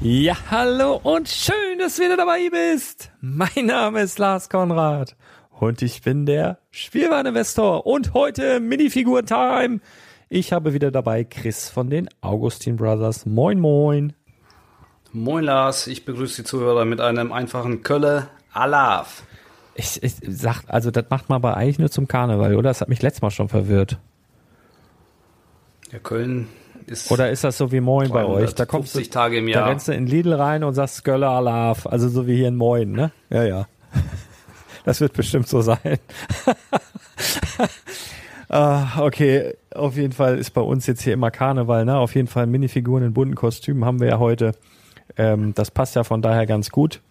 Ja, 0.00 0.36
hallo 0.48 1.00
und 1.02 1.28
schön, 1.28 1.80
dass 1.80 1.96
du 1.96 2.04
wieder 2.04 2.16
dabei 2.16 2.48
bist. 2.50 3.10
Mein 3.20 3.66
Name 3.66 4.02
ist 4.02 4.20
Lars 4.20 4.48
Konrad 4.48 5.16
und 5.50 5.82
ich 5.82 6.02
bin 6.02 6.24
der 6.24 6.58
Spielwareninvestor 6.70 7.84
und 7.84 8.14
heute 8.14 8.60
Minifigur-Time. 8.60 9.80
Ich 10.28 10.52
habe 10.52 10.72
wieder 10.72 10.92
dabei 10.92 11.24
Chris 11.24 11.68
von 11.68 11.90
den 11.90 12.08
Augustin 12.20 12.76
Brothers. 12.76 13.26
Moin, 13.26 13.58
moin. 13.58 14.12
Moin, 15.10 15.42
Lars. 15.42 15.88
Ich 15.88 16.04
begrüße 16.04 16.42
die 16.42 16.46
Zuhörer 16.46 16.84
mit 16.84 17.00
einem 17.00 17.32
einfachen 17.32 17.82
Kölle 17.82 18.28
Alaf. 18.52 19.24
Ich, 19.74 20.00
ich 20.00 20.14
sag, 20.22 20.62
also 20.68 20.92
das 20.92 21.06
macht 21.10 21.28
man 21.28 21.36
aber 21.36 21.56
eigentlich 21.56 21.80
nur 21.80 21.90
zum 21.90 22.06
Karneval, 22.06 22.54
oder? 22.54 22.70
Das 22.70 22.80
hat 22.80 22.88
mich 22.88 23.02
letztes 23.02 23.22
Mal 23.22 23.32
schon 23.32 23.48
verwirrt. 23.48 23.98
Ja, 25.90 25.98
Köln 25.98 26.46
ist 26.90 27.10
Oder 27.10 27.30
ist 27.30 27.44
das 27.44 27.58
so 27.58 27.72
wie 27.72 27.80
Moin 27.80 28.10
bei 28.10 28.24
euch? 28.24 28.54
Da 28.54 28.66
kommst 28.66 28.94
du, 28.94 29.02
Tage 29.02 29.38
im 29.38 29.48
Jahr. 29.48 29.64
Da 29.64 29.68
rennst 29.68 29.88
du 29.88 29.92
in 29.92 30.06
Lidl 30.06 30.34
rein 30.34 30.64
und 30.64 30.74
sagst 30.74 31.04
Göller 31.04 31.30
Alaf, 31.30 31.86
also 31.86 32.08
so 32.08 32.26
wie 32.26 32.36
hier 32.36 32.48
in 32.48 32.56
Moin, 32.56 32.92
ne? 32.92 33.12
Ja, 33.30 33.44
ja. 33.44 33.66
Das 34.84 35.02
wird 35.02 35.12
bestimmt 35.12 35.46
so 35.46 35.60
sein. 35.60 35.78
ah, 38.48 39.02
okay, 39.02 39.54
auf 39.74 39.96
jeden 39.96 40.14
Fall 40.14 40.38
ist 40.38 40.52
bei 40.52 40.62
uns 40.62 40.86
jetzt 40.86 41.02
hier 41.02 41.12
immer 41.12 41.30
Karneval, 41.30 41.84
ne? 41.84 41.98
Auf 41.98 42.14
jeden 42.14 42.28
Fall 42.28 42.46
Minifiguren 42.46 43.04
in 43.04 43.12
bunten 43.12 43.34
Kostümen 43.34 43.84
haben 43.84 44.00
wir 44.00 44.08
ja 44.08 44.18
heute. 44.18 44.52
Ähm, 45.18 45.52
das 45.54 45.70
passt 45.70 45.94
ja 45.94 46.04
von 46.04 46.22
daher 46.22 46.46
ganz 46.46 46.70
gut. 46.70 47.02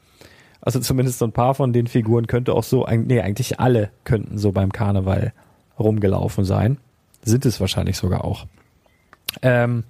Also 0.62 0.80
zumindest 0.80 1.20
so 1.20 1.26
ein 1.26 1.34
paar 1.34 1.54
von 1.54 1.72
den 1.72 1.88
Figuren 1.88 2.26
könnte 2.26 2.54
auch 2.54 2.64
so, 2.64 2.88
nee, 2.90 3.22
eigentlich 3.22 3.60
alle 3.60 3.92
könnten 4.06 4.40
so 4.40 4.52
beim 4.52 4.72
Karneval 4.72 5.34
rumgelaufen 5.80 6.46
sein. 6.46 6.78
Sind 7.24 7.46
es 7.46 7.60
wahrscheinlich 7.60 7.98
sogar 7.98 8.26
auch. 8.26 8.48
Ähm, 9.42 9.84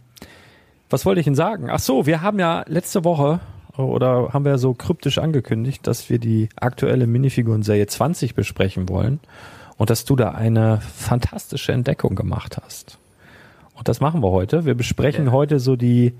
was 0.89 1.05
wollte 1.05 1.19
ich 1.19 1.25
denn 1.25 1.35
sagen? 1.35 1.69
Ach 1.69 1.79
so, 1.79 2.05
wir 2.05 2.21
haben 2.21 2.39
ja 2.39 2.63
letzte 2.67 3.03
Woche 3.03 3.39
oder 3.75 4.33
haben 4.33 4.45
wir 4.45 4.57
so 4.57 4.73
kryptisch 4.73 5.17
angekündigt, 5.17 5.85
dass 5.85 6.09
wir 6.09 6.19
die 6.19 6.49
aktuelle 6.55 7.07
Minifiguren-Serie 7.07 7.87
20 7.87 8.35
besprechen 8.35 8.89
wollen 8.89 9.19
und 9.77 9.89
dass 9.89 10.05
du 10.05 10.15
da 10.15 10.31
eine 10.31 10.79
fantastische 10.81 11.71
Entdeckung 11.71 12.15
gemacht 12.15 12.57
hast. 12.63 12.97
Und 13.75 13.87
das 13.87 13.99
machen 13.99 14.23
wir 14.23 14.31
heute. 14.31 14.65
Wir 14.65 14.73
besprechen 14.73 15.27
ja. 15.27 15.31
heute 15.31 15.59
so 15.59 15.75
die, 15.75 16.13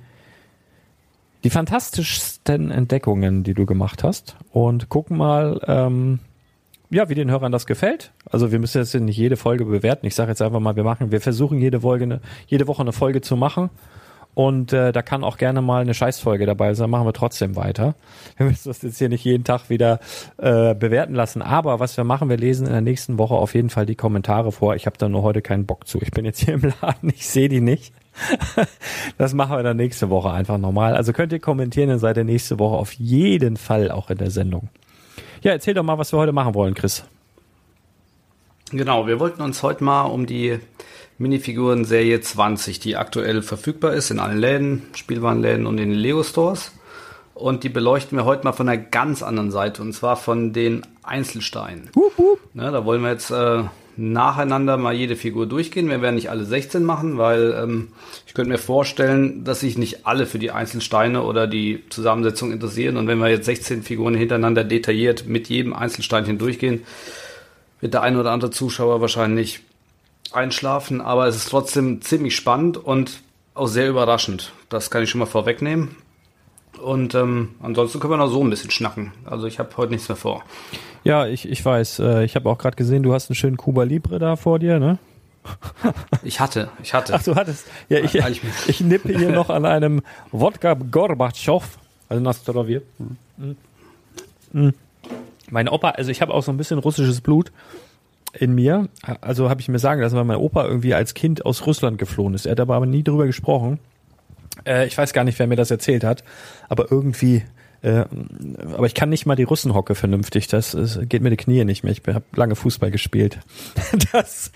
die 1.44 1.50
fantastischsten 1.50 2.70
Entdeckungen, 2.70 3.44
die 3.44 3.54
du 3.54 3.66
gemacht 3.66 4.04
hast 4.04 4.36
und 4.52 4.90
gucken 4.90 5.18
mal, 5.18 5.60
ähm, 5.66 6.20
ja, 6.90 7.10
wie 7.10 7.16
den 7.16 7.30
Hörern 7.30 7.52
das 7.52 7.66
gefällt. 7.66 8.12
Also 8.30 8.52
wir 8.52 8.60
müssen 8.60 8.80
jetzt 8.80 8.94
nicht 8.94 9.18
jede 9.18 9.38
Folge 9.38 9.66
bewerten. 9.66 10.06
Ich 10.06 10.16
sage 10.16 10.32
jetzt 10.32 10.42
einfach 10.42 10.60
mal, 10.60 10.76
wir 10.76 10.84
machen, 10.84 11.12
wir 11.12 11.22
versuchen 11.22 11.60
jede 11.60 11.82
Folge, 11.82 12.06
eine, 12.06 12.22
jede 12.48 12.68
Woche 12.68 12.82
eine 12.82 12.94
Folge 12.94 13.22
zu 13.22 13.36
machen. 13.36 13.70
Und 14.38 14.72
äh, 14.72 14.92
da 14.92 15.02
kann 15.02 15.24
auch 15.24 15.38
gerne 15.38 15.64
mal 15.64 15.82
eine 15.82 15.96
Scheißfolge 15.96 16.46
dabei 16.46 16.76
sein, 16.76 16.92
machen 16.92 17.08
wir 17.08 17.14
trotzdem 17.14 17.56
weiter. 17.56 17.96
Wir 18.38 18.46
müssen 18.46 18.70
das 18.70 18.84
jetzt 18.84 19.00
hier 19.00 19.10
nicht 19.10 19.24
jeden 19.24 19.44
Tag 19.44 19.72
wieder 19.72 20.00
äh, 20.38 20.76
bewerten 20.76 21.16
lassen. 21.16 21.42
Aber 21.42 21.80
was 21.80 21.98
wir 21.98 22.04
machen, 22.04 22.30
wir 22.30 22.38
lesen 22.38 22.68
in 22.68 22.72
der 22.72 22.82
nächsten 22.82 23.18
Woche 23.18 23.34
auf 23.34 23.56
jeden 23.56 23.72
Fall 23.72 23.88
die 23.88 23.96
Kommentare 23.96 24.52
vor. 24.52 24.76
Ich 24.76 24.86
habe 24.86 24.96
da 24.96 25.10
nur 25.10 25.24
heute 25.24 25.42
keinen 25.42 25.66
Bock 25.66 25.88
zu. 25.88 26.00
Ich 26.04 26.12
bin 26.12 26.24
jetzt 26.24 26.40
hier 26.40 26.54
im 26.54 26.72
Laden, 26.82 27.10
ich 27.10 27.28
sehe 27.28 27.50
die 27.50 27.62
nicht. 27.62 27.94
das 29.18 29.34
machen 29.34 29.58
wir 29.58 29.64
dann 29.64 29.78
nächste 29.78 30.12
Woche 30.12 30.30
einfach 30.30 30.60
nochmal. 30.60 30.96
Also 30.96 31.14
könnt 31.14 31.34
ihr 31.34 31.40
kommentieren, 31.40 31.90
dann 31.90 32.00
seid 32.00 32.18
ihr 32.18 32.24
nächste 32.24 32.60
Woche 32.60 32.76
auf 32.76 32.94
jeden 32.94 33.58
Fall 33.58 33.90
auch 33.90 34.12
in 34.12 34.20
der 34.20 34.30
Sendung. 34.30 34.70
Ja, 35.42 35.52
erzähl 35.52 35.74
doch 35.74 35.84
mal, 35.84 35.98
was 35.98 36.12
wir 36.12 36.20
heute 36.20 36.32
machen 36.32 36.54
wollen, 36.56 36.74
Chris. 36.74 37.04
Genau, 38.72 39.08
wir 39.08 39.20
wollten 39.20 39.42
uns 39.42 39.64
heute 39.64 39.84
mal 39.84 40.04
um 40.04 40.26
die 40.26 40.60
Minifiguren 41.18 41.86
Serie 41.86 42.20
20, 42.22 42.80
die 42.80 42.96
aktuell 42.96 43.42
verfügbar 43.42 43.94
ist 43.94 44.12
in 44.12 44.20
allen 44.20 44.38
Läden, 44.38 44.84
Spielwarenläden 44.94 45.66
und 45.66 45.78
in 45.78 45.90
den 45.90 46.00
Lego 46.00 46.24
Stores. 46.24 46.72
Und 47.34 47.64
die 47.64 47.70
beleuchten 47.70 48.18
wir 48.18 48.26
heute 48.26 48.44
mal 48.44 48.52
von 48.52 48.68
einer 48.68 48.82
ganz 48.82 49.24
anderen 49.24 49.52
Seite, 49.52 49.82
und 49.82 49.94
zwar 49.94 50.16
von 50.16 50.54
den 50.54 50.86
Einzelsteinen. 51.04 51.90
Hup, 51.96 52.18
hup. 52.18 52.40
Ne, 52.54 52.72
da 52.72 52.84
wollen 52.84 53.02
wir 53.02 53.12
jetzt 53.12 53.32
äh, 53.32 53.64
nacheinander 53.98 54.78
mal 54.78 54.94
jede 54.94 55.16
Figur 55.16 55.48
durchgehen. 55.48 55.90
Wir 55.90 56.02
werden 56.02 56.16
nicht 56.16 56.30
alle 56.30 56.46
16 56.46 56.84
machen, 56.84 57.18
weil 57.18 57.54
ähm, 57.62 57.90
ich 58.26 58.34
könnte 58.34 58.52
mir 58.52 58.58
vorstellen, 58.58 59.44
dass 59.44 59.62
sich 59.62 59.78
nicht 59.78 60.06
alle 60.06 60.26
für 60.26 60.40
die 60.40 60.52
Einzelsteine 60.52 61.24
oder 61.24 61.48
die 61.48 61.84
Zusammensetzung 61.90 62.52
interessieren. 62.52 62.98
Und 62.98 63.08
wenn 63.08 63.18
wir 63.18 63.30
jetzt 63.30 63.46
16 63.46 63.84
Figuren 63.84 64.16
hintereinander 64.16 64.64
detailliert 64.64 65.28
mit 65.28 65.50
jedem 65.50 65.74
Einzelsteinchen 65.74 66.38
durchgehen, 66.38 66.84
wird 67.82 67.94
der 67.94 68.02
ein 68.04 68.18
oder 68.18 68.32
andere 68.32 68.52
Zuschauer 68.52 69.02
wahrscheinlich 69.02 69.62
einschlafen, 70.32 71.02
aber 71.02 71.28
es 71.28 71.36
ist 71.36 71.50
trotzdem 71.50 72.02
ziemlich 72.02 72.36
spannend 72.36 72.78
und 72.78 73.22
auch 73.54 73.68
sehr 73.68 73.90
überraschend. 73.90 74.52
Das 74.70 74.92
kann 74.92 75.04
ich 75.04 75.10
schon 75.10 75.20
mal 75.20 75.26
vorwegnehmen. 75.26 75.96
Und 76.80 77.16
ähm, 77.16 77.50
ansonsten 77.62 78.00
können 78.00 78.14
wir 78.14 78.18
noch 78.18 78.28
so 78.30 78.44
ein 78.44 78.50
bisschen 78.50 78.72
schnacken. 78.72 79.12
Also 79.26 79.48
ich 79.48 79.60
habe 79.60 79.70
heute 79.78 79.92
nichts 79.94 80.08
mehr 80.10 80.16
vor. 80.16 80.44
Ja, 81.04 81.26
ich, 81.28 81.48
ich 81.50 81.64
weiß. 81.64 82.00
Äh, 82.00 82.24
ich 82.26 82.36
habe 82.36 82.50
auch 82.50 82.58
gerade 82.58 82.76
gesehen, 82.76 83.04
du 83.04 83.14
hast 83.14 83.30
einen 83.30 83.36
schönen 83.36 83.58
Cuba 83.58 83.84
Libre 83.84 84.20
da 84.20 84.36
vor 84.36 84.60
dir, 84.60 84.80
ne? 84.80 84.98
Ich 86.24 86.40
hatte, 86.42 86.70
ich 86.84 86.94
hatte. 86.94 87.14
Ach, 87.14 87.24
du 87.24 87.36
hattest. 87.36 87.68
Ja, 87.88 88.00
ich, 88.00 88.16
ich- 88.16 88.42
ich 88.68 88.82
nippe 88.82 89.18
hier 89.18 89.32
noch 89.32 89.50
an 89.50 89.66
einem 89.66 90.02
Wodka 90.32 90.74
Gorbatschow, 90.74 91.64
also 92.10 92.22
Nastarovier. 92.22 92.82
Mhm. 94.52 94.74
Mein 95.50 95.70
Opa, 95.70 95.92
also 95.92 96.12
ich 96.12 96.22
habe 96.22 96.34
auch 96.34 96.44
so 96.44 96.52
ein 96.52 96.58
bisschen 96.58 96.80
russisches 96.80 97.22
Blut 97.22 97.52
in 98.34 98.54
mir. 98.56 98.90
Also 99.22 99.50
habe 99.50 99.62
ich 99.62 99.70
mir 99.70 99.80
sagen 99.80 100.02
lassen, 100.02 100.18
weil 100.18 100.26
mein 100.26 100.38
Opa 100.38 100.66
irgendwie 100.66 100.94
als 100.94 101.14
Kind 101.14 101.46
aus 101.46 101.66
Russland 101.66 101.98
geflohen 101.98 102.34
ist. 102.34 102.46
Er 102.46 102.52
hat 102.52 102.60
aber, 102.60 102.76
aber 102.76 102.86
nie 102.86 103.04
drüber 103.04 103.26
gesprochen. 103.26 103.80
Äh, 104.66 104.88
ich 104.88 104.98
weiß 104.98 105.14
gar 105.14 105.24
nicht, 105.24 105.38
wer 105.40 105.48
mir 105.48 105.56
das 105.56 105.72
erzählt 105.72 106.04
hat, 106.04 106.24
aber 106.70 106.92
irgendwie. 106.92 107.44
Äh, 107.82 108.06
aber 108.74 108.88
ich 108.88 108.96
kann 108.96 109.10
nicht 109.10 109.26
mal 109.26 109.36
die 109.36 109.44
Russenhocke 109.44 109.96
vernünftig. 109.96 110.48
Das, 110.48 110.72
das 110.72 111.00
geht 111.04 111.22
mir 111.22 111.30
die 111.30 111.38
Knie 111.38 111.64
nicht 111.64 111.84
mehr. 111.84 111.94
Ich 111.94 112.02
habe 112.08 112.26
lange 112.36 112.56
Fußball 112.56 112.92
gespielt. 112.92 113.40
Das, 114.12 114.52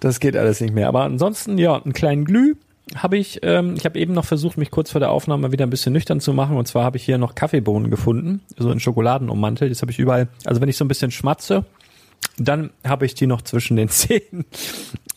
das 0.00 0.20
geht 0.20 0.36
alles 0.36 0.60
nicht 0.60 0.74
mehr. 0.74 0.88
Aber 0.88 1.02
ansonsten, 1.02 1.58
ja, 1.58 1.76
einen 1.76 1.92
kleinen 1.92 2.24
Glüh 2.24 2.54
habe 2.96 3.16
ich. 3.16 3.40
Ähm, 3.42 3.74
ich 3.76 3.84
habe 3.84 3.98
eben 3.98 4.12
noch 4.12 4.24
versucht, 4.24 4.56
mich 4.58 4.70
kurz 4.70 4.90
vor 4.90 5.00
der 5.00 5.10
Aufnahme 5.10 5.52
wieder 5.52 5.66
ein 5.66 5.70
bisschen 5.70 5.92
nüchtern 5.92 6.20
zu 6.20 6.32
machen. 6.32 6.56
Und 6.56 6.66
zwar 6.66 6.84
habe 6.84 6.96
ich 6.96 7.04
hier 7.04 7.18
noch 7.18 7.34
Kaffeebohnen 7.34 7.90
gefunden, 7.90 8.40
so 8.56 8.70
in 8.70 8.80
Schokoladen 8.80 9.28
ummantelt. 9.28 9.70
Das 9.70 9.82
habe 9.82 9.92
ich 9.92 9.98
überall. 9.98 10.28
Also 10.44 10.60
wenn 10.60 10.68
ich 10.68 10.76
so 10.76 10.84
ein 10.84 10.88
bisschen 10.88 11.10
schmatze, 11.10 11.64
dann 12.38 12.70
habe 12.84 13.06
ich 13.06 13.14
die 13.14 13.26
noch 13.26 13.42
zwischen 13.42 13.76
den 13.76 13.88
Zähnen. 13.90 14.44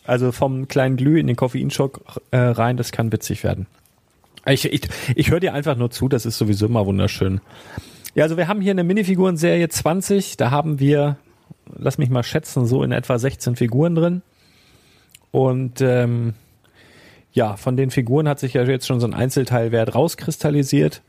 Also 0.06 0.32
vom 0.32 0.68
kleinen 0.68 0.98
Glüh 0.98 1.20
in 1.20 1.28
den 1.28 1.36
Koffeinschock 1.36 2.02
äh, 2.32 2.38
rein, 2.38 2.78
das 2.78 2.92
kann 2.92 3.12
witzig 3.12 3.44
werden. 3.44 3.66
Ich, 4.48 4.72
ich, 4.72 4.88
ich 5.16 5.32
höre 5.32 5.40
dir 5.40 5.54
einfach 5.54 5.76
nur 5.76 5.90
zu, 5.90 6.08
das 6.08 6.26
ist 6.26 6.38
sowieso 6.38 6.68
immer 6.68 6.86
wunderschön. 6.86 7.42
Ja, 8.14 8.24
also 8.24 8.38
wir 8.38 8.48
haben 8.48 8.62
hier 8.62 8.72
eine 8.72 8.84
Minifiguren-Serie 8.84 9.68
20, 9.68 10.38
da 10.38 10.52
haben 10.52 10.80
wir, 10.80 11.18
lass 11.78 11.98
mich 11.98 12.10
mal 12.10 12.24
schätzen, 12.24 12.66
so 12.66 12.84
in 12.84 12.92
etwa 12.92 13.18
16 13.18 13.56
Figuren 13.56 13.96
drin. 13.96 14.22
Und 15.32 15.82
ähm, 15.82 16.34
ja, 17.34 17.58
von 17.58 17.76
den 17.76 17.92
Figuren 17.92 18.30
hat 18.30 18.40
sich 18.40 18.54
ja 18.54 18.64
jetzt 18.64 18.88
schon 18.88 19.02
so 19.02 19.08
ein 19.08 19.14
Einzelteilwert 19.14 19.94
rauskristallisiert. 19.94 21.02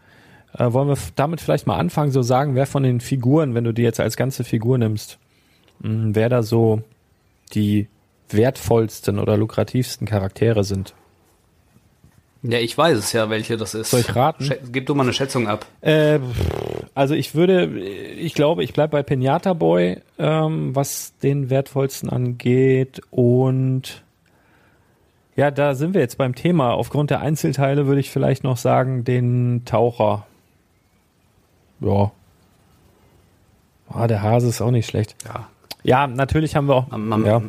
Äh, 0.58 0.72
wollen 0.72 0.88
wir 0.88 0.98
damit 1.14 1.40
vielleicht 1.40 1.66
mal 1.66 1.76
anfangen, 1.76 2.10
so 2.10 2.22
sagen, 2.22 2.54
wer 2.54 2.66
von 2.66 2.82
den 2.82 3.00
Figuren, 3.00 3.54
wenn 3.54 3.64
du 3.64 3.72
die 3.72 3.82
jetzt 3.82 4.00
als 4.00 4.16
ganze 4.16 4.42
Figur 4.42 4.78
nimmst, 4.78 5.18
mh, 5.80 6.14
wer 6.14 6.28
da 6.28 6.42
so 6.42 6.82
die 7.54 7.86
wertvollsten 8.30 9.20
oder 9.20 9.36
lukrativsten 9.36 10.06
Charaktere 10.06 10.64
sind? 10.64 10.94
Ja, 12.50 12.58
ich 12.58 12.76
weiß 12.76 12.98
es 12.98 13.12
ja, 13.12 13.30
welche 13.30 13.56
das 13.56 13.74
ist. 13.74 13.90
Soll 13.90 14.00
ich 14.00 14.14
raten? 14.14 14.44
Schä 14.44 14.58
gib 14.70 14.86
du 14.86 14.94
mal 14.94 15.02
eine 15.02 15.12
Schätzung 15.12 15.48
ab. 15.48 15.66
Äh, 15.80 16.20
also 16.94 17.14
ich 17.14 17.34
würde, 17.34 17.66
ich 17.78 18.34
glaube, 18.34 18.62
ich 18.62 18.72
bleib 18.72 18.90
bei 18.90 19.02
Pinata 19.02 19.52
Boy, 19.52 20.00
ähm, 20.18 20.74
was 20.74 21.16
den 21.22 21.50
wertvollsten 21.50 22.10
angeht. 22.10 23.00
Und 23.10 24.02
ja, 25.34 25.50
da 25.50 25.74
sind 25.74 25.94
wir 25.94 26.00
jetzt 26.00 26.18
beim 26.18 26.34
Thema. 26.34 26.72
Aufgrund 26.72 27.10
der 27.10 27.20
Einzelteile 27.20 27.86
würde 27.86 28.00
ich 28.00 28.10
vielleicht 28.10 28.44
noch 28.44 28.56
sagen, 28.56 29.04
den 29.04 29.62
Taucher. 29.64 30.26
Ja. 31.80 32.12
Ah, 33.88 34.06
der 34.06 34.22
Hase 34.22 34.48
ist 34.48 34.60
auch 34.60 34.70
nicht 34.70 34.86
schlecht. 34.86 35.14
Ja. 35.24 35.48
Ja, 35.82 36.06
natürlich 36.06 36.56
haben 36.56 36.66
wir 36.66 36.74
auch. 36.74 36.88
Man, 36.88 37.06
man, 37.06 37.24
ja. 37.24 37.42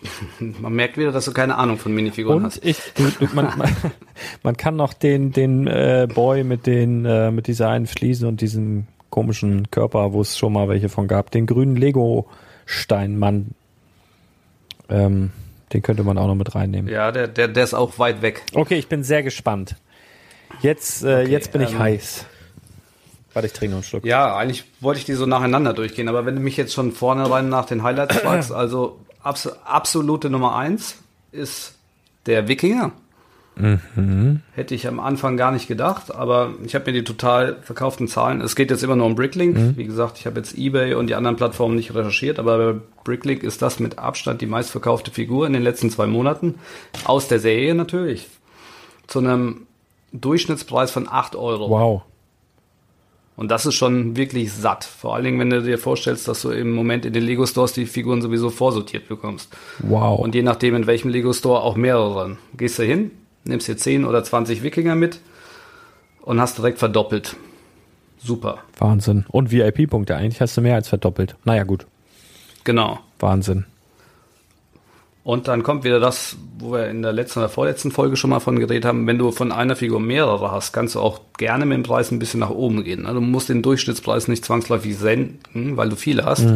man 0.60 0.72
merkt 0.74 0.96
wieder, 0.96 1.12
dass 1.12 1.24
du 1.24 1.32
keine 1.32 1.56
Ahnung 1.56 1.78
von 1.78 1.92
Minifiguren 1.94 2.38
Und 2.38 2.44
hast. 2.44 2.64
ich, 2.64 2.78
du, 2.94 3.10
du, 3.10 3.34
man, 3.34 3.56
man, 3.56 3.70
man 4.42 4.56
kann 4.56 4.76
noch 4.76 4.92
den, 4.92 5.32
den 5.32 5.66
äh, 5.66 6.06
Boy 6.12 6.44
mit 6.44 6.66
den, 6.66 7.04
äh, 7.04 7.30
mit 7.30 7.46
dieser 7.46 7.68
einen 7.68 7.86
Fliese 7.86 8.28
und 8.28 8.40
diesem 8.40 8.86
komischen 9.10 9.70
Körper, 9.70 10.12
wo 10.12 10.20
es 10.20 10.36
schon 10.36 10.52
mal 10.52 10.68
welche 10.68 10.88
von 10.88 11.08
gab, 11.08 11.30
den 11.30 11.46
grünen 11.46 11.76
Lego-Steinmann, 11.76 13.52
ähm, 14.88 15.30
den 15.72 15.82
könnte 15.82 16.04
man 16.04 16.18
auch 16.18 16.26
noch 16.26 16.34
mit 16.34 16.54
reinnehmen. 16.54 16.92
Ja, 16.92 17.12
der, 17.12 17.28
der, 17.28 17.48
der 17.48 17.64
ist 17.64 17.74
auch 17.74 17.98
weit 17.98 18.22
weg. 18.22 18.42
Okay, 18.54 18.76
ich 18.76 18.88
bin 18.88 19.02
sehr 19.02 19.22
gespannt. 19.22 19.76
Jetzt, 20.60 21.02
äh, 21.02 21.22
Okay, 21.22 21.30
jetzt 21.30 21.52
bin 21.52 21.62
ich 21.62 21.72
ähm, 21.72 21.78
heiß. 21.78 22.26
Warte, 23.32 23.46
ich 23.46 23.52
trinke 23.52 23.72
noch 23.72 23.78
einen 23.78 23.84
Schluck. 23.84 24.04
Ja, 24.04 24.36
eigentlich 24.36 24.64
wollte 24.80 24.98
ich 24.98 25.04
die 25.04 25.12
so 25.12 25.26
nacheinander 25.26 25.74
durchgehen, 25.74 26.08
aber 26.08 26.24
wenn 26.24 26.36
du 26.36 26.40
mich 26.40 26.56
jetzt 26.56 26.72
schon 26.72 26.92
vorne 26.92 27.28
rein 27.30 27.48
nach 27.48 27.66
den 27.66 27.82
Highlights 27.82 28.16
fragst, 28.16 28.52
also 28.52 28.98
abs 29.26 29.46
absolute 29.64 30.30
Nummer 30.30 30.56
eins 30.56 30.98
ist 31.32 31.74
der 32.26 32.48
Wikinger. 32.48 32.92
Hätte 34.52 34.74
ich 34.74 34.86
am 34.86 35.00
Anfang 35.00 35.38
gar 35.38 35.50
nicht 35.50 35.66
gedacht, 35.66 36.14
aber 36.14 36.52
ich 36.64 36.74
habe 36.74 36.84
mir 36.86 36.92
die 36.92 37.04
total 37.04 37.56
verkauften 37.62 38.06
Zahlen. 38.06 38.42
Es 38.42 38.54
geht 38.54 38.70
jetzt 38.70 38.84
immer 38.84 38.96
nur 38.96 39.06
um 39.06 39.14
Bricklink. 39.14 39.78
Wie 39.78 39.84
gesagt, 39.84 40.18
ich 40.18 40.26
habe 40.26 40.38
jetzt 40.38 40.58
eBay 40.58 40.92
und 40.92 41.06
die 41.06 41.14
anderen 41.14 41.36
Plattformen 41.36 41.74
nicht 41.74 41.94
recherchiert, 41.94 42.38
aber 42.38 42.74
bei 42.74 42.80
Bricklink 43.04 43.42
ist 43.42 43.62
das 43.62 43.80
mit 43.80 43.98
Abstand 43.98 44.42
die 44.42 44.46
meistverkaufte 44.46 45.10
Figur 45.10 45.46
in 45.46 45.54
den 45.54 45.62
letzten 45.62 45.88
zwei 45.88 46.06
Monaten. 46.06 46.56
Aus 47.06 47.28
der 47.28 47.40
Serie 47.40 47.74
natürlich. 47.74 48.28
Zu 49.06 49.20
einem 49.20 49.66
Durchschnittspreis 50.12 50.90
von 50.90 51.08
8 51.08 51.34
Euro. 51.34 51.70
Wow. 51.70 52.02
Und 53.36 53.50
das 53.50 53.66
ist 53.66 53.74
schon 53.74 54.16
wirklich 54.16 54.52
satt. 54.52 54.84
Vor 54.84 55.14
allen 55.14 55.24
Dingen, 55.24 55.38
wenn 55.38 55.50
du 55.50 55.62
dir 55.62 55.78
vorstellst, 55.78 56.26
dass 56.26 56.42
du 56.42 56.50
im 56.50 56.72
Moment 56.72 57.04
in 57.04 57.12
den 57.12 57.22
Lego 57.22 57.44
Stores 57.44 57.74
die 57.74 57.84
Figuren 57.84 58.22
sowieso 58.22 58.48
vorsortiert 58.48 59.08
bekommst. 59.08 59.54
Wow. 59.80 60.18
Und 60.18 60.34
je 60.34 60.42
nachdem, 60.42 60.74
in 60.74 60.86
welchem 60.86 61.10
Lego 61.10 61.32
Store 61.34 61.60
auch 61.60 61.76
mehrere. 61.76 62.38
Gehst 62.56 62.78
du 62.78 62.84
hin, 62.84 63.10
nimmst 63.44 63.68
dir 63.68 63.76
10 63.76 64.06
oder 64.06 64.24
20 64.24 64.62
Wikinger 64.62 64.94
mit 64.94 65.20
und 66.22 66.40
hast 66.40 66.56
direkt 66.56 66.78
verdoppelt. 66.78 67.36
Super. 68.18 68.58
Wahnsinn. 68.78 69.26
Und 69.28 69.52
VIP-Punkte. 69.52 70.16
Eigentlich 70.16 70.40
hast 70.40 70.56
du 70.56 70.62
mehr 70.62 70.74
als 70.74 70.88
verdoppelt. 70.88 71.36
Naja, 71.44 71.64
gut. 71.64 71.86
Genau. 72.64 73.00
Wahnsinn. 73.18 73.66
Und 75.26 75.48
dann 75.48 75.64
kommt 75.64 75.82
wieder 75.82 75.98
das, 75.98 76.36
wo 76.56 76.70
wir 76.70 76.88
in 76.88 77.02
der 77.02 77.12
letzten 77.12 77.40
oder 77.40 77.48
vorletzten 77.48 77.90
Folge 77.90 78.16
schon 78.16 78.30
mal 78.30 78.38
von 78.38 78.60
geredet 78.60 78.84
haben, 78.84 79.08
wenn 79.08 79.18
du 79.18 79.32
von 79.32 79.50
einer 79.50 79.74
Figur 79.74 79.98
mehrere 79.98 80.52
hast, 80.52 80.72
kannst 80.72 80.94
du 80.94 81.00
auch 81.00 81.18
gerne 81.36 81.66
mit 81.66 81.74
dem 81.74 81.82
Preis 81.82 82.12
ein 82.12 82.20
bisschen 82.20 82.38
nach 82.38 82.50
oben 82.50 82.84
gehen. 82.84 83.02
ne? 83.02 83.12
Du 83.12 83.20
musst 83.20 83.48
den 83.48 83.60
Durchschnittspreis 83.60 84.28
nicht 84.28 84.44
zwangsläufig 84.44 84.96
senken, 84.96 85.76
weil 85.76 85.88
du 85.88 85.96
viele 85.96 86.24
hast, 86.24 86.46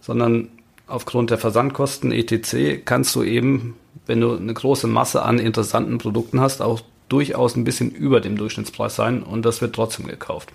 sondern 0.00 0.48
aufgrund 0.88 1.30
der 1.30 1.38
Versandkosten 1.38 2.10
etc. 2.10 2.82
kannst 2.84 3.14
du 3.14 3.22
eben, 3.22 3.76
wenn 4.06 4.20
du 4.20 4.34
eine 4.36 4.52
große 4.52 4.88
Masse 4.88 5.22
an 5.22 5.38
interessanten 5.38 5.98
Produkten 5.98 6.40
hast, 6.40 6.60
auch 6.60 6.80
durchaus 7.08 7.54
ein 7.54 7.62
bisschen 7.62 7.92
über 7.92 8.20
dem 8.20 8.36
Durchschnittspreis 8.36 8.96
sein 8.96 9.22
und 9.22 9.44
das 9.44 9.60
wird 9.60 9.76
trotzdem 9.76 10.08
gekauft. 10.08 10.52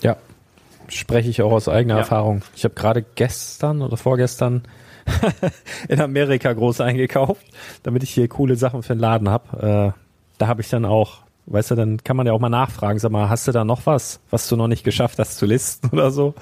Ja, 0.00 0.16
spreche 0.86 1.28
ich 1.28 1.42
auch 1.42 1.50
aus 1.50 1.68
eigener 1.68 1.94
Ja. 1.94 2.00
Erfahrung. 2.02 2.42
Ich 2.54 2.62
habe 2.62 2.76
gerade 2.76 3.04
gestern 3.16 3.82
oder 3.82 3.96
vorgestern 3.96 4.62
in 5.88 6.00
Amerika 6.00 6.52
groß 6.52 6.80
eingekauft, 6.80 7.46
damit 7.82 8.02
ich 8.02 8.10
hier 8.10 8.28
coole 8.28 8.56
Sachen 8.56 8.82
für 8.82 8.94
den 8.94 9.00
Laden 9.00 9.28
habe. 9.28 9.94
Äh, 9.96 10.00
da 10.38 10.46
habe 10.46 10.60
ich 10.62 10.68
dann 10.68 10.84
auch, 10.84 11.18
weißt 11.46 11.72
du, 11.72 11.74
dann 11.74 12.02
kann 12.02 12.16
man 12.16 12.26
ja 12.26 12.32
auch 12.32 12.40
mal 12.40 12.48
nachfragen, 12.48 12.98
sag 12.98 13.12
mal, 13.12 13.28
hast 13.28 13.46
du 13.46 13.52
da 13.52 13.64
noch 13.64 13.86
was, 13.86 14.20
was 14.30 14.48
du 14.48 14.56
noch 14.56 14.68
nicht 14.68 14.84
geschafft 14.84 15.18
hast 15.18 15.36
zu 15.38 15.46
listen 15.46 15.88
oder 15.92 16.10
so? 16.10 16.34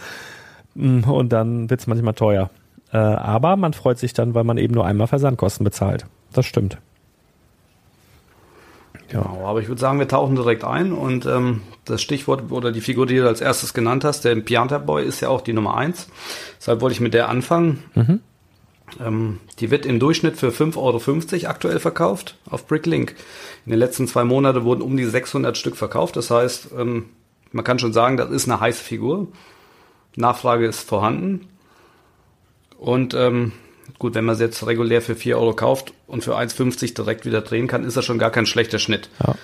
Mm, 0.74 1.04
Und 1.04 1.30
dann 1.32 1.70
wird's 1.70 1.86
manchmal 1.86 2.14
teuer. 2.14 2.50
Äh, 2.92 2.98
aber 2.98 3.56
man 3.56 3.72
freut 3.72 3.98
sich 3.98 4.12
dann, 4.12 4.34
weil 4.34 4.44
man 4.44 4.58
eben 4.58 4.74
nur 4.74 4.86
einmal 4.86 5.06
Versandkosten 5.06 5.64
bezahlt. 5.64 6.06
Das 6.32 6.46
stimmt. 6.46 6.78
Genau, 9.08 9.42
aber 9.44 9.60
ich 9.60 9.68
würde 9.68 9.80
sagen, 9.80 9.98
wir 9.98 10.08
tauchen 10.08 10.36
direkt 10.36 10.64
ein 10.64 10.92
und 10.92 11.26
ähm, 11.26 11.60
das 11.84 12.00
Stichwort 12.00 12.50
oder 12.50 12.72
die 12.72 12.80
Figur, 12.80 13.04
die 13.04 13.16
du 13.16 13.26
als 13.28 13.42
erstes 13.42 13.74
genannt 13.74 14.04
hast, 14.04 14.24
der 14.24 14.34
Pianta 14.36 14.78
Boy, 14.78 15.04
ist 15.04 15.20
ja 15.20 15.28
auch 15.28 15.42
die 15.42 15.52
Nummer 15.52 15.76
eins. 15.76 16.08
Deshalb 16.58 16.80
wollte 16.80 16.94
ich 16.94 17.00
mit 17.00 17.12
der 17.12 17.28
anfangen. 17.28 17.84
Mhm. 17.94 18.20
Ähm, 19.00 19.40
die 19.58 19.70
wird 19.70 19.86
im 19.86 19.98
Durchschnitt 19.98 20.36
für 20.36 20.48
5,50 20.50 20.76
Euro 20.76 21.48
aktuell 21.48 21.80
verkauft 21.80 22.36
auf 22.48 22.66
Bricklink. 22.66 23.14
In 23.64 23.70
den 23.70 23.78
letzten 23.78 24.06
zwei 24.08 24.24
Monaten 24.24 24.64
wurden 24.64 24.82
um 24.82 24.96
die 24.96 25.04
600 25.04 25.56
Stück 25.56 25.76
verkauft. 25.76 26.16
Das 26.16 26.30
heißt, 26.30 26.70
ähm, 26.78 27.06
man 27.52 27.64
kann 27.64 27.78
schon 27.78 27.92
sagen, 27.92 28.16
das 28.16 28.30
ist 28.30 28.48
eine 28.48 28.60
heiße 28.60 28.82
Figur. 28.82 29.28
Nachfrage 30.16 30.66
ist 30.66 30.80
vorhanden. 30.80 31.48
Und 32.78 33.14
ähm, 33.14 33.52
gut, 33.98 34.14
wenn 34.14 34.24
man 34.24 34.36
sie 34.36 34.44
jetzt 34.44 34.66
regulär 34.66 35.02
für 35.02 35.14
4 35.14 35.38
Euro 35.38 35.54
kauft 35.54 35.94
und 36.06 36.24
für 36.24 36.36
1,50 36.36 36.94
direkt 36.94 37.24
wieder 37.24 37.40
drehen 37.40 37.68
kann, 37.68 37.84
ist 37.84 37.96
das 37.96 38.04
schon 38.04 38.18
gar 38.18 38.30
kein 38.30 38.46
schlechter 38.46 38.78
Schnitt. 38.78 39.08
Ja. 39.24 39.34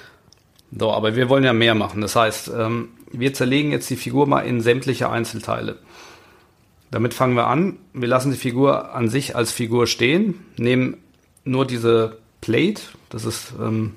So, 0.76 0.92
aber 0.92 1.16
wir 1.16 1.28
wollen 1.28 1.44
ja 1.44 1.52
mehr 1.52 1.74
machen. 1.74 2.00
Das 2.00 2.14
heißt, 2.14 2.50
ähm, 2.54 2.90
wir 3.10 3.32
zerlegen 3.32 3.70
jetzt 3.72 3.88
die 3.88 3.96
Figur 3.96 4.26
mal 4.26 4.40
in 4.40 4.60
sämtliche 4.60 5.08
Einzelteile. 5.08 5.78
Damit 6.90 7.14
fangen 7.14 7.34
wir 7.34 7.46
an. 7.46 7.76
Wir 7.92 8.08
lassen 8.08 8.30
die 8.30 8.38
Figur 8.38 8.94
an 8.94 9.08
sich 9.08 9.36
als 9.36 9.52
Figur 9.52 9.86
stehen, 9.86 10.34
nehmen 10.56 10.96
nur 11.44 11.66
diese 11.66 12.18
Plate, 12.40 12.82
das 13.10 13.24
ist 13.24 13.52
ähm, 13.60 13.94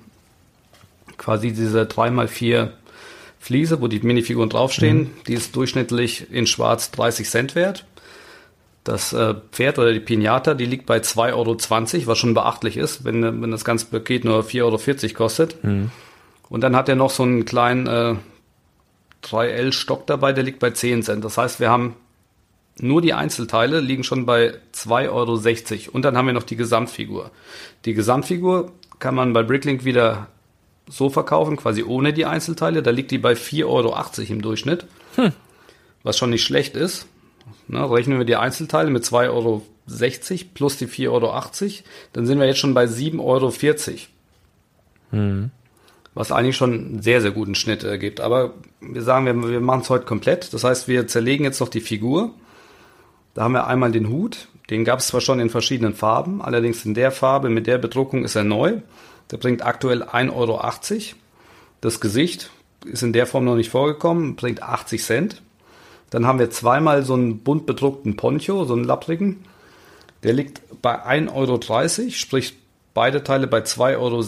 quasi 1.18 1.52
diese 1.52 1.84
3x4 1.84 2.70
Fliese, 3.40 3.82
wo 3.82 3.88
die 3.88 4.00
Minifiguren 4.00 4.50
draufstehen. 4.50 5.00
Mhm. 5.00 5.10
Die 5.28 5.34
ist 5.34 5.56
durchschnittlich 5.56 6.32
in 6.32 6.48
schwarz 6.48 6.92
30 6.92 7.30
Cent 7.30 7.56
wert. 7.56 7.86
Das 8.84 9.14
äh, 9.14 9.36
Pferd 9.52 9.78
oder 9.78 9.94
die 9.94 10.00
Pinata, 10.00 10.54
die 10.54 10.66
liegt 10.66 10.88
bei 10.88 10.98
2,20 10.98 11.34
Euro, 11.34 12.08
was 12.08 12.18
schon 12.18 12.34
beachtlich 12.34 12.78
ist, 12.78 13.04
wenn, 13.04 13.42
wenn 13.42 13.52
das 13.52 13.64
ganze 13.64 13.86
Paket 13.86 14.26
nur 14.26 14.44
4,40 14.44 14.62
Euro 14.64 15.14
kostet. 15.14 15.64
Mhm. 15.64 15.92
Und 16.50 16.62
dann 16.62 16.76
hat 16.76 16.90
er 16.90 16.96
noch 16.96 17.12
so 17.12 17.24
einen 17.24 17.46
kleinen 17.46 17.88
äh, 17.88 18.16
3L-Stock 19.24 20.08
dabei, 20.08 20.34
der 20.34 20.44
liegt 20.44 20.60
bei 20.60 20.72
10 20.72 21.04
Cent. 21.04 21.24
Das 21.24 21.38
heißt, 21.38 21.60
wir 21.60 21.70
haben 21.70 21.96
nur 22.82 23.02
die 23.02 23.14
Einzelteile 23.14 23.80
liegen 23.80 24.04
schon 24.04 24.26
bei 24.26 24.56
2,60 24.74 25.10
Euro. 25.10 25.92
Und 25.94 26.04
dann 26.04 26.18
haben 26.18 26.26
wir 26.26 26.34
noch 26.34 26.44
die 26.44 26.56
Gesamtfigur. 26.56 27.32
Die 27.86 27.94
Gesamtfigur 27.94 28.72
kann 29.00 29.16
man 29.16 29.34
bei 29.34 29.44
Bricklink 29.44 29.86
wieder 29.86 30.28
so 30.88 31.10
verkaufen, 31.10 31.58
quasi 31.58 31.84
ohne 31.84 32.14
die 32.14 32.26
Einzelteile. 32.26 32.84
Da 32.84 32.92
liegt 32.92 33.12
die 33.12 33.18
bei 33.18 33.34
4,80 33.34 33.66
Euro 33.66 33.96
im 34.30 34.42
Durchschnitt. 34.42 34.86
Hm. 35.16 35.32
Was 36.04 36.18
schon 36.18 36.30
nicht 36.30 36.44
schlecht 36.44 36.76
ist. 36.76 37.08
Na, 37.68 37.86
rechnen 37.86 38.18
wir 38.18 38.26
die 38.26 38.36
Einzelteile 38.36 38.90
mit 38.90 39.04
2,60 39.04 39.30
Euro 39.30 39.64
plus 40.54 40.78
die 40.78 40.88
4,80 40.88 41.10
Euro, 41.10 41.44
dann 42.14 42.26
sind 42.26 42.40
wir 42.40 42.48
jetzt 42.48 42.60
schon 42.60 42.74
bei 42.74 42.86
7,40 42.86 43.20
Euro. 43.20 43.52
Hm. 45.12 45.52
Was 46.14 46.32
eigentlich 46.32 46.58
schon 46.58 46.74
einen 46.74 47.02
sehr, 47.02 47.22
sehr 47.22 47.32
guten 47.32 47.56
Schnitt 47.56 47.84
ergibt. 47.84 48.20
Aber 48.20 48.54
wir 48.82 49.02
sagen, 49.02 49.26
wir, 49.26 49.50
wir 49.50 49.62
machen 49.62 49.82
es 49.82 49.90
heute 49.90 50.06
komplett. 50.06 50.54
Das 50.54 50.64
heißt, 50.64 50.88
wir 50.88 51.08
zerlegen 51.08 51.46
jetzt 51.46 51.62
noch 51.62 51.70
die 51.70 51.80
Figur. 51.80 52.34
Da 53.34 53.44
haben 53.44 53.54
wir 53.54 53.68
einmal 53.68 53.92
den 53.92 54.10
Hut. 54.10 54.48
Den 54.70 54.86
gab 54.86 55.00
es 55.00 55.08
zwar 55.08 55.22
schon 55.22 55.40
in 55.40 55.50
verschiedenen 55.50 55.94
Farben, 55.94 56.42
allerdings 56.42 56.86
in 56.86 56.94
der 56.94 57.12
Farbe 57.12 57.50
mit 57.50 57.68
der 57.68 57.78
Bedruckung 57.78 58.24
ist 58.24 58.36
er 58.36 58.44
neu. 58.44 58.82
Der 59.30 59.38
bringt 59.38 59.66
aktuell 59.66 60.04
1,80 60.04 60.34
Euro. 60.34 60.62
Das 61.82 62.00
Gesicht 62.00 62.52
ist 62.86 63.04
in 63.04 63.14
der 63.14 63.28
Form 63.28 63.46
noch 63.46 63.56
nicht 63.56 63.70
vorgekommen, 63.70 64.36
bringt 64.36 64.64
80 64.64 65.04
Cent. 65.04 65.42
Dann 66.10 66.26
haben 66.26 66.40
wir 66.40 66.50
zweimal 66.50 67.04
so 67.04 67.14
einen 67.14 67.40
bunt 67.40 67.66
bedruckten 67.66 68.16
Poncho, 68.16 68.66
so 68.66 68.74
einen 68.74 68.84
lapprigen. 68.84 69.44
Der 70.24 70.34
liegt 70.34 70.62
bei 70.82 71.06
1,30 71.06 71.34
Euro, 71.34 72.10
sprich 72.12 72.58
beide 72.94 73.24
Teile 73.24 73.48
bei 73.48 73.60
2,60 73.60 73.98
Euro. 73.98 74.22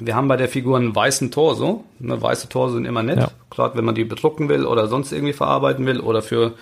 Wir 0.00 0.16
haben 0.16 0.28
bei 0.28 0.36
der 0.36 0.48
Figur 0.48 0.78
einen 0.78 0.96
weißen 0.96 1.30
Torso. 1.30 1.84
Ne, 1.98 2.20
weiße 2.20 2.48
Torso 2.48 2.74
sind 2.74 2.86
immer 2.86 3.02
nett, 3.02 3.18
ja. 3.18 3.30
gerade 3.50 3.76
wenn 3.76 3.84
man 3.84 3.94
die 3.94 4.04
bedrucken 4.04 4.48
will 4.48 4.64
oder 4.64 4.88
sonst 4.88 5.12
irgendwie 5.12 5.34
verarbeiten 5.34 5.84
will 5.84 6.00
oder 6.00 6.22
für 6.22 6.54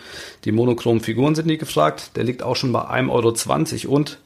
die 0.45 0.53
monochromen 0.53 1.01
Figuren 1.01 1.37
sind 1.37 1.49
die 1.49 1.57
gefragt. 1.57 2.17
Der 2.17 2.25
liegt 2.25 2.43
auch 2.43 2.57
schon 2.57 2.73
bei 2.73 2.81
1,20 2.81 3.85
Euro 3.85 3.95
und 3.95 4.19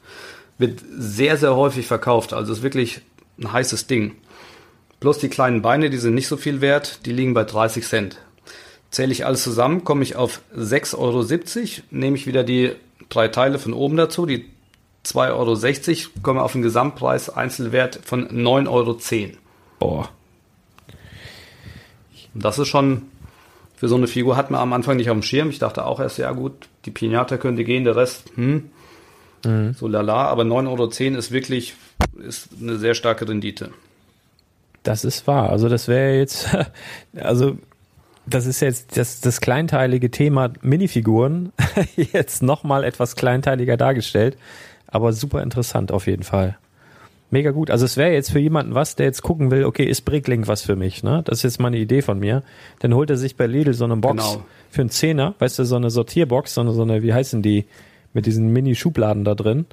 wird 0.57 0.81
sehr, 0.97 1.37
sehr 1.37 1.55
häufig 1.55 1.85
verkauft. 1.85 2.33
Also 2.33 2.51
ist 2.51 2.63
wirklich 2.63 3.01
ein 3.39 3.53
heißes 3.53 3.87
Ding. 3.87 4.15
Plus 4.99 5.19
die 5.19 5.29
kleinen 5.29 5.61
Beine, 5.61 5.89
die 5.89 5.97
sind 5.97 6.15
nicht 6.15 6.27
so 6.27 6.37
viel 6.37 6.61
wert, 6.61 7.05
die 7.05 7.11
liegen 7.11 7.33
bei 7.33 7.43
30 7.43 7.85
Cent. 7.85 8.17
Zähle 8.89 9.11
ich 9.11 9.25
alles 9.25 9.43
zusammen, 9.43 9.83
komme 9.83 10.03
ich 10.03 10.15
auf 10.15 10.41
6,70 10.57 10.97
Euro. 10.97 11.83
Nehme 11.91 12.15
ich 12.15 12.25
wieder 12.25 12.43
die 12.43 12.71
drei 13.09 13.27
Teile 13.27 13.59
von 13.59 13.73
oben 13.73 13.97
dazu, 13.97 14.25
die 14.25 14.45
2,60 15.05 15.89
Euro, 16.05 16.11
komme 16.21 16.41
auf 16.41 16.55
einen 16.55 16.63
Gesamtpreis 16.63 17.29
Einzelwert 17.29 17.99
von 18.03 18.27
9,10 18.27 18.69
Euro. 18.69 18.97
Boah. 19.79 20.09
Das 22.33 22.57
ist 22.57 22.67
schon, 22.69 23.03
für 23.75 23.87
so 23.87 23.95
eine 23.95 24.07
Figur 24.07 24.37
hat 24.37 24.49
man 24.49 24.61
am 24.61 24.73
Anfang 24.73 24.97
nicht 24.97 25.09
auf 25.09 25.15
dem 25.15 25.23
Schirm. 25.23 25.49
Ich 25.49 25.59
dachte 25.59 25.85
auch 25.85 25.99
erst, 25.99 26.17
ja 26.17 26.31
gut, 26.31 26.53
die 26.85 26.91
Pinata 26.91 27.37
könnte 27.37 27.63
gehen, 27.63 27.83
der 27.83 27.95
Rest, 27.95 28.31
hm, 28.35 28.69
mhm. 29.45 29.73
so 29.73 29.87
lala. 29.87 30.27
Aber 30.27 30.43
9,10 30.43 30.67
Euro 30.69 31.17
ist 31.19 31.31
wirklich, 31.31 31.75
ist 32.25 32.49
eine 32.59 32.77
sehr 32.77 32.95
starke 32.95 33.27
Rendite. 33.27 33.71
Das 34.83 35.05
ist 35.05 35.27
wahr. 35.27 35.49
Also 35.49 35.69
das 35.69 35.87
wäre 35.87 36.17
jetzt, 36.17 36.47
also 37.15 37.57
das 38.25 38.45
ist 38.45 38.61
jetzt 38.61 38.97
das, 38.97 39.21
das 39.21 39.41
kleinteilige 39.41 40.11
Thema 40.11 40.51
Minifiguren 40.61 41.51
jetzt 41.95 42.41
nochmal 42.41 42.83
etwas 42.83 43.15
kleinteiliger 43.15 43.77
dargestellt, 43.77 44.37
aber 44.93 45.11
super 45.11 45.41
interessant 45.41 45.91
auf 45.91 46.07
jeden 46.07 46.23
Fall. 46.23 46.57
Mega 47.31 47.49
gut. 47.49 47.71
Also 47.71 47.83
es 47.83 47.97
wäre 47.97 48.13
jetzt 48.13 48.31
für 48.31 48.37
jemanden 48.37 48.75
was, 48.75 48.95
der 48.95 49.07
jetzt 49.07 49.23
gucken 49.23 49.49
will, 49.49 49.65
okay, 49.65 49.85
ist 49.85 50.01
Bricklink 50.01 50.47
was 50.47 50.61
für 50.61 50.75
mich, 50.75 51.01
ne? 51.01 51.23
Das 51.25 51.39
ist 51.39 51.43
jetzt 51.43 51.59
mal 51.59 51.69
eine 51.69 51.79
Idee 51.79 52.03
von 52.03 52.19
mir. 52.19 52.43
Dann 52.79 52.93
holt 52.93 53.09
er 53.09 53.17
sich 53.17 53.35
bei 53.35 53.47
Lidl 53.47 53.73
so 53.73 53.85
eine 53.85 53.97
Box 53.97 54.23
genau. 54.23 54.45
für 54.69 54.81
einen 54.81 54.91
Zehner, 54.91 55.33
weißt 55.39 55.57
du, 55.57 55.65
so 55.65 55.75
eine 55.75 55.89
Sortierbox, 55.89 56.53
so 56.53 56.61
eine, 56.61 56.73
so 56.73 56.83
eine, 56.83 57.01
wie 57.01 57.11
heißen 57.11 57.41
die, 57.41 57.65
mit 58.13 58.27
diesen 58.27 58.53
Mini-Schubladen 58.53 59.23
da 59.23 59.33
drin. 59.33 59.65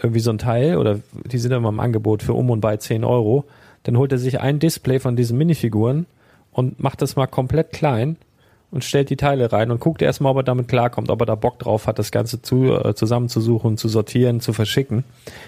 Irgendwie 0.00 0.20
so 0.20 0.30
ein 0.30 0.38
Teil, 0.38 0.76
oder 0.76 1.00
die 1.26 1.38
sind 1.38 1.50
immer 1.50 1.70
im 1.70 1.80
Angebot 1.80 2.22
für 2.22 2.34
um 2.34 2.48
und 2.48 2.60
bei 2.60 2.76
10 2.76 3.02
Euro. 3.02 3.44
Dann 3.82 3.98
holt 3.98 4.12
er 4.12 4.18
sich 4.18 4.40
ein 4.40 4.60
Display 4.60 5.00
von 5.00 5.16
diesen 5.16 5.36
Minifiguren 5.36 6.06
und 6.52 6.78
macht 6.78 7.02
das 7.02 7.16
mal 7.16 7.26
komplett 7.26 7.72
klein 7.72 8.18
und 8.70 8.84
stellt 8.84 9.10
die 9.10 9.16
Teile 9.16 9.52
rein 9.52 9.70
und 9.70 9.80
guckt 9.80 10.00
erstmal, 10.00 10.32
ob 10.32 10.38
er 10.38 10.42
damit 10.44 10.68
klarkommt, 10.68 11.10
ob 11.10 11.20
er 11.20 11.26
da 11.26 11.34
Bock 11.34 11.58
drauf 11.58 11.86
hat, 11.86 11.98
das 11.98 12.10
Ganze 12.10 12.40
zu, 12.40 12.72
äh, 12.72 12.94
zusammenzusuchen, 12.94 13.76
zu 13.76 13.88
sortieren, 13.88 14.40
zu 14.40 14.52
verschicken. 14.52 15.04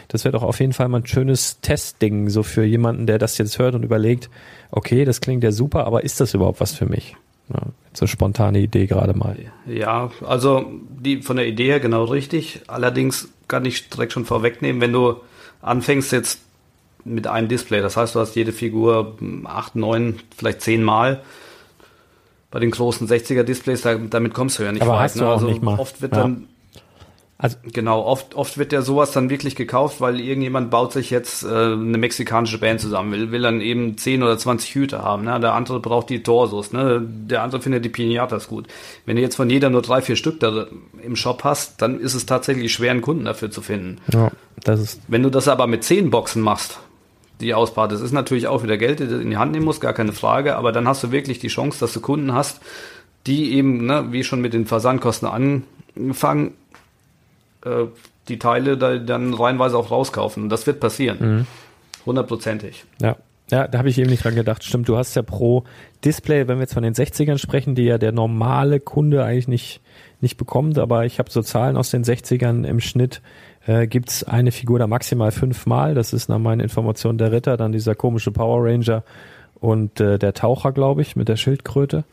Das 0.08 0.24
wäre 0.24 0.32
doch 0.32 0.42
auf 0.42 0.58
jeden 0.60 0.72
Fall 0.72 0.88
mal 0.88 1.00
ein 1.00 1.06
schönes 1.06 1.60
Testding, 1.60 2.28
so 2.30 2.42
für 2.42 2.64
jemanden, 2.64 3.06
der 3.06 3.18
das 3.18 3.38
jetzt 3.38 3.58
hört 3.58 3.74
und 3.74 3.84
überlegt, 3.84 4.28
okay, 4.70 5.04
das 5.04 5.20
klingt 5.20 5.44
ja 5.44 5.52
super, 5.52 5.86
aber 5.86 6.02
ist 6.02 6.20
das 6.20 6.34
überhaupt 6.34 6.60
was 6.60 6.74
für 6.74 6.86
mich? 6.86 7.16
Ja, 7.52 7.60
so 7.92 8.06
spontane 8.06 8.60
Idee 8.60 8.86
gerade 8.86 9.14
mal. 9.14 9.36
Ja, 9.66 10.10
also 10.26 10.66
die 10.88 11.22
von 11.22 11.36
der 11.36 11.46
Idee 11.46 11.66
her 11.66 11.80
genau 11.80 12.04
richtig. 12.04 12.62
Allerdings 12.66 13.28
kann 13.48 13.64
ich 13.64 13.88
direkt 13.88 14.12
schon 14.12 14.24
vorwegnehmen, 14.24 14.80
wenn 14.80 14.92
du 14.92 15.16
anfängst 15.60 16.12
jetzt 16.12 16.40
mit 17.04 17.26
einem 17.26 17.48
Display. 17.48 17.80
Das 17.80 17.96
heißt, 17.96 18.14
du 18.14 18.20
hast 18.20 18.36
jede 18.36 18.52
Figur 18.52 19.16
acht, 19.44 19.76
neun, 19.76 20.20
vielleicht 20.36 20.62
zehn 20.62 20.82
Mal. 20.82 21.22
Bei 22.52 22.60
den 22.60 22.70
großen 22.70 23.08
60er 23.08 23.42
Displays, 23.42 23.82
damit 23.82 24.34
kommst 24.34 24.58
du 24.58 24.62
ja 24.62 24.70
nicht 24.70 24.82
Aber 24.82 24.92
weit. 24.92 25.00
Hast 25.00 25.16
du 25.16 25.20
ne? 25.20 25.28
auch 25.28 25.32
also 25.32 25.46
nicht 25.48 25.62
mal. 25.62 25.78
Oft 25.78 26.00
wird 26.00 26.12
ja. 26.12 26.22
dann 26.22 26.48
also 27.42 27.56
genau, 27.72 28.04
oft, 28.04 28.36
oft 28.36 28.56
wird 28.56 28.72
ja 28.72 28.82
sowas 28.82 29.10
dann 29.10 29.28
wirklich 29.28 29.56
gekauft, 29.56 30.00
weil 30.00 30.20
irgendjemand 30.20 30.70
baut 30.70 30.92
sich 30.92 31.10
jetzt 31.10 31.42
äh, 31.42 31.48
eine 31.48 31.98
mexikanische 31.98 32.58
Band 32.58 32.80
zusammen, 32.80 33.10
will, 33.10 33.32
will 33.32 33.42
dann 33.42 33.60
eben 33.60 33.98
10 33.98 34.22
oder 34.22 34.38
20 34.38 34.72
Hüte 34.76 35.02
haben. 35.02 35.24
Ne? 35.24 35.40
Der 35.40 35.52
andere 35.52 35.80
braucht 35.80 36.08
die 36.08 36.22
Torsos, 36.22 36.72
ne? 36.72 37.02
der 37.04 37.42
andere 37.42 37.60
findet 37.60 37.84
die 37.84 37.88
Pinatas 37.88 38.46
gut. 38.46 38.68
Wenn 39.06 39.16
du 39.16 39.22
jetzt 39.22 39.34
von 39.34 39.50
jeder 39.50 39.70
nur 39.70 39.82
drei, 39.82 40.02
vier 40.02 40.14
Stück 40.14 40.38
da 40.38 40.68
im 41.02 41.16
Shop 41.16 41.42
hast, 41.42 41.82
dann 41.82 41.98
ist 41.98 42.14
es 42.14 42.26
tatsächlich 42.26 42.72
schwer, 42.72 42.92
einen 42.92 43.02
Kunden 43.02 43.24
dafür 43.24 43.50
zu 43.50 43.60
finden. 43.60 43.96
Ja, 44.12 44.30
das 44.62 44.78
ist 44.78 45.00
Wenn 45.08 45.24
du 45.24 45.30
das 45.30 45.48
aber 45.48 45.66
mit 45.66 45.82
10 45.82 46.10
Boxen 46.10 46.42
machst, 46.42 46.78
die 47.42 47.54
Ausbau. 47.54 47.86
Das 47.86 48.00
ist 48.00 48.12
natürlich 48.12 48.46
auch 48.46 48.62
wieder 48.62 48.78
Geld, 48.78 49.00
die 49.00 49.06
du 49.06 49.20
in 49.20 49.30
die 49.30 49.36
Hand 49.36 49.52
nehmen 49.52 49.64
musst, 49.64 49.80
gar 49.80 49.92
keine 49.92 50.12
Frage, 50.12 50.56
aber 50.56 50.72
dann 50.72 50.88
hast 50.88 51.02
du 51.02 51.12
wirklich 51.12 51.38
die 51.38 51.48
Chance, 51.48 51.80
dass 51.80 51.92
du 51.92 52.00
Kunden 52.00 52.32
hast, 52.32 52.60
die 53.26 53.54
eben, 53.54 53.86
ne, 53.86 54.06
wie 54.10 54.24
schon 54.24 54.40
mit 54.40 54.54
den 54.54 54.66
Versandkosten 54.66 55.28
angefangen, 55.96 56.54
äh, 57.64 57.84
die 58.28 58.38
Teile 58.38 58.76
da, 58.76 58.98
dann 58.98 59.34
reihenweise 59.34 59.76
auch 59.76 59.90
rauskaufen. 59.90 60.44
Und 60.44 60.48
das 60.48 60.66
wird 60.66 60.80
passieren. 60.80 61.18
Mhm. 61.20 61.46
Hundertprozentig. 62.06 62.84
Ja. 63.00 63.16
Ja, 63.50 63.68
da 63.68 63.78
habe 63.78 63.90
ich 63.90 63.98
eben 63.98 64.08
nicht 64.08 64.24
dran 64.24 64.34
gedacht. 64.34 64.64
Stimmt, 64.64 64.88
du 64.88 64.96
hast 64.96 65.14
ja 65.14 65.20
pro 65.20 65.64
Display, 66.06 66.48
wenn 66.48 66.56
wir 66.56 66.62
jetzt 66.62 66.72
von 66.72 66.82
den 66.82 66.94
60ern 66.94 67.36
sprechen, 67.36 67.74
die 67.74 67.82
ja 67.82 67.98
der 67.98 68.10
normale 68.10 68.80
Kunde 68.80 69.24
eigentlich 69.24 69.46
nicht, 69.46 69.80
nicht 70.22 70.38
bekommt, 70.38 70.78
aber 70.78 71.04
ich 71.04 71.18
habe 71.18 71.30
so 71.30 71.42
Zahlen 71.42 71.76
aus 71.76 71.90
den 71.90 72.02
60ern 72.02 72.64
im 72.64 72.80
Schnitt 72.80 73.20
äh, 73.66 73.86
gibt 73.86 74.24
eine 74.28 74.52
Figur 74.52 74.78
da 74.78 74.86
maximal 74.86 75.30
fünfmal. 75.30 75.94
Das 75.94 76.12
ist 76.12 76.28
nach 76.28 76.38
meinen 76.38 76.60
Informationen 76.60 77.18
der 77.18 77.32
Ritter, 77.32 77.56
dann 77.56 77.72
dieser 77.72 77.94
komische 77.94 78.30
Power 78.30 78.64
Ranger 78.64 79.02
und 79.60 80.00
äh, 80.00 80.18
der 80.18 80.34
Taucher, 80.34 80.72
glaube 80.72 81.02
ich, 81.02 81.16
mit 81.16 81.28
der 81.28 81.36
Schildkröte. 81.36 82.04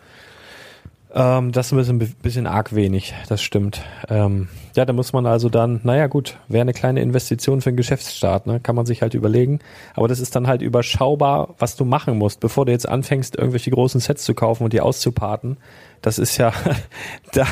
Ähm, 1.11 1.51
das 1.51 1.71
ist 1.71 1.89
ein 1.89 1.97
bisschen, 1.97 2.15
bisschen 2.21 2.47
arg 2.47 2.75
wenig, 2.75 3.15
das 3.29 3.41
stimmt. 3.41 3.81
Ähm, 4.09 4.47
ja, 4.75 4.85
da 4.85 4.93
muss 4.93 5.11
man 5.11 5.25
also 5.25 5.49
dann, 5.49 5.79
naja 5.83 6.05
gut, 6.05 6.37
wäre 6.47 6.61
eine 6.61 6.73
kleine 6.73 7.01
Investition 7.01 7.61
für 7.61 7.69
einen 7.69 7.77
Geschäftsstart, 7.77 8.45
ne? 8.45 8.59
kann 8.59 8.75
man 8.75 8.85
sich 8.85 9.01
halt 9.01 9.15
überlegen. 9.15 9.59
Aber 9.95 10.07
das 10.07 10.19
ist 10.19 10.35
dann 10.35 10.45
halt 10.45 10.61
überschaubar, 10.61 11.55
was 11.57 11.75
du 11.75 11.83
machen 11.83 12.17
musst, 12.17 12.39
bevor 12.41 12.65
du 12.65 12.71
jetzt 12.71 12.87
anfängst, 12.87 13.35
irgendwelche 13.35 13.71
großen 13.71 13.99
Sets 13.99 14.23
zu 14.23 14.35
kaufen 14.35 14.63
und 14.63 14.73
die 14.73 14.81
auszuparten. 14.81 15.57
Das 16.01 16.19
ist 16.19 16.37
ja, 16.37 16.53
da, 17.33 17.45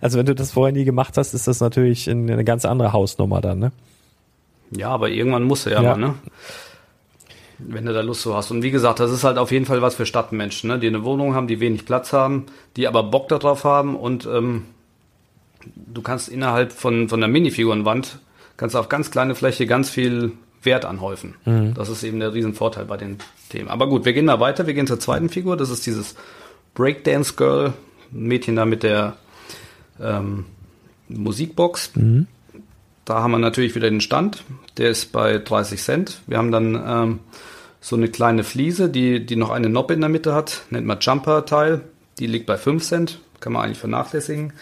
also 0.00 0.18
wenn 0.18 0.26
du 0.26 0.34
das 0.34 0.52
vorher 0.52 0.72
nie 0.72 0.84
gemacht 0.84 1.16
hast, 1.16 1.34
ist 1.34 1.48
das 1.48 1.60
natürlich 1.60 2.08
eine 2.08 2.44
ganz 2.44 2.64
andere 2.64 2.92
Hausnummer 2.92 3.40
dann, 3.40 3.58
ne? 3.58 3.72
Ja, 4.70 4.88
aber 4.88 5.10
irgendwann 5.10 5.42
musst 5.42 5.66
du 5.66 5.70
ja, 5.70 5.82
ja. 5.82 5.90
mal, 5.90 5.98
ne? 5.98 6.14
wenn 7.68 7.86
du 7.86 7.92
da 7.92 8.00
Lust 8.00 8.22
so 8.22 8.34
hast. 8.34 8.50
Und 8.50 8.62
wie 8.62 8.70
gesagt, 8.70 9.00
das 9.00 9.10
ist 9.10 9.24
halt 9.24 9.38
auf 9.38 9.52
jeden 9.52 9.66
Fall 9.66 9.82
was 9.82 9.94
für 9.94 10.06
Stadtmenschen, 10.06 10.68
ne? 10.68 10.78
die 10.78 10.86
eine 10.86 11.04
Wohnung 11.04 11.34
haben, 11.34 11.46
die 11.46 11.60
wenig 11.60 11.84
Platz 11.84 12.12
haben, 12.12 12.46
die 12.76 12.88
aber 12.88 13.02
Bock 13.02 13.28
darauf 13.28 13.64
haben 13.64 13.96
und 13.96 14.26
ähm, 14.26 14.64
du 15.76 16.02
kannst 16.02 16.28
innerhalb 16.28 16.72
von, 16.72 17.08
von 17.08 17.20
der 17.20 17.28
Minifigurenwand, 17.28 18.18
kannst 18.56 18.76
auf 18.76 18.88
ganz 18.88 19.10
kleine 19.10 19.34
Fläche 19.34 19.66
ganz 19.66 19.90
viel 19.90 20.32
Wert 20.62 20.84
anhäufen. 20.84 21.34
Mhm. 21.44 21.74
Das 21.74 21.88
ist 21.88 22.02
eben 22.02 22.20
der 22.20 22.34
Riesenvorteil 22.34 22.84
bei 22.84 22.96
den 22.96 23.18
Themen. 23.48 23.68
Aber 23.68 23.88
gut, 23.88 24.04
wir 24.04 24.12
gehen 24.12 24.26
da 24.26 24.40
weiter, 24.40 24.66
wir 24.66 24.74
gehen 24.74 24.86
zur 24.86 25.00
zweiten 25.00 25.28
Figur, 25.28 25.56
das 25.56 25.70
ist 25.70 25.86
dieses 25.86 26.14
Breakdance 26.74 27.34
Girl, 27.34 27.72
ein 28.12 28.24
Mädchen 28.24 28.56
da 28.56 28.64
mit 28.64 28.82
der 28.82 29.16
ähm, 30.00 30.46
Musikbox. 31.08 31.92
Mhm. 31.94 32.26
Da 33.04 33.22
haben 33.22 33.32
wir 33.32 33.38
natürlich 33.38 33.74
wieder 33.74 33.90
den 33.90 34.00
Stand, 34.00 34.44
der 34.76 34.90
ist 34.90 35.12
bei 35.12 35.38
30 35.38 35.80
Cent. 35.80 36.20
Wir 36.26 36.38
haben 36.38 36.52
dann 36.52 36.82
ähm, 36.86 37.18
so 37.80 37.96
eine 37.96 38.08
kleine 38.08 38.44
Fliese, 38.44 38.88
die, 38.88 39.26
die 39.26 39.36
noch 39.36 39.50
eine 39.50 39.68
Noppe 39.68 39.94
in 39.94 40.00
der 40.00 40.08
Mitte 40.08 40.34
hat, 40.34 40.62
nennt 40.70 40.86
man 40.86 40.98
Jumper-Teil. 41.00 41.80
Die 42.18 42.26
liegt 42.26 42.46
bei 42.46 42.56
5 42.56 42.82
Cent, 42.82 43.18
kann 43.40 43.52
man 43.52 43.64
eigentlich 43.64 43.78
vernachlässigen. 43.78 44.52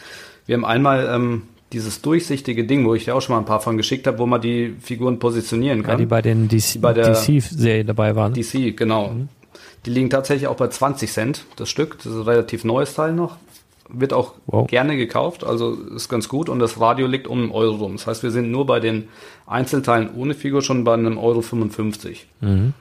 Wir 0.47 0.57
haben 0.57 0.65
einmal 0.65 1.09
ähm, 1.13 1.43
dieses 1.73 2.01
durchsichtige 2.01 2.65
Ding, 2.65 2.87
wo 2.87 2.95
ich 2.95 3.05
dir 3.05 3.15
auch 3.15 3.21
schon 3.21 3.35
mal 3.35 3.41
ein 3.41 3.45
paar 3.45 3.61
von 3.61 3.77
geschickt 3.77 4.07
habe, 4.07 4.19
wo 4.19 4.27
man 4.27 4.41
die 4.41 4.75
Figuren 4.81 5.19
positionieren 5.19 5.83
kann. 5.83 5.93
Ja, 5.93 5.97
die 5.97 6.07
bei 6.07 6.23
den 6.23 6.49
DC-Serie 6.49 7.85
DC 7.85 7.87
dabei 7.87 8.17
waren. 8.17 8.33
DC, 8.33 8.77
genau. 8.77 9.11
Mhm. 9.11 9.29
Die 9.87 9.91
liegen 9.91 10.11
tatsächlich 10.11 10.49
auch 10.49 10.57
bei 10.57 10.69
20 10.69 11.11
Cent, 11.11 11.45
das 11.57 11.69
Stück. 11.69 11.97
Das 11.99 12.07
ist 12.07 12.15
ein 12.15 12.23
relativ 12.23 12.65
neues 12.65 12.95
Teil 12.95 13.13
noch. 13.13 13.37
Wird 13.89 14.13
auch 14.13 14.35
wow. 14.47 14.69
gerne 14.69 14.97
gekauft, 14.97 15.43
also 15.43 15.75
ist 15.75 16.09
ganz 16.09 16.29
gut. 16.29 16.49
Und 16.49 16.61
das 16.61 16.79
Radio 16.81 17.07
liegt 17.07 17.27
um 17.27 17.43
einen 17.43 17.51
Euro 17.51 17.77
rum. 17.77 17.97
Das 17.97 18.07
heißt, 18.07 18.23
wir 18.23 18.31
sind 18.31 18.51
nur 18.51 18.67
bei 18.67 18.79
den 18.79 19.09
Einzelteilen 19.47 20.11
ohne 20.15 20.35
Figur 20.35 20.63
schon 20.63 20.85
bei 20.85 20.95
einem 20.95 21.19
Euro 21.19 21.43
55. 21.43 22.27
Mhm. 22.41 22.75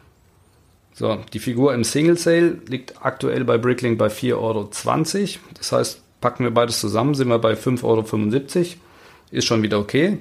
So, 0.94 1.18
die 1.34 1.39
Figur 1.39 1.74
im 1.74 1.84
Single 1.84 2.18
Sale 2.18 2.58
liegt 2.68 3.06
aktuell 3.06 3.46
bei 3.46 3.58
Bricklink 3.58 3.98
bei 3.98 4.08
4,20 4.08 4.36
Euro. 4.36 4.70
Das 5.58 5.72
heißt, 5.72 6.01
packen 6.20 6.44
wir 6.44 6.51
beides 6.51 6.79
zusammen, 6.79 7.15
sind 7.15 7.29
wir 7.29 7.39
bei 7.39 7.53
5,75 7.53 7.84
Euro. 7.84 8.65
Ist 9.32 9.46
schon 9.46 9.63
wieder 9.63 9.79
okay. 9.79 10.18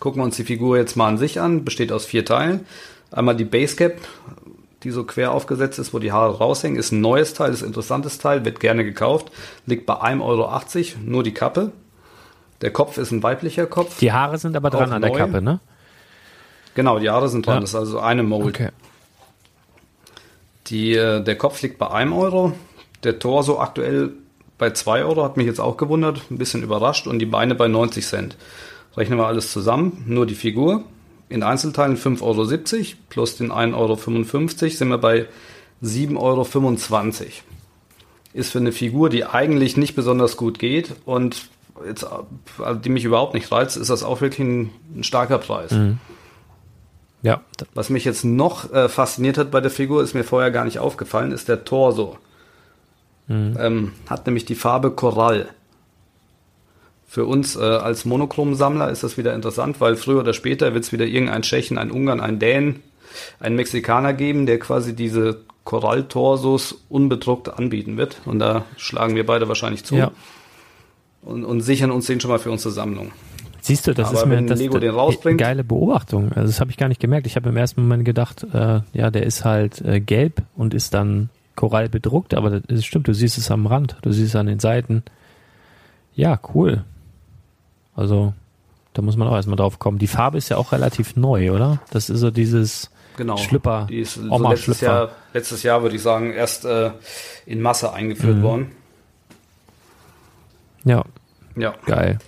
Gucken 0.00 0.20
wir 0.20 0.24
uns 0.24 0.36
die 0.36 0.44
Figur 0.44 0.76
jetzt 0.76 0.96
mal 0.96 1.08
an 1.08 1.18
sich 1.18 1.40
an. 1.40 1.64
Besteht 1.64 1.92
aus 1.92 2.04
vier 2.04 2.24
Teilen. 2.24 2.66
Einmal 3.12 3.36
die 3.36 3.44
Basecap, 3.44 3.98
die 4.82 4.90
so 4.90 5.04
quer 5.04 5.32
aufgesetzt 5.32 5.78
ist, 5.78 5.92
wo 5.92 5.98
die 5.98 6.12
Haare 6.12 6.38
raushängen. 6.38 6.78
Ist 6.78 6.92
ein 6.92 7.00
neues 7.00 7.34
Teil, 7.34 7.52
ist 7.52 7.62
ein 7.62 7.68
interessantes 7.68 8.18
Teil, 8.18 8.44
wird 8.44 8.60
gerne 8.60 8.84
gekauft. 8.84 9.30
Liegt 9.66 9.86
bei 9.86 9.94
1,80 9.94 10.22
Euro, 10.22 10.50
nur 11.04 11.22
die 11.22 11.34
Kappe. 11.34 11.72
Der 12.62 12.72
Kopf 12.72 12.98
ist 12.98 13.10
ein 13.10 13.22
weiblicher 13.22 13.66
Kopf. 13.66 13.98
Die 13.98 14.12
Haare 14.12 14.38
sind 14.38 14.56
aber 14.56 14.70
dran 14.70 14.92
an 14.92 15.02
der 15.02 15.12
Kappe, 15.12 15.42
ne? 15.42 15.60
Genau, 16.74 16.98
die 16.98 17.10
Haare 17.10 17.28
sind 17.28 17.46
dran. 17.46 17.56
Ja. 17.56 17.60
Das 17.60 17.70
ist 17.70 17.76
also 17.76 17.98
eine 17.98 18.22
Mold. 18.22 18.54
Okay. 18.54 18.70
Die, 20.68 20.94
äh, 20.94 21.22
der 21.22 21.36
Kopf 21.36 21.60
liegt 21.62 21.78
bei 21.78 21.90
einem 21.90 22.12
Euro, 22.12 22.52
der 23.02 23.18
Torso 23.18 23.58
aktuell 23.58 24.12
bei 24.56 24.70
zwei 24.70 25.04
Euro, 25.04 25.24
hat 25.24 25.36
mich 25.36 25.46
jetzt 25.46 25.60
auch 25.60 25.76
gewundert, 25.76 26.22
ein 26.30 26.38
bisschen 26.38 26.62
überrascht 26.62 27.06
und 27.06 27.18
die 27.18 27.26
Beine 27.26 27.54
bei 27.54 27.66
90 27.66 28.06
Cent. 28.06 28.36
Rechnen 28.96 29.18
wir 29.18 29.26
alles 29.26 29.52
zusammen, 29.52 30.04
nur 30.06 30.26
die 30.26 30.34
Figur. 30.34 30.84
In 31.30 31.44
Einzelteilen 31.44 31.96
5,70 31.96 32.22
Euro 32.22 32.84
plus 33.08 33.36
den 33.36 33.52
1,55 33.52 33.74
Euro 33.74 34.70
sind 34.70 34.88
wir 34.88 34.98
bei 34.98 35.26
7,25 35.82 36.16
Euro. 36.18 36.46
Ist 38.32 38.52
für 38.52 38.58
eine 38.58 38.72
Figur, 38.72 39.08
die 39.10 39.24
eigentlich 39.24 39.76
nicht 39.76 39.94
besonders 39.94 40.36
gut 40.36 40.58
geht 40.58 40.94
und 41.04 41.48
jetzt, 41.86 42.04
also 42.58 42.80
die 42.80 42.88
mich 42.88 43.04
überhaupt 43.04 43.34
nicht 43.34 43.50
reizt, 43.50 43.76
ist 43.76 43.90
das 43.90 44.02
auch 44.02 44.20
wirklich 44.20 44.40
ein, 44.40 44.70
ein 44.94 45.04
starker 45.04 45.38
Preis. 45.38 45.70
Mhm. 45.70 45.98
Ja. 47.22 47.42
Was 47.74 47.90
mich 47.90 48.04
jetzt 48.04 48.24
noch 48.24 48.72
äh, 48.72 48.88
fasziniert 48.88 49.38
hat 49.38 49.50
bei 49.50 49.60
der 49.60 49.70
Figur, 49.70 50.02
ist 50.02 50.14
mir 50.14 50.24
vorher 50.24 50.50
gar 50.50 50.64
nicht 50.64 50.80
aufgefallen, 50.80 51.32
ist 51.32 51.48
der 51.48 51.64
Torso. 51.64 52.18
Mhm. 53.28 53.56
Ähm, 53.58 53.92
hat 54.08 54.26
nämlich 54.26 54.46
die 54.46 54.56
Farbe 54.56 54.90
Korall. 54.90 55.48
Für 57.10 57.24
uns 57.24 57.56
äh, 57.56 57.58
als 57.58 58.04
Monochrom-Sammler 58.04 58.88
ist 58.88 59.02
das 59.02 59.18
wieder 59.18 59.34
interessant, 59.34 59.80
weil 59.80 59.96
früher 59.96 60.20
oder 60.20 60.32
später 60.32 60.74
wird 60.74 60.84
es 60.84 60.92
wieder 60.92 61.06
irgendein 61.06 61.42
Tschechen, 61.42 61.76
ein 61.76 61.90
Ungarn, 61.90 62.20
ein 62.20 62.38
Dän, 62.38 62.84
ein 63.40 63.56
Mexikaner 63.56 64.12
geben, 64.12 64.46
der 64.46 64.60
quasi 64.60 64.94
diese 64.94 65.40
Korall-Torsos 65.64 66.84
unbedruckt 66.88 67.52
anbieten 67.52 67.96
wird. 67.96 68.20
Und 68.26 68.38
da 68.38 68.64
schlagen 68.76 69.16
wir 69.16 69.26
beide 69.26 69.48
wahrscheinlich 69.48 69.82
zu. 69.82 69.96
Ja. 69.96 70.12
Und, 71.22 71.44
und 71.44 71.62
sichern 71.62 71.90
uns 71.90 72.06
den 72.06 72.20
schon 72.20 72.30
mal 72.30 72.38
für 72.38 72.52
unsere 72.52 72.70
Sammlung. 72.70 73.10
Siehst 73.60 73.88
du, 73.88 73.92
das 73.92 74.10
Aber 74.10 74.18
ist 74.18 74.26
mir 74.26 74.42
das, 74.42 74.60
Lego 74.60 74.78
den 74.78 74.94
rausbringt, 74.94 75.40
geile 75.40 75.64
Beobachtung. 75.64 76.30
Also 76.30 76.46
das 76.46 76.60
habe 76.60 76.70
ich 76.70 76.76
gar 76.76 76.86
nicht 76.86 77.00
gemerkt. 77.00 77.26
Ich 77.26 77.34
habe 77.34 77.48
im 77.48 77.56
ersten 77.56 77.82
Moment 77.82 78.04
gedacht, 78.04 78.46
äh, 78.54 78.82
ja, 78.92 79.10
der 79.10 79.24
ist 79.24 79.44
halt 79.44 79.80
äh, 79.80 79.98
gelb 79.98 80.42
und 80.56 80.74
ist 80.74 80.94
dann 80.94 81.28
Korall 81.56 81.88
bedruckt, 81.88 82.34
aber 82.34 82.60
das 82.60 82.84
stimmt, 82.84 83.08
du 83.08 83.14
siehst 83.14 83.36
es 83.36 83.50
am 83.50 83.66
Rand, 83.66 83.96
du 84.02 84.12
siehst 84.12 84.28
es 84.28 84.36
an 84.36 84.46
den 84.46 84.60
Seiten. 84.60 85.02
Ja, 86.14 86.38
cool. 86.54 86.84
Also, 88.00 88.32
da 88.94 89.02
muss 89.02 89.18
man 89.18 89.28
auch 89.28 89.34
erstmal 89.34 89.56
drauf 89.56 89.78
kommen. 89.78 89.98
Die 89.98 90.06
Farbe 90.06 90.38
ist 90.38 90.48
ja 90.48 90.56
auch 90.56 90.72
relativ 90.72 91.16
neu, 91.16 91.52
oder? 91.52 91.80
Das 91.90 92.08
ist 92.08 92.20
so 92.20 92.30
dieses 92.30 92.90
genau. 93.18 93.36
Schlüpper. 93.36 93.86
Die 93.90 94.00
ist 94.00 94.14
so 94.14 94.48
letztes, 94.48 94.80
Jahr, 94.80 95.10
letztes 95.34 95.62
Jahr, 95.62 95.82
würde 95.82 95.96
ich 95.96 96.02
sagen, 96.02 96.32
erst 96.32 96.64
äh, 96.64 96.92
in 97.44 97.60
Masse 97.60 97.92
eingeführt 97.92 98.38
mhm. 98.38 98.42
worden. 98.42 98.72
Ja. 100.84 101.04
Ja. 101.56 101.74
Geil. 101.84 102.18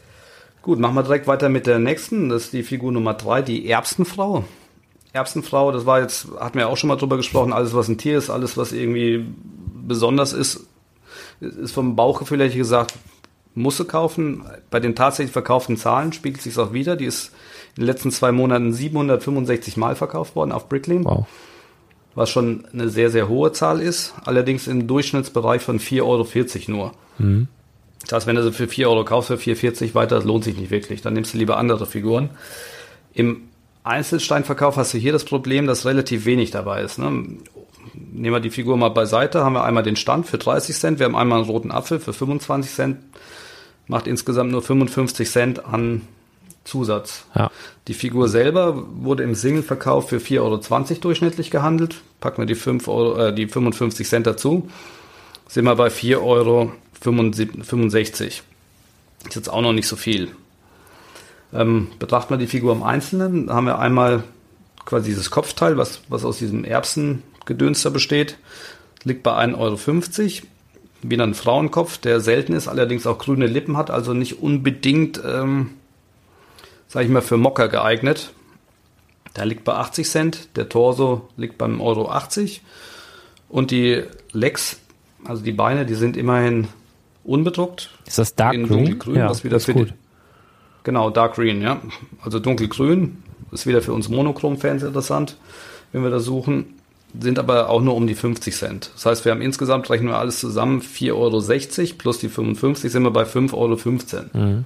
Gut, 0.61 0.79
machen 0.79 0.95
wir 0.95 1.03
direkt 1.05 1.27
weiter 1.27 1.49
mit 1.49 1.67
der 1.67 1.79
nächsten. 1.79 2.29
Das 2.29 2.45
ist 2.45 2.53
die 2.53 2.63
Figur 2.63 2.93
Nummer 2.93 3.15
drei, 3.15 3.41
die 3.41 3.67
Erbsenfrau. 3.67 4.45
Erbsenfrau, 5.15 5.73
das 5.73 5.87
war 5.87 6.01
jetzt, 6.01 6.29
hatten 6.39 6.59
wir 6.59 6.69
auch 6.69 6.77
schon 6.77 6.89
mal 6.89 6.97
drüber 6.97 7.17
gesprochen, 7.17 7.55
alles 7.55 7.75
was 7.75 7.89
ein 7.89 7.97
Tier 7.97 8.19
ist, 8.19 8.29
alles 8.29 8.59
was 8.59 8.73
irgendwie 8.73 9.27
besonders 9.87 10.35
ist, 10.35 10.67
ist 11.41 11.73
vom 11.73 11.97
Bauchgefühl 11.97 12.41
hätte 12.41 12.51
ich 12.51 12.57
gesagt, 12.59 12.95
muss 13.55 13.77
sie 13.77 13.85
kaufen. 13.85 14.45
Bei 14.71 14.81
den 14.81 14.95
tatsächlich 14.95 15.33
verkauften 15.33 15.77
Zahlen 15.77 16.13
spiegelt 16.13 16.43
sich 16.43 16.57
auch 16.59 16.73
wieder. 16.73 16.97
Die 16.97 17.05
ist 17.05 17.33
in 17.77 17.83
den 17.83 17.87
letzten 17.87 18.11
zwei 18.11 18.33
Monaten 18.33 18.73
765 18.73 19.77
Mal 19.77 19.97
verkauft 19.97 20.37
worden 20.37 20.53
auf 20.53 20.69
Bricklane. 20.69 21.05
Wow. 21.05 21.27
Was 22.15 22.31
schon 22.31 22.67
eine 22.73 22.89
sehr, 22.89 23.11
sehr 23.11 23.29
hohe 23.29 23.53
Zahl 23.53 23.81
ist. 23.81 24.15
Allerdings 24.25 24.67
im 24.67 24.87
Durchschnittsbereich 24.87 25.63
von 25.63 25.79
4,40 25.81 26.03
Euro 26.03 26.27
nur. 26.69 26.93
Mhm. 27.19 27.49
Das 28.03 28.13
heißt, 28.13 28.27
wenn 28.27 28.37
du 28.37 28.43
sie 28.43 28.53
für 28.53 28.69
4 28.69 28.91
Euro 28.91 29.05
kaufst, 29.05 29.29
für 29.29 29.37
4,40 29.37 29.95
weiter, 29.95 30.17
das 30.17 30.25
lohnt 30.25 30.45
sich 30.45 30.57
nicht 30.57 30.71
wirklich. 30.71 31.03
Dann 31.03 31.15
nimmst 31.15 31.35
du 31.35 31.39
lieber 31.39 31.57
andere 31.57 31.87
Figuren. 31.87 32.31
Im 33.15 33.43
Einzelsteinverkauf 33.85 34.77
hast 34.77 34.95
du 34.95 34.99
hier 34.99 35.13
das 35.13 35.25
Problem, 35.25 35.67
dass 35.67 35.87
relativ 35.87 36.25
wenig 36.25 36.51
dabei 36.51 36.83
ist. 36.83 36.99
Ne? 36.99 37.11
Nehmen 37.95 38.35
wir 38.35 38.41
die 38.41 38.51
Figur 38.51 38.77
mal 38.77 38.91
beiseite, 38.91 39.45
haben 39.45 39.55
wir 39.55 39.65
einmal 39.65 39.83
den 39.83 39.97
Stand 39.97 40.27
für 40.27 40.39
30 40.39 40.77
Cent, 40.77 40.99
wir 40.99 41.07
haben 41.07 41.17
einmal 41.17 41.39
einen 41.39 41.49
roten 41.49 41.73
Apfel 41.73 41.99
für 41.99 42.13
25 42.13 42.73
Cent, 42.73 42.99
macht 43.87 44.07
insgesamt 44.07 44.53
nur 44.53 44.63
55 44.63 45.29
Cent 45.31 45.65
an 45.65 46.03
Zusatz. 46.65 47.25
Ja. 47.35 47.51
Die 47.89 47.95
Figur 47.95 48.29
selber 48.29 48.85
wurde 48.95 49.23
im 49.25 49.35
Singleverkauf 49.35 50.09
für 50.09 50.19
4,20 50.19 50.41
Euro 50.41 51.01
durchschnittlich 51.01 51.51
gehandelt. 51.51 52.01
Packen 52.21 52.43
wir 52.43 52.47
die, 52.47 52.55
5 52.55 52.87
Euro, 52.89 53.19
äh, 53.19 53.35
die 53.35 53.49
55 53.49 54.09
Cent 54.09 54.27
dazu, 54.27 54.69
sind 55.49 55.65
wir 55.65 55.75
bei 55.75 55.89
4,65 55.89 56.23
Euro 56.23 56.73
65. 57.01 58.43
Ist 59.27 59.35
jetzt 59.35 59.49
auch 59.49 59.61
noch 59.61 59.73
nicht 59.73 59.89
so 59.89 59.97
viel. 59.97 60.31
Ähm, 61.53 61.89
betrachten 61.99 62.31
wir 62.31 62.39
die 62.39 62.47
Figur 62.47 62.73
im 62.73 62.83
Einzelnen, 62.83 63.51
haben 63.51 63.67
wir 63.67 63.79
einmal 63.79 64.25
quasi 64.85 65.11
dieses 65.11 65.31
Kopfteil, 65.31 65.77
was, 65.77 66.01
was 66.09 66.25
aus 66.25 66.39
diesem 66.39 66.65
Erbsengedönster 66.65 67.91
besteht, 67.91 68.39
liegt 69.05 69.23
bei 69.23 69.33
1,50 69.33 69.57
Euro. 69.59 70.49
Wieder 71.03 71.25
ein 71.25 71.35
Frauenkopf, 71.35 71.99
der 71.99 72.21
selten 72.21 72.53
ist, 72.53 72.69
allerdings 72.69 73.07
auch 73.07 73.19
grüne 73.19 73.47
Lippen 73.47 73.77
hat, 73.77 73.91
also 73.91 74.15
nicht 74.15 74.41
unbedingt, 74.41 75.21
ähm, 75.25 75.71
sage 76.87 77.07
ich 77.07 77.11
mal, 77.11 77.23
für 77.23 77.37
Mocker 77.37 77.69
geeignet. 77.69 78.33
Der 79.37 79.47
liegt 79.47 79.65
bei 79.65 79.75
80 79.75 80.09
Cent, 80.09 80.57
der 80.57 80.69
Torso 80.69 81.29
liegt 81.37 81.59
beim 81.59 81.81
Euro 81.81 82.09
80 82.09 82.63
und 83.49 83.71
die 83.71 84.05
Legs, 84.33 84.79
also 85.25 85.43
die 85.43 85.53
Beine, 85.53 85.87
die 85.87 85.95
sind 85.95 86.17
immerhin 86.17 86.69
unbedruckt. 87.25 87.91
Ist 88.07 88.19
das 88.19 88.35
Dark 88.35 88.55
in 88.55 88.67
Green? 88.67 88.79
Dunkelgrün, 88.79 89.17
ja, 89.17 89.29
was 89.29 89.45
wieder 89.45 89.59
für 89.61 89.73
gut. 89.73 89.91
Die, 89.91 89.95
genau, 90.85 91.11
Dark 91.11 91.35
Green, 91.35 91.63
ja. 91.63 91.81
Also 92.23 92.39
dunkelgrün 92.39 93.23
ist 93.51 93.67
wieder 93.67 93.83
für 93.83 93.93
uns 93.93 94.09
Monochrom-Fans 94.09 94.83
interessant, 94.83 95.37
wenn 95.93 96.03
wir 96.03 96.11
da 96.11 96.21
suchen. 96.21 96.75
Sind 97.19 97.39
aber 97.39 97.69
auch 97.69 97.83
nur 97.83 97.95
um 97.95 98.07
die 98.07 98.15
50 98.15 98.55
Cent. 98.55 98.91
Das 98.95 99.07
heißt, 99.07 99.25
wir 99.25 99.33
haben 99.33 99.43
insgesamt, 99.43 99.91
rechnen 99.91 100.09
wir 100.09 100.19
alles 100.19 100.41
zusammen, 100.41 100.81
4,60 100.81 101.13
Euro 101.13 101.95
plus 101.99 102.19
die 102.19 102.29
55 102.29 102.91
sind 102.91 103.03
wir 103.03 103.11
bei 103.11 103.25
5,15 103.25 103.55
Euro. 103.55 104.65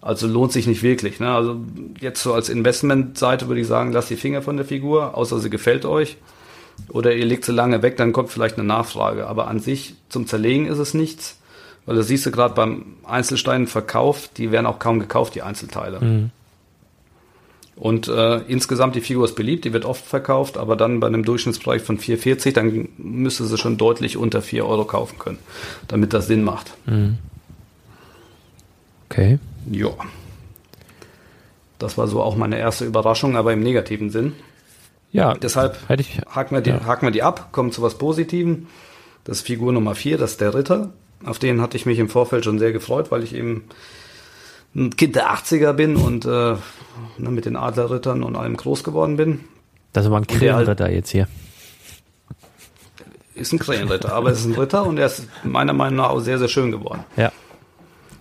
Also 0.00 0.26
lohnt 0.26 0.52
sich 0.52 0.66
nicht 0.66 0.82
wirklich. 0.82 1.20
Ne? 1.20 1.30
Also 1.30 1.60
jetzt 2.00 2.22
so 2.22 2.32
als 2.32 2.48
Investmentseite 2.48 3.48
würde 3.48 3.60
ich 3.60 3.66
sagen, 3.66 3.92
lasst 3.92 4.10
die 4.10 4.16
Finger 4.16 4.42
von 4.42 4.56
der 4.56 4.64
Figur, 4.64 5.16
außer 5.16 5.40
sie 5.40 5.50
gefällt 5.50 5.84
euch. 5.84 6.16
Oder 6.90 7.14
ihr 7.14 7.26
legt 7.26 7.44
sie 7.44 7.52
lange 7.52 7.82
weg, 7.82 7.96
dann 7.96 8.12
kommt 8.12 8.30
vielleicht 8.30 8.56
eine 8.56 8.66
Nachfrage. 8.66 9.26
Aber 9.26 9.48
an 9.48 9.58
sich 9.58 9.94
zum 10.08 10.26
Zerlegen 10.26 10.66
ist 10.66 10.78
es 10.78 10.94
nichts. 10.94 11.38
Weil 11.84 11.96
das 11.96 12.06
siehst 12.06 12.24
du 12.26 12.30
gerade 12.30 12.54
beim 12.54 12.96
Einzelsteinverkauf, 13.04 14.28
die 14.36 14.52
werden 14.52 14.66
auch 14.66 14.78
kaum 14.78 15.00
gekauft, 15.00 15.34
die 15.34 15.42
Einzelteile. 15.42 16.30
Und 17.78 18.08
äh, 18.08 18.38
insgesamt 18.48 18.96
die 18.96 19.00
Figur 19.00 19.24
ist 19.24 19.36
beliebt, 19.36 19.64
die 19.64 19.72
wird 19.72 19.84
oft 19.84 20.04
verkauft, 20.04 20.58
aber 20.58 20.74
dann 20.74 20.98
bei 20.98 21.06
einem 21.06 21.24
Durchschnittspreis 21.24 21.80
von 21.82 21.98
4,40, 21.98 22.52
dann 22.52 22.88
müsste 22.96 23.44
sie 23.44 23.56
schon 23.56 23.76
deutlich 23.76 24.16
unter 24.16 24.42
4 24.42 24.66
Euro 24.66 24.84
kaufen 24.84 25.18
können, 25.18 25.38
damit 25.86 26.12
das 26.12 26.26
Sinn 26.26 26.42
macht. 26.42 26.74
Okay. 29.08 29.38
Ja. 29.70 29.90
Das 31.78 31.96
war 31.96 32.08
so 32.08 32.20
auch 32.20 32.34
meine 32.34 32.58
erste 32.58 32.84
Überraschung, 32.84 33.36
aber 33.36 33.52
im 33.52 33.62
negativen 33.62 34.10
Sinn. 34.10 34.32
Ja, 35.12 35.34
Deshalb 35.34 35.78
ich. 35.96 36.20
haken 36.28 36.56
wir, 36.56 36.60
die, 36.60 36.70
ja. 36.70 36.84
haken 36.84 37.06
wir 37.06 37.12
die 37.12 37.22
ab, 37.22 37.52
kommen 37.52 37.70
zu 37.70 37.80
was 37.80 37.96
Positivem. 37.96 38.66
Das 39.22 39.38
ist 39.38 39.46
Figur 39.46 39.72
Nummer 39.72 39.94
4, 39.94 40.18
das 40.18 40.32
ist 40.32 40.40
der 40.40 40.52
Ritter. 40.52 40.90
Auf 41.24 41.38
den 41.38 41.60
hatte 41.60 41.76
ich 41.76 41.86
mich 41.86 42.00
im 42.00 42.08
Vorfeld 42.08 42.44
schon 42.44 42.58
sehr 42.58 42.72
gefreut, 42.72 43.12
weil 43.12 43.22
ich 43.22 43.34
eben 43.34 43.64
ein 44.74 44.94
Kind 44.96 45.16
der 45.16 45.30
80er 45.34 45.72
bin 45.72 45.96
und 45.96 46.24
äh, 46.24 46.28
ne, 46.28 46.58
mit 47.30 47.44
den 47.46 47.56
Adlerrittern 47.56 48.22
und 48.22 48.36
allem 48.36 48.56
groß 48.56 48.84
geworden 48.84 49.16
bin. 49.16 49.40
Das 49.92 50.04
ist 50.04 50.08
aber 50.08 50.18
ein 50.18 50.24
der 50.24 50.32
halt- 50.32 50.40
Krillenritter 50.40 50.90
jetzt 50.90 51.10
hier. 51.10 51.26
Ist 53.34 53.52
ein 53.52 53.58
Krähenritter, 53.58 54.12
aber 54.12 54.30
es 54.30 54.40
ist 54.40 54.46
ein 54.46 54.54
Ritter 54.54 54.84
und 54.84 54.98
er 54.98 55.06
ist 55.06 55.26
meiner 55.44 55.72
Meinung 55.72 55.96
nach 55.98 56.10
auch 56.10 56.18
sehr, 56.20 56.38
sehr 56.38 56.48
schön 56.48 56.72
geworden. 56.72 57.04
Ja. 57.16 57.30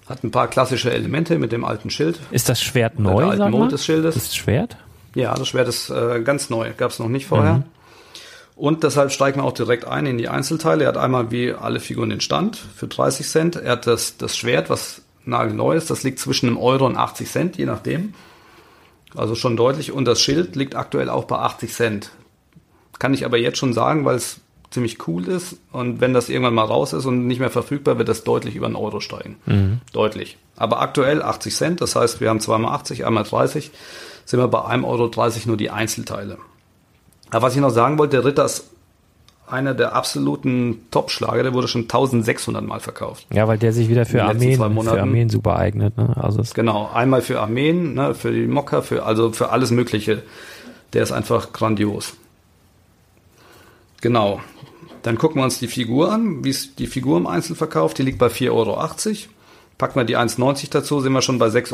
Hat 0.07 0.23
ein 0.23 0.31
paar 0.31 0.47
klassische 0.47 0.91
Elemente 0.91 1.39
mit 1.39 1.51
dem 1.51 1.65
alten 1.65 1.89
Schild. 1.89 2.19
Ist 2.31 2.49
das 2.49 2.61
Schwert 2.61 2.93
der 2.97 3.01
neu, 3.01 3.23
alten 3.25 3.37
sag 3.39 3.51
mal? 3.51 3.57
Mond 3.57 3.71
des 3.71 3.83
Schildes. 3.83 4.13
Das 4.15 4.35
Schwert? 4.35 4.77
Ja, 5.15 5.33
das 5.33 5.47
Schwert 5.47 5.67
ist 5.67 5.89
äh, 5.89 6.21
ganz 6.21 6.49
neu, 6.51 6.71
gab 6.77 6.91
es 6.91 6.99
noch 6.99 7.09
nicht 7.09 7.25
vorher. 7.25 7.63
Und 8.55 8.83
deshalb 8.83 9.11
steigen 9.11 9.39
wir 9.39 9.43
auch 9.43 9.53
direkt 9.53 9.85
ein 9.85 10.05
in 10.05 10.17
die 10.17 10.29
Einzelteile. 10.29 10.83
Er 10.85 10.89
hat 10.89 10.97
einmal 10.97 11.31
wie 11.31 11.51
alle 11.53 11.79
Figuren 11.79 12.09
den 12.09 12.21
Stand 12.21 12.55
für 12.55 12.87
30 12.87 13.27
Cent. 13.27 13.55
Er 13.55 13.73
hat 13.73 13.87
das, 13.87 14.17
das 14.17 14.37
Schwert, 14.37 14.69
was 14.69 15.01
nagelneu 15.27 15.75
ist, 15.75 15.89
das 15.89 16.03
liegt 16.03 16.19
zwischen 16.19 16.47
einem 16.47 16.57
Euro 16.57 16.85
und 16.85 16.97
80 16.97 17.29
Cent, 17.29 17.57
je 17.57 17.65
nachdem. 17.65 18.13
Also 19.15 19.35
schon 19.35 19.57
deutlich. 19.57 19.91
Und 19.91 20.05
das 20.05 20.21
Schild 20.21 20.55
liegt 20.55 20.75
aktuell 20.75 21.09
auch 21.09 21.25
bei 21.25 21.37
80 21.37 21.73
Cent. 21.73 22.11
Kann 22.99 23.13
ich 23.13 23.25
aber 23.25 23.37
jetzt 23.37 23.57
schon 23.57 23.73
sagen, 23.73 24.05
weil 24.05 24.15
es 24.15 24.41
ziemlich 24.69 25.07
cool 25.07 25.27
ist. 25.27 25.57
Und 25.71 26.01
wenn 26.01 26.13
das 26.13 26.29
irgendwann 26.29 26.53
mal 26.53 26.65
raus 26.65 26.93
ist 26.93 27.05
und 27.05 27.27
nicht 27.27 27.39
mehr 27.39 27.49
verfügbar, 27.49 27.97
wird 27.97 28.09
das 28.09 28.23
deutlich 28.23 28.55
über 28.55 28.65
einen 28.65 28.75
Euro 28.75 28.99
steigen. 28.99 29.37
Deutlich. 29.93 30.37
Aber 30.55 30.81
aktuell 30.81 31.21
80 31.21 31.55
Cent. 31.55 31.81
Das 31.81 31.95
heißt, 31.95 32.19
wir 32.21 32.29
haben 32.29 32.39
zweimal 32.39 32.73
80, 32.73 33.05
einmal 33.05 33.23
30. 33.23 33.71
Sind 34.25 34.39
wir 34.39 34.47
bei 34.47 34.59
1,30 34.59 34.83
Euro 34.83 35.11
nur 35.45 35.57
die 35.57 35.69
Einzelteile. 35.69 36.37
Aber 37.29 37.47
was 37.47 37.55
ich 37.55 37.61
noch 37.61 37.69
sagen 37.69 37.97
wollte, 37.97 38.17
der 38.17 38.25
Ritter 38.25 38.45
ist 38.45 38.65
einer 39.47 39.73
der 39.73 39.95
absoluten 39.95 40.81
Top-Schlager. 40.91 41.43
Der 41.43 41.53
wurde 41.53 41.67
schon 41.67 41.83
1600 41.83 42.63
Mal 42.63 42.79
verkauft. 42.79 43.25
Ja, 43.31 43.47
weil 43.47 43.57
der 43.57 43.73
sich 43.73 43.89
wieder 43.89 44.05
für 44.05 44.23
Armeen, 44.23 44.57
für. 44.57 44.99
Armeen 44.99 45.29
super 45.29 45.57
eignet. 45.57 45.97
Ne? 45.97 46.15
Also 46.17 46.41
Genau, 46.53 46.89
einmal 46.93 47.21
für 47.21 47.39
Armeen, 47.39 47.93
ne, 47.93 48.13
für 48.13 48.31
die 48.31 48.45
Mokka, 48.47 48.81
für, 48.81 49.05
also 49.05 49.31
für 49.31 49.49
alles 49.49 49.71
Mögliche. 49.71 50.23
Der 50.93 51.03
ist 51.03 51.11
einfach 51.11 51.53
grandios. 51.53 52.13
Genau. 54.01 54.41
Dann 55.03 55.17
gucken 55.17 55.39
wir 55.39 55.45
uns 55.45 55.59
die 55.59 55.67
Figur 55.67 56.11
an, 56.11 56.43
wie 56.43 56.49
ist 56.49 56.79
die 56.79 56.87
Figur 56.87 57.17
im 57.17 57.27
Einzelverkauf. 57.27 57.93
Die 57.93 58.03
liegt 58.03 58.19
bei 58.19 58.27
4,80 58.27 58.51
Euro. 58.51 58.77
Packen 59.77 59.95
wir 59.95 60.03
die 60.03 60.17
1,90 60.17 60.71
dazu, 60.71 60.99
sind 60.99 61.13
wir 61.13 61.21
schon 61.21 61.39
bei 61.39 61.47
6,70 61.47 61.73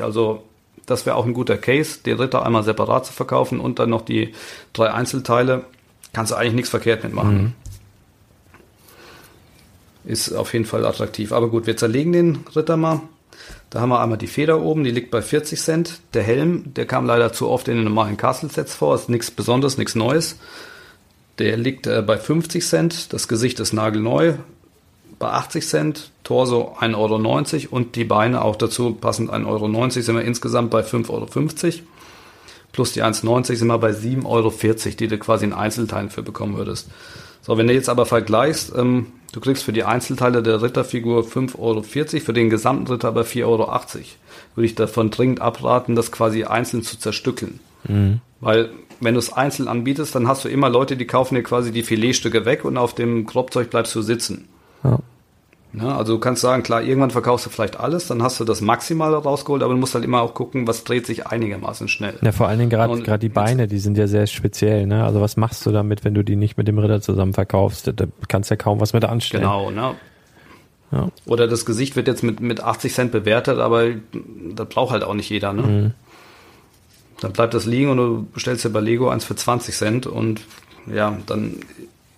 Euro. 0.00 0.04
Also 0.04 0.42
das 0.86 1.06
wäre 1.06 1.16
auch 1.16 1.26
ein 1.26 1.34
guter 1.34 1.58
Case, 1.58 2.00
den 2.04 2.18
Ritter 2.18 2.44
einmal 2.44 2.62
separat 2.62 3.06
zu 3.06 3.12
verkaufen 3.12 3.60
und 3.60 3.78
dann 3.78 3.90
noch 3.90 4.02
die 4.02 4.34
drei 4.72 4.90
Einzelteile. 4.90 5.64
Kannst 6.12 6.32
du 6.32 6.36
eigentlich 6.36 6.54
nichts 6.54 6.70
verkehrt 6.70 7.04
mitmachen. 7.04 7.54
Ist 10.04 10.32
auf 10.32 10.52
jeden 10.52 10.64
Fall 10.64 10.84
attraktiv. 10.84 11.32
Aber 11.32 11.48
gut, 11.48 11.66
wir 11.66 11.76
zerlegen 11.76 12.12
den 12.12 12.38
Ritter 12.54 12.76
mal. 12.76 13.00
Da 13.70 13.80
haben 13.80 13.88
wir 13.88 14.00
einmal 14.00 14.18
die 14.18 14.26
Feder 14.26 14.60
oben, 14.60 14.84
die 14.84 14.90
liegt 14.90 15.10
bei 15.10 15.22
40 15.22 15.60
Cent. 15.60 16.00
Der 16.12 16.22
Helm, 16.22 16.74
der 16.74 16.86
kam 16.86 17.06
leider 17.06 17.32
zu 17.32 17.48
oft 17.48 17.68
in 17.68 17.76
den 17.76 17.84
normalen 17.84 18.16
Castle-Sets 18.16 18.74
vor, 18.74 18.94
ist 18.94 19.08
nichts 19.08 19.30
Besonderes, 19.30 19.78
nichts 19.78 19.94
Neues. 19.94 20.36
Der 21.38 21.56
liegt 21.56 21.86
äh, 21.86 22.02
bei 22.02 22.18
50 22.18 22.64
Cent, 22.64 23.12
das 23.14 23.28
Gesicht 23.28 23.58
ist 23.60 23.72
nagelneu, 23.72 24.34
bei 25.18 25.28
80 25.30 25.66
Cent, 25.66 26.10
Torso 26.24 26.76
1,90 26.78 26.96
Euro 26.96 27.76
und 27.76 27.96
die 27.96 28.04
Beine 28.04 28.42
auch 28.42 28.56
dazu 28.56 28.92
passend 28.92 29.30
1,90 29.30 29.46
Euro, 29.46 29.90
sind 29.90 30.14
wir 30.16 30.22
insgesamt 30.22 30.70
bei 30.70 30.82
5,50 30.82 31.08
Euro. 31.10 31.26
Plus 32.72 32.92
die 32.92 33.02
1,90 33.02 33.56
sind 33.56 33.68
wir 33.68 33.78
bei 33.78 33.90
7,40 33.90 34.24
Euro, 34.26 34.52
die 34.98 35.08
du 35.08 35.18
quasi 35.18 35.44
in 35.44 35.52
Einzelteilen 35.52 36.10
für 36.10 36.22
bekommen 36.22 36.56
würdest. 36.56 36.88
So, 37.42 37.58
wenn 37.58 37.66
du 37.66 37.74
jetzt 37.74 37.88
aber 37.88 38.06
vergleichst, 38.06 38.72
ähm, 38.76 39.08
du 39.32 39.40
kriegst 39.40 39.64
für 39.64 39.72
die 39.72 39.84
Einzelteile 39.84 40.42
der 40.42 40.62
Ritterfigur 40.62 41.24
5,40 41.24 41.58
Euro, 41.58 41.82
für 41.82 42.32
den 42.32 42.50
gesamten 42.50 42.86
Ritter 42.86 43.08
aber 43.08 43.22
4,80 43.22 43.44
Euro. 43.44 43.68
Würde 44.54 44.66
ich 44.66 44.74
davon 44.74 45.10
dringend 45.10 45.40
abraten, 45.40 45.94
das 45.94 46.12
quasi 46.12 46.44
einzeln 46.44 46.82
zu 46.82 46.98
zerstückeln. 46.98 47.60
Weil 48.40 48.70
wenn 49.00 49.14
du 49.14 49.18
es 49.18 49.32
einzeln 49.32 49.68
anbietest, 49.68 50.14
dann 50.14 50.28
hast 50.28 50.44
du 50.44 50.48
immer 50.48 50.70
Leute, 50.70 50.96
die 50.96 51.06
kaufen 51.06 51.34
dir 51.34 51.42
quasi 51.42 51.72
die 51.72 51.82
Filetstücke 51.82 52.44
weg 52.44 52.64
und 52.64 52.76
auf 52.76 52.94
dem 52.94 53.26
Kropfzeug 53.26 53.70
bleibst 53.70 53.94
du 53.94 54.02
sitzen. 54.02 54.48
Ja. 54.84 55.00
Ja, 55.74 55.96
also 55.96 56.14
du 56.14 56.20
kannst 56.20 56.42
sagen, 56.42 56.62
klar, 56.62 56.82
irgendwann 56.82 57.10
verkaufst 57.10 57.46
du 57.46 57.50
vielleicht 57.50 57.80
alles, 57.80 58.06
dann 58.06 58.22
hast 58.22 58.38
du 58.38 58.44
das 58.44 58.60
Maximale 58.60 59.16
rausgeholt, 59.16 59.62
aber 59.62 59.72
du 59.72 59.80
musst 59.80 59.94
halt 59.94 60.04
immer 60.04 60.20
auch 60.20 60.34
gucken, 60.34 60.66
was 60.66 60.84
dreht 60.84 61.06
sich 61.06 61.26
einigermaßen 61.26 61.88
schnell. 61.88 62.18
ja, 62.20 62.32
vor 62.32 62.48
allen 62.48 62.58
Dingen 62.58 62.70
gerade 62.70 63.18
die 63.18 63.30
Beine, 63.30 63.68
die 63.68 63.78
sind 63.78 63.96
ja 63.96 64.06
sehr 64.06 64.26
speziell. 64.26 64.86
Ne? 64.86 65.02
Also 65.04 65.22
was 65.22 65.38
machst 65.38 65.64
du 65.64 65.72
damit, 65.72 66.04
wenn 66.04 66.12
du 66.12 66.22
die 66.22 66.36
nicht 66.36 66.58
mit 66.58 66.68
dem 66.68 66.78
Ritter 66.78 67.00
zusammen 67.00 67.32
verkaufst? 67.32 67.90
Da 67.96 68.04
kannst 68.28 68.50
du 68.50 68.54
ja 68.54 68.56
kaum 68.56 68.80
was 68.80 68.92
mit 68.92 69.04
anstellen. 69.06 69.44
Genau, 69.44 69.70
ne? 69.70 69.94
Ja. 70.92 71.08
Oder 71.24 71.48
das 71.48 71.64
Gesicht 71.64 71.96
wird 71.96 72.06
jetzt 72.06 72.22
mit, 72.22 72.40
mit 72.40 72.60
80 72.60 72.92
Cent 72.92 73.12
bewertet, 73.12 73.58
aber 73.58 73.86
das 74.54 74.68
braucht 74.68 74.92
halt 74.92 75.04
auch 75.04 75.14
nicht 75.14 75.30
jeder, 75.30 75.54
ne? 75.54 75.62
Mhm. 75.62 75.90
Dann 77.20 77.32
bleibt 77.32 77.54
das 77.54 77.64
liegen 77.64 77.88
und 77.88 77.96
du 77.96 78.26
bestellst 78.34 78.64
dir 78.64 78.70
bei 78.70 78.80
Lego 78.80 79.08
eins 79.08 79.24
für 79.24 79.36
20 79.36 79.74
Cent 79.74 80.06
und 80.06 80.42
ja, 80.92 81.16
dann 81.26 81.60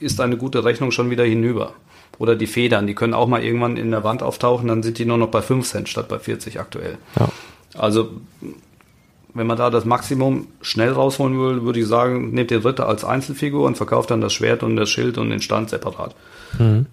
ist 0.01 0.21
eine 0.21 0.37
gute 0.37 0.65
Rechnung 0.65 0.91
schon 0.91 1.11
wieder 1.11 1.25
hinüber. 1.25 1.75
Oder 2.19 2.37
die 2.37 2.47
Federn, 2.47 2.87
die 2.87 2.95
können 2.95 3.15
auch 3.15 3.27
mal 3.27 3.43
irgendwann 3.43 3.77
in 3.77 3.91
der 3.91 4.05
Wand 4.05 4.23
auftauchen, 4.23 4.69
dann 4.69 4.83
sind 4.83 4.99
die 4.99 5.05
nur 5.05 5.19
noch 5.19 5.29
bei 5.29 5.43
5 5.43 5.69
Cent 5.69 5.89
statt 5.89 6.09
bei 6.09 6.19
40 6.19 6.61
aktuell. 6.61 6.99
Ja. 7.19 7.29
Also, 7.77 8.13
wenn 9.35 9.47
man 9.49 9.57
da 9.57 9.69
das 9.71 9.85
Maximum 9.85 10.47
schnell 10.63 10.93
rausholen 10.93 11.39
will, 11.39 11.63
würde 11.65 11.81
ich 11.81 11.89
sagen, 11.89 12.31
nehmt 12.31 12.53
den 12.53 12.63
Ritter 12.63 12.89
als 12.89 13.05
Einzelfigur 13.05 13.67
und 13.67 13.77
verkauft 13.77 14.13
dann 14.13 14.21
das 14.21 14.33
Schwert 14.33 14.63
und 14.63 14.77
das 14.77 14.89
Schild 14.89 15.19
und 15.19 15.31
den 15.31 15.43
Stand 15.43 15.71
separat. 15.71 16.15
Ne, 16.59 16.87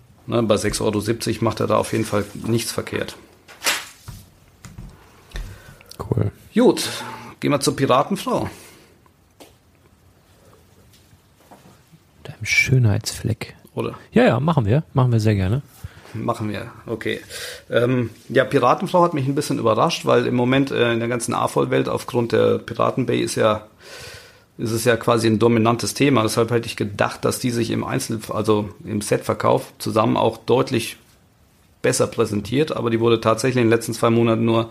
bei 0.44 0.56
6,70 0.56 0.82
Euro 0.82 1.44
macht 1.44 1.60
er 1.60 1.68
da 1.68 1.78
auf 1.78 1.92
jeden 1.92 2.06
Fall 2.06 2.26
nichts 2.34 2.72
verkehrt. 2.72 3.16
Cool. 6.00 6.32
Gut, 6.56 6.90
gehen 7.40 7.52
wir 7.52 7.60
zur 7.60 7.76
Piratenfrau. 7.76 8.50
Deinem 12.24 12.46
Schönheitsfleck. 12.46 13.56
Oder? 13.74 13.96
Ja, 14.12 14.24
ja, 14.24 14.40
machen 14.40 14.66
wir. 14.66 14.84
Machen 14.94 15.12
wir 15.12 15.20
sehr 15.20 15.36
gerne. 15.36 15.62
Machen 16.14 16.50
wir, 16.50 16.72
okay. 16.88 17.22
Ähm, 17.70 18.10
ja, 18.28 18.44
Piratenfrau 18.44 19.02
hat 19.02 19.14
mich 19.14 19.28
ein 19.28 19.36
bisschen 19.36 19.60
überrascht, 19.60 20.06
weil 20.06 20.26
im 20.26 20.36
Moment 20.36 20.70
äh, 20.70 20.92
in 20.92 21.00
der 21.00 21.08
ganzen 21.08 21.34
AFOL-Welt 21.34 21.88
aufgrund 21.88 22.34
der 22.34 22.58
Piratenbay 22.58 23.22
ist 23.22 23.36
ja 23.36 23.66
ist 24.58 24.72
es 24.72 24.86
ja 24.86 24.96
quasi 24.96 25.28
ein 25.28 25.40
dominantes 25.40 25.96
Thema. 25.96 26.22
Deshalb 26.22 26.52
hätte 26.52 26.68
ich 26.68 26.76
gedacht, 26.76 27.26
dass 27.26 27.40
die 27.40 27.50
sich 27.50 27.72
im 27.72 27.84
Einzel, 27.84 28.20
also 28.30 28.70
im 28.84 29.02
Setverkauf 29.02 29.74
zusammen 29.80 30.18
auch 30.18 30.38
deutlich 30.38 30.98
besser 31.82 32.06
präsentiert, 32.06 32.76
aber 32.76 32.92
die 32.92 33.00
wurde 33.00 33.20
tatsächlich 33.22 33.58
in 33.58 33.70
den 33.70 33.76
letzten 33.76 33.94
zwei 33.94 34.12
Monaten 34.12 34.46
nur 34.46 34.70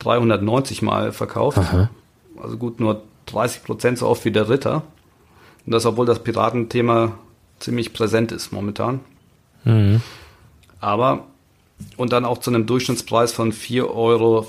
390 0.00 0.82
Mal 0.82 1.12
verkauft. 1.12 1.58
Also 2.42 2.58
gut, 2.58 2.78
nur 2.78 3.02
30 3.26 3.62
Prozent 3.62 3.98
so 3.98 4.06
oft 4.06 4.24
wie 4.26 4.32
der 4.32 4.50
Ritter. 4.50 4.82
Und 5.64 5.72
das, 5.72 5.86
obwohl 5.86 6.04
das 6.04 6.18
Piratenthema 6.18 7.12
ziemlich 7.62 7.92
präsent 7.92 8.32
ist 8.32 8.52
momentan. 8.52 9.00
Aber, 10.80 11.26
und 11.96 12.12
dann 12.12 12.24
auch 12.24 12.38
zu 12.38 12.50
einem 12.50 12.66
Durchschnittspreis 12.66 13.32
von 13.32 13.52
4,35 13.52 13.84
Euro. 13.88 14.46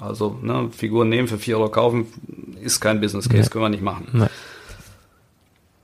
Also, 0.00 0.38
ne, 0.42 0.70
Figuren 0.76 1.08
nehmen, 1.08 1.28
für 1.28 1.38
4 1.38 1.58
Euro 1.58 1.70
kaufen, 1.70 2.06
ist 2.62 2.80
kein 2.80 3.00
Business 3.00 3.28
Case, 3.28 3.42
Nee. 3.42 3.48
können 3.50 3.64
wir 3.64 3.68
nicht 3.68 3.82
machen. 3.82 4.06
Nee. 4.12 4.26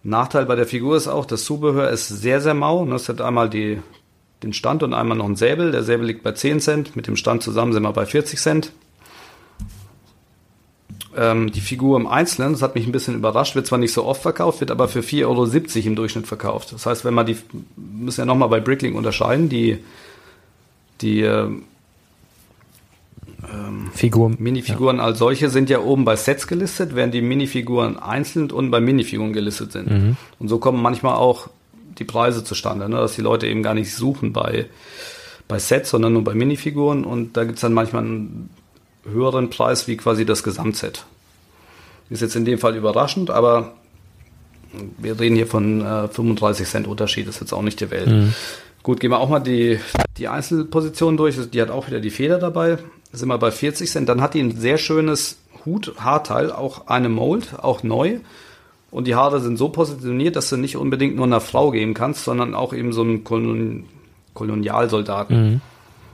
Nachteil 0.02 0.46
bei 0.46 0.54
der 0.54 0.66
Figur 0.66 0.96
ist 0.96 1.08
auch, 1.08 1.24
das 1.26 1.44
Zubehör 1.44 1.90
ist 1.90 2.08
sehr, 2.08 2.40
sehr 2.40 2.54
mau. 2.54 2.84
ne, 2.84 2.94
Es 2.94 3.08
hat 3.08 3.20
einmal 3.20 3.48
die, 3.50 3.80
den 4.42 4.52
Stand 4.52 4.82
und 4.82 4.94
einmal 4.94 5.16
noch 5.16 5.24
einen 5.24 5.36
Säbel. 5.36 5.72
Der 5.72 5.82
Säbel 5.82 6.06
liegt 6.06 6.22
bei 6.22 6.32
10 6.32 6.60
Cent. 6.60 6.94
Mit 6.96 7.06
dem 7.06 7.16
Stand 7.16 7.42
zusammen 7.42 7.72
sind 7.72 7.82
wir 7.82 7.92
bei 7.92 8.06
40 8.06 8.38
Cent. 8.38 8.72
Ähm, 11.16 11.52
die 11.52 11.60
Figur 11.60 11.98
im 11.98 12.06
Einzelnen, 12.06 12.52
das 12.52 12.62
hat 12.62 12.74
mich 12.74 12.86
ein 12.86 12.92
bisschen 12.92 13.14
überrascht, 13.14 13.54
wird 13.54 13.66
zwar 13.66 13.78
nicht 13.78 13.92
so 13.92 14.04
oft 14.04 14.22
verkauft, 14.22 14.60
wird 14.60 14.70
aber 14.70 14.88
für 14.88 15.00
4,70 15.00 15.24
Euro 15.26 15.86
im 15.88 15.96
Durchschnitt 15.96 16.26
verkauft. 16.26 16.72
Das 16.72 16.86
heißt, 16.86 17.04
wenn 17.04 17.14
man 17.14 17.26
die, 17.26 17.36
müssen 17.76 18.20
ja 18.20 18.26
nochmal 18.26 18.48
bei 18.48 18.60
Bricklink 18.60 18.96
unterscheiden, 18.96 19.48
die, 19.48 19.78
die 21.00 21.22
äh, 21.22 21.48
ähm, 23.52 23.90
Figuren. 23.92 24.36
Minifiguren 24.38 24.98
ja. 24.98 25.04
als 25.04 25.18
solche 25.18 25.50
sind 25.50 25.70
ja 25.70 25.80
oben 25.80 26.04
bei 26.04 26.16
Sets 26.16 26.46
gelistet, 26.46 26.94
während 26.94 27.14
die 27.14 27.22
Minifiguren 27.22 27.98
einzeln 27.98 28.50
und 28.50 28.70
bei 28.70 28.80
Minifiguren 28.80 29.32
gelistet 29.32 29.72
sind. 29.72 29.90
Mhm. 29.90 30.16
Und 30.38 30.48
so 30.48 30.58
kommen 30.58 30.82
manchmal 30.82 31.14
auch 31.14 31.48
die 31.98 32.04
Preise 32.04 32.42
zustande, 32.44 32.88
ne? 32.88 32.96
dass 32.96 33.14
die 33.14 33.22
Leute 33.22 33.46
eben 33.46 33.62
gar 33.62 33.74
nicht 33.74 33.94
suchen 33.94 34.32
bei, 34.32 34.66
bei 35.46 35.58
Sets, 35.58 35.90
sondern 35.90 36.12
nur 36.12 36.24
bei 36.24 36.34
Minifiguren 36.34 37.04
und 37.04 37.36
da 37.36 37.44
gibt 37.44 37.56
es 37.56 37.60
dann 37.60 37.72
manchmal 37.72 38.04
einen 38.04 38.50
höheren 39.04 39.50
Preis 39.50 39.86
wie 39.88 39.96
quasi 39.96 40.24
das 40.24 40.42
Gesamtset. 40.42 41.04
Ist 42.10 42.22
jetzt 42.22 42.36
in 42.36 42.44
dem 42.44 42.58
Fall 42.58 42.76
überraschend, 42.76 43.30
aber 43.30 43.74
wir 44.98 45.18
reden 45.18 45.36
hier 45.36 45.46
von 45.46 45.80
äh, 45.80 46.08
35 46.08 46.68
Cent 46.68 46.86
Unterschied, 46.86 47.28
ist 47.28 47.40
jetzt 47.40 47.52
auch 47.52 47.62
nicht 47.62 47.80
die 47.80 47.90
Welt. 47.90 48.08
Mhm. 48.08 48.34
Gut, 48.82 49.00
gehen 49.00 49.10
wir 49.10 49.18
auch 49.18 49.30
mal 49.30 49.40
die, 49.40 49.80
die 50.18 50.28
Einzelpositionen 50.28 51.16
durch. 51.16 51.36
Die 51.50 51.62
hat 51.62 51.70
auch 51.70 51.86
wieder 51.86 52.00
die 52.00 52.10
Feder 52.10 52.38
dabei. 52.38 52.78
Sind 53.12 53.28
wir 53.28 53.38
bei 53.38 53.50
40 53.50 53.90
Cent. 53.90 54.08
Dann 54.08 54.20
hat 54.20 54.34
die 54.34 54.40
ein 54.40 54.56
sehr 54.58 54.76
schönes 54.76 55.38
Hut-Haarteil, 55.64 56.52
auch 56.52 56.88
eine 56.88 57.08
Mold, 57.08 57.54
auch 57.62 57.82
neu. 57.82 58.18
Und 58.90 59.06
die 59.06 59.14
Haare 59.14 59.40
sind 59.40 59.56
so 59.56 59.70
positioniert, 59.70 60.36
dass 60.36 60.50
du 60.50 60.56
nicht 60.56 60.76
unbedingt 60.76 61.16
nur 61.16 61.24
einer 61.24 61.40
Frau 61.40 61.70
geben 61.70 61.94
kannst, 61.94 62.24
sondern 62.24 62.54
auch 62.54 62.72
eben 62.72 62.92
so 62.92 63.02
einem 63.02 63.24
Kolon 63.24 63.86
Kolonialsoldaten. 64.34 65.52
Mhm. 65.52 65.60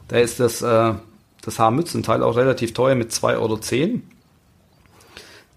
Da 0.09 0.19
ist 0.19 0.41
das, 0.41 0.63
äh, 0.63 0.93
das 1.43 1.59
Haarmützenteil 1.59 2.23
auch 2.23 2.37
relativ 2.37 2.75
teuer 2.75 2.95
mit 2.95 3.11
2,10 3.11 3.39
Euro. 3.39 3.59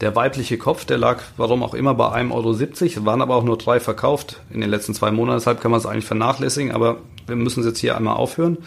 Der 0.02 0.16
weibliche 0.16 0.58
Kopf, 0.58 0.86
der 0.86 0.98
lag, 0.98 1.22
warum 1.38 1.64
auch 1.64 1.74
immer, 1.74 1.94
bei 1.94 2.08
1,70 2.08 2.98
Euro, 2.98 3.06
waren 3.06 3.22
aber 3.22 3.36
auch 3.36 3.44
nur 3.44 3.58
drei 3.58 3.80
verkauft 3.80 4.42
in 4.52 4.60
den 4.60 4.70
letzten 4.70 4.94
zwei 4.94 5.12
Monaten, 5.12 5.38
deshalb 5.38 5.62
kann 5.62 5.72
man 5.72 5.80
es 5.80 5.86
eigentlich 5.86 6.06
vernachlässigen, 6.06 6.72
aber 6.72 6.98
wir 7.28 7.36
müssen 7.36 7.62
es 7.62 7.66
jetzt 7.66 7.80
hier 7.80 7.96
einmal 7.96 8.16
aufhören. 8.16 8.58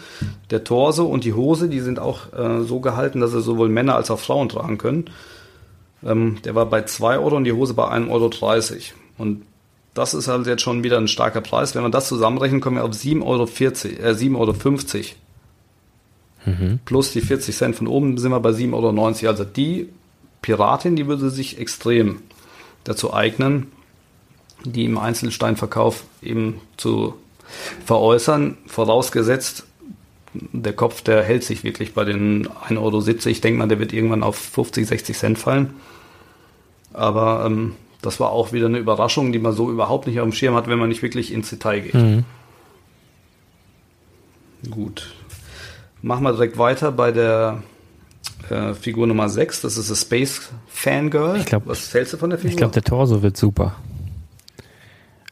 Der 0.49 0.63
Torso 0.63 1.05
und 1.05 1.23
die 1.25 1.33
Hose, 1.33 1.69
die 1.69 1.79
sind 1.79 1.99
auch 1.99 2.33
äh, 2.33 2.63
so 2.63 2.79
gehalten, 2.79 3.19
dass 3.19 3.31
sie 3.31 3.41
sowohl 3.41 3.69
Männer 3.69 3.95
als 3.95 4.09
auch 4.09 4.19
Frauen 4.19 4.49
tragen 4.49 4.77
können. 4.77 5.11
Ähm, 6.03 6.37
der 6.43 6.55
war 6.55 6.65
bei 6.65 6.83
2 6.83 7.19
Euro 7.19 7.35
und 7.35 7.43
die 7.43 7.53
Hose 7.53 7.73
bei 7.73 7.85
1,30 7.85 8.09
Euro. 8.09 8.79
Und 9.17 9.43
das 9.93 10.13
ist 10.13 10.27
halt 10.27 10.47
jetzt 10.47 10.61
schon 10.61 10.83
wieder 10.83 10.97
ein 10.97 11.07
starker 11.07 11.41
Preis. 11.41 11.75
Wenn 11.75 11.83
wir 11.83 11.89
das 11.89 12.07
zusammenrechnen, 12.07 12.61
kommen 12.61 12.77
wir 12.77 12.83
auf 12.83 12.91
7,40 12.91 13.23
Euro, 13.23 13.43
äh, 13.43 14.13
7,50 14.13 14.35
Euro. 14.35 15.05
Mhm. 16.47 16.79
Plus 16.85 17.11
die 17.11 17.21
40 17.21 17.55
Cent 17.55 17.75
von 17.75 17.87
oben 17.87 18.17
sind 18.17 18.31
wir 18.31 18.39
bei 18.39 18.51
7,90 18.51 18.73
Euro. 18.73 19.29
Also 19.29 19.43
die 19.43 19.89
Piratin, 20.41 20.95
die 20.95 21.07
würde 21.07 21.29
sich 21.29 21.59
extrem 21.59 22.21
dazu 22.83 23.13
eignen, 23.13 23.67
die 24.63 24.85
im 24.85 24.97
Einzelsteinverkauf 24.97 26.05
eben 26.21 26.61
zu 26.77 27.15
veräußern, 27.85 28.57
vorausgesetzt, 28.65 29.65
der 30.33 30.73
Kopf, 30.73 31.01
der 31.01 31.23
hält 31.23 31.43
sich 31.43 31.63
wirklich 31.63 31.93
bei 31.93 32.05
den 32.05 32.47
1,70 32.47 32.77
Euro. 32.77 33.29
Ich 33.29 33.41
denke 33.41 33.59
mal, 33.59 33.67
der 33.67 33.79
wird 33.79 33.93
irgendwann 33.93 34.23
auf 34.23 34.37
50, 34.37 34.87
60 34.87 35.17
Cent 35.17 35.39
fallen. 35.39 35.73
Aber 36.93 37.43
ähm, 37.45 37.75
das 38.01 38.19
war 38.19 38.31
auch 38.31 38.53
wieder 38.53 38.67
eine 38.67 38.77
Überraschung, 38.77 39.31
die 39.31 39.39
man 39.39 39.53
so 39.53 39.69
überhaupt 39.71 40.07
nicht 40.07 40.19
auf 40.19 40.25
dem 40.25 40.33
Schirm 40.33 40.55
hat, 40.55 40.67
wenn 40.67 40.79
man 40.79 40.89
nicht 40.89 41.01
wirklich 41.01 41.33
ins 41.33 41.49
Detail 41.49 41.81
geht. 41.81 41.93
Mhm. 41.93 42.25
Gut. 44.69 45.13
Machen 46.01 46.23
wir 46.23 46.31
direkt 46.31 46.57
weiter 46.57 46.91
bei 46.91 47.11
der 47.11 47.63
äh, 48.49 48.73
Figur 48.73 49.07
Nummer 49.07 49.29
6, 49.29 49.61
das 49.61 49.77
ist 49.77 49.89
das 49.89 50.01
Space 50.01 50.49
Fangirl. 50.67 51.37
Ich 51.37 51.45
glaub, 51.45 51.65
Was 51.67 51.93
hältst 51.93 52.13
du 52.13 52.17
von 52.17 52.29
der 52.29 52.39
Figur? 52.39 52.51
Ich 52.51 52.57
glaube, 52.57 52.73
der 52.73 52.83
Torso 52.83 53.21
wird 53.21 53.37
super. 53.37 53.75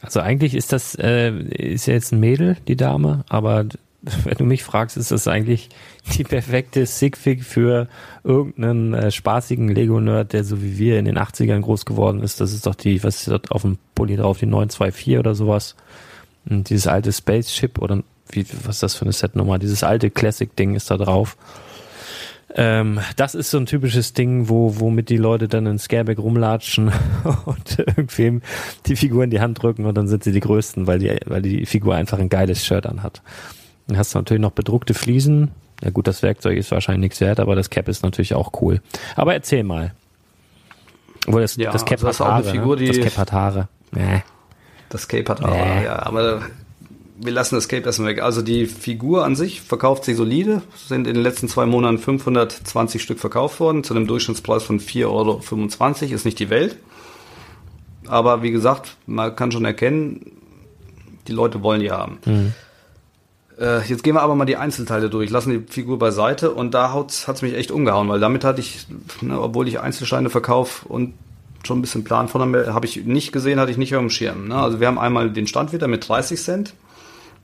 Also 0.02 0.20
eigentlich 0.20 0.54
ist 0.54 0.72
das, 0.72 0.94
äh, 0.96 1.32
ist 1.32 1.86
ja 1.86 1.94
jetzt 1.94 2.12
ein 2.12 2.20
Mädel, 2.20 2.56
die 2.68 2.76
Dame, 2.76 3.24
aber 3.28 3.64
wenn 4.24 4.36
du 4.36 4.44
mich 4.44 4.62
fragst, 4.62 4.96
ist 4.96 5.10
das 5.10 5.26
eigentlich 5.26 5.68
die 6.16 6.24
perfekte 6.24 6.86
Sigfig 6.86 7.42
für 7.44 7.88
irgendeinen 8.22 8.94
äh, 8.94 9.10
spaßigen 9.10 9.68
Lego-Nerd, 9.68 10.32
der 10.32 10.44
so 10.44 10.62
wie 10.62 10.78
wir 10.78 10.98
in 10.98 11.06
den 11.06 11.18
80ern 11.18 11.60
groß 11.60 11.86
geworden 11.86 12.22
ist. 12.22 12.40
Das 12.40 12.52
ist 12.52 12.66
doch 12.66 12.74
die, 12.74 13.02
was 13.02 13.18
ist 13.18 13.28
dort 13.28 13.50
auf 13.50 13.62
dem 13.62 13.78
Pulli 13.94 14.16
drauf, 14.16 14.38
die 14.38 14.46
924 14.46 15.18
oder 15.18 15.34
sowas. 15.34 15.74
Und 16.48 16.70
dieses 16.70 16.86
alte 16.86 17.12
Spaceship 17.12 17.78
oder 17.78 18.02
wie, 18.30 18.46
was 18.64 18.76
ist 18.76 18.82
das 18.82 18.94
für 18.94 19.02
eine 19.02 19.12
Setnummer? 19.12 19.58
Dieses 19.58 19.82
alte 19.82 20.10
Classic-Ding 20.10 20.74
ist 20.74 20.90
da 20.90 20.96
drauf. 20.96 21.36
Ähm, 22.54 23.00
das 23.16 23.34
ist 23.34 23.50
so 23.50 23.58
ein 23.58 23.66
typisches 23.66 24.14
Ding, 24.14 24.48
wo, 24.48 24.80
womit 24.80 25.10
die 25.10 25.18
Leute 25.18 25.46
dann 25.46 25.66
in 25.66 25.78
Scareback 25.78 26.18
rumlatschen 26.18 26.90
und 27.44 27.78
irgendwem 27.78 28.40
die 28.86 28.96
Figur 28.96 29.24
in 29.24 29.30
die 29.30 29.40
Hand 29.40 29.62
drücken 29.62 29.84
und 29.84 29.94
dann 29.94 30.08
sind 30.08 30.24
sie 30.24 30.32
die 30.32 30.40
Größten, 30.40 30.86
weil 30.86 30.98
die, 30.98 31.14
weil 31.26 31.42
die 31.42 31.66
Figur 31.66 31.94
einfach 31.94 32.18
ein 32.18 32.30
geiles 32.30 32.64
Shirt 32.64 32.86
anhat. 32.86 33.20
Dann 33.88 33.98
hast 33.98 34.14
du 34.14 34.18
natürlich 34.18 34.40
noch 34.40 34.52
bedruckte 34.52 34.94
Fliesen. 34.94 35.50
Ja 35.82 35.90
gut, 35.90 36.06
das 36.06 36.22
Werkzeug 36.22 36.56
ist 36.56 36.70
wahrscheinlich 36.70 37.00
nichts 37.02 37.20
wert, 37.20 37.40
aber 37.40 37.54
das 37.54 37.68
Cap 37.68 37.88
ist 37.88 38.02
natürlich 38.02 38.34
auch 38.34 38.52
cool. 38.62 38.80
Aber 39.16 39.34
erzähl 39.34 39.62
mal. 39.62 39.94
Obwohl 41.26 41.42
das, 41.42 41.56
ja, 41.56 41.72
das 41.72 41.84
Cap 41.84 42.02
also 42.02 42.24
hat 42.24 42.32
Haare. 42.32 42.50
Figur, 42.52 42.76
ne? 42.76 42.86
Das 42.86 43.00
Cap 43.00 43.18
hat 43.18 43.32
Haare. 43.32 43.68
Nee. 43.92 44.22
Das 44.88 45.08
Cape 45.08 45.28
hat 45.28 45.42
Haare, 45.42 45.78
nee. 45.78 45.84
ja. 45.84 46.06
Aber 46.06 46.42
wir 47.18 47.32
lassen 47.32 47.54
das 47.54 47.68
Cape 47.68 47.84
erstmal 47.84 48.10
weg. 48.10 48.22
Also 48.22 48.42
die 48.42 48.66
Figur 48.66 49.24
an 49.24 49.36
sich 49.36 49.60
verkauft 49.60 50.04
sich 50.04 50.16
solide, 50.16 50.62
sind 50.76 51.06
in 51.06 51.14
den 51.14 51.22
letzten 51.22 51.48
zwei 51.48 51.66
Monaten 51.66 51.98
520 51.98 53.02
Stück 53.02 53.18
verkauft 53.18 53.60
worden, 53.60 53.84
zu 53.84 53.94
einem 53.94 54.06
Durchschnittspreis 54.06 54.62
von 54.62 54.80
4,25 54.80 55.06
Euro, 55.06 56.14
ist 56.14 56.24
nicht 56.24 56.38
die 56.38 56.50
Welt. 56.50 56.76
Aber 58.06 58.42
wie 58.42 58.50
gesagt, 58.50 58.96
man 59.06 59.34
kann 59.34 59.50
schon 59.50 59.64
erkennen, 59.64 60.32
die 61.26 61.32
Leute 61.32 61.62
wollen 61.62 61.80
die 61.80 61.90
haben. 61.90 62.18
Mhm. 62.24 62.52
Äh, 63.58 63.82
jetzt 63.88 64.04
gehen 64.04 64.14
wir 64.14 64.22
aber 64.22 64.34
mal 64.34 64.44
die 64.44 64.56
Einzelteile 64.56 65.08
durch, 65.08 65.30
lassen 65.30 65.50
die 65.50 65.72
Figur 65.72 65.98
beiseite 65.98 66.52
und 66.52 66.74
da 66.74 66.92
hat 66.92 67.10
es 67.10 67.42
mich 67.42 67.54
echt 67.54 67.70
umgehauen, 67.70 68.08
weil 68.08 68.20
damit 68.20 68.44
hatte 68.44 68.60
ich, 68.60 68.86
ne, 69.22 69.40
obwohl 69.40 69.66
ich 69.66 69.80
Einzelsteine 69.80 70.30
verkaufe 70.30 70.86
und 70.86 71.14
schon 71.64 71.78
ein 71.78 71.82
bisschen 71.82 72.04
Plan 72.04 72.28
von 72.28 72.54
habe 72.54 72.86
ich 72.86 73.04
nicht 73.04 73.32
gesehen, 73.32 73.58
hatte 73.58 73.70
ich 73.72 73.78
nicht 73.78 73.94
auf 73.96 74.00
dem 74.00 74.10
Schirm. 74.10 74.48
Ne? 74.48 74.56
Also 74.56 74.78
wir 74.78 74.86
haben 74.86 74.98
einmal 74.98 75.30
den 75.30 75.46
Stand 75.46 75.72
wieder 75.72 75.88
mit 75.88 76.06
30 76.08 76.40
Cent. 76.40 76.74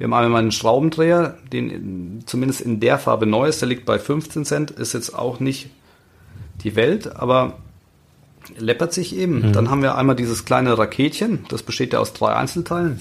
Wir 0.03 0.07
haben 0.07 0.15
einmal 0.15 0.43
einen 0.43 0.51
Schraubendreher, 0.51 1.39
den 1.53 2.25
zumindest 2.27 2.61
in 2.61 2.81
der 2.81 2.99
Farbe 2.99 3.25
neu 3.25 3.47
ist, 3.47 3.61
der 3.61 3.69
liegt 3.69 3.85
bei 3.85 4.01
15 4.01 4.45
Cent, 4.45 4.73
ist 4.73 4.95
jetzt 4.95 5.17
auch 5.17 5.39
nicht 5.39 5.71
die 6.65 6.75
Welt, 6.75 7.15
aber 7.15 7.59
läppert 8.59 8.93
sich 8.93 9.17
eben. 9.17 9.47
Mhm. 9.47 9.53
Dann 9.53 9.71
haben 9.71 9.81
wir 9.81 9.97
einmal 9.97 10.17
dieses 10.17 10.45
kleine 10.45 10.77
Raketchen, 10.77 11.45
das 11.51 11.63
besteht 11.63 11.93
ja 11.93 12.01
aus 12.01 12.15
drei 12.15 12.35
Einzelteilen. 12.35 13.01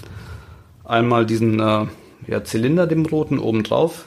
Einmal 0.85 1.25
diesen 1.25 1.59
äh, 1.59 1.87
ja, 2.27 2.43
Zylinder, 2.43 2.85
dem 2.85 3.07
roten, 3.07 3.39
oben 3.39 3.63
drauf. 3.63 4.05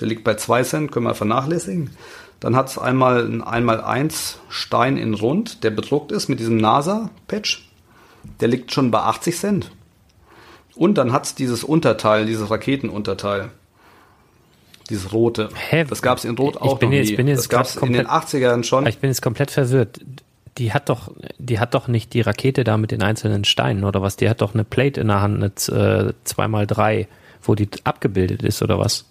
Der 0.00 0.08
liegt 0.08 0.24
bei 0.24 0.34
2 0.34 0.64
Cent, 0.64 0.90
können 0.90 1.06
wir 1.06 1.14
vernachlässigen. 1.14 1.90
Dann 2.40 2.56
hat 2.56 2.70
es 2.70 2.76
einmal 2.76 3.24
ein 3.24 3.68
1x1 3.68 4.38
Stein 4.48 4.96
in 4.96 5.14
Rund, 5.14 5.62
der 5.62 5.70
bedruckt 5.70 6.10
ist 6.10 6.28
mit 6.28 6.40
diesem 6.40 6.56
NASA-Patch. 6.56 7.70
Der 8.40 8.48
liegt 8.48 8.72
schon 8.72 8.90
bei 8.90 8.98
80 8.98 9.36
Cent. 9.36 9.70
Und 10.74 10.96
dann 10.98 11.12
hat 11.12 11.26
es 11.26 11.34
dieses 11.34 11.64
Unterteil, 11.64 12.26
dieses 12.26 12.50
Raketenunterteil. 12.50 13.50
Dieses 14.88 15.12
rote. 15.12 15.48
Hä? 15.54 15.84
Das 15.88 16.02
gab 16.02 16.18
es 16.18 16.24
in 16.24 16.36
Rot 16.36 16.56
auch 16.56 16.74
ich 16.74 16.78
bin 16.80 16.90
noch 16.90 16.96
jetzt, 16.96 17.10
nie. 17.10 17.16
Bin 17.16 17.28
jetzt 17.28 17.38
das 17.38 17.48
gab 17.48 17.66
es 17.66 17.76
in 17.76 17.92
den 17.92 18.06
80ern 18.06 18.64
schon. 18.64 18.86
Ich 18.86 18.98
bin 18.98 19.10
jetzt 19.10 19.22
komplett 19.22 19.50
verwirrt. 19.50 20.00
Die 20.58 20.72
hat 20.72 20.88
doch, 20.88 21.12
die 21.38 21.60
hat 21.60 21.74
doch 21.74 21.88
nicht 21.88 22.12
die 22.12 22.20
Rakete 22.20 22.64
da 22.64 22.76
mit 22.76 22.90
den 22.90 23.02
einzelnen 23.02 23.44
Steinen 23.44 23.84
oder 23.84 24.02
was? 24.02 24.16
Die 24.16 24.28
hat 24.28 24.42
doch 24.42 24.54
eine 24.54 24.64
Plate 24.64 25.00
in 25.00 25.08
der 25.08 25.22
Hand, 25.22 25.36
eine 25.36 25.46
äh, 25.46 26.12
2x3 26.26 27.06
wo 27.42 27.54
die 27.54 27.68
abgebildet 27.84 28.42
ist 28.42 28.62
oder 28.62 28.78
was? 28.78 29.04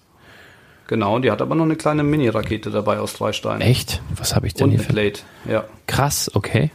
Genau, 0.88 1.20
die 1.20 1.32
hat 1.32 1.42
aber 1.42 1.56
noch 1.56 1.64
eine 1.64 1.76
kleine 1.76 2.04
Mini-Rakete 2.04 2.70
dabei 2.70 3.00
aus 3.00 3.14
drei 3.14 3.32
Steinen. 3.32 3.62
Echt? 3.62 4.02
Was 4.16 4.36
habe 4.36 4.48
ich 4.48 4.54
denn 4.54 4.66
und 4.66 4.72
hier? 4.72 4.80
Für? 4.80 4.94
Plate, 4.94 5.22
ja. 5.50 5.66
Krass, 5.88 6.30
okay. 6.34 6.72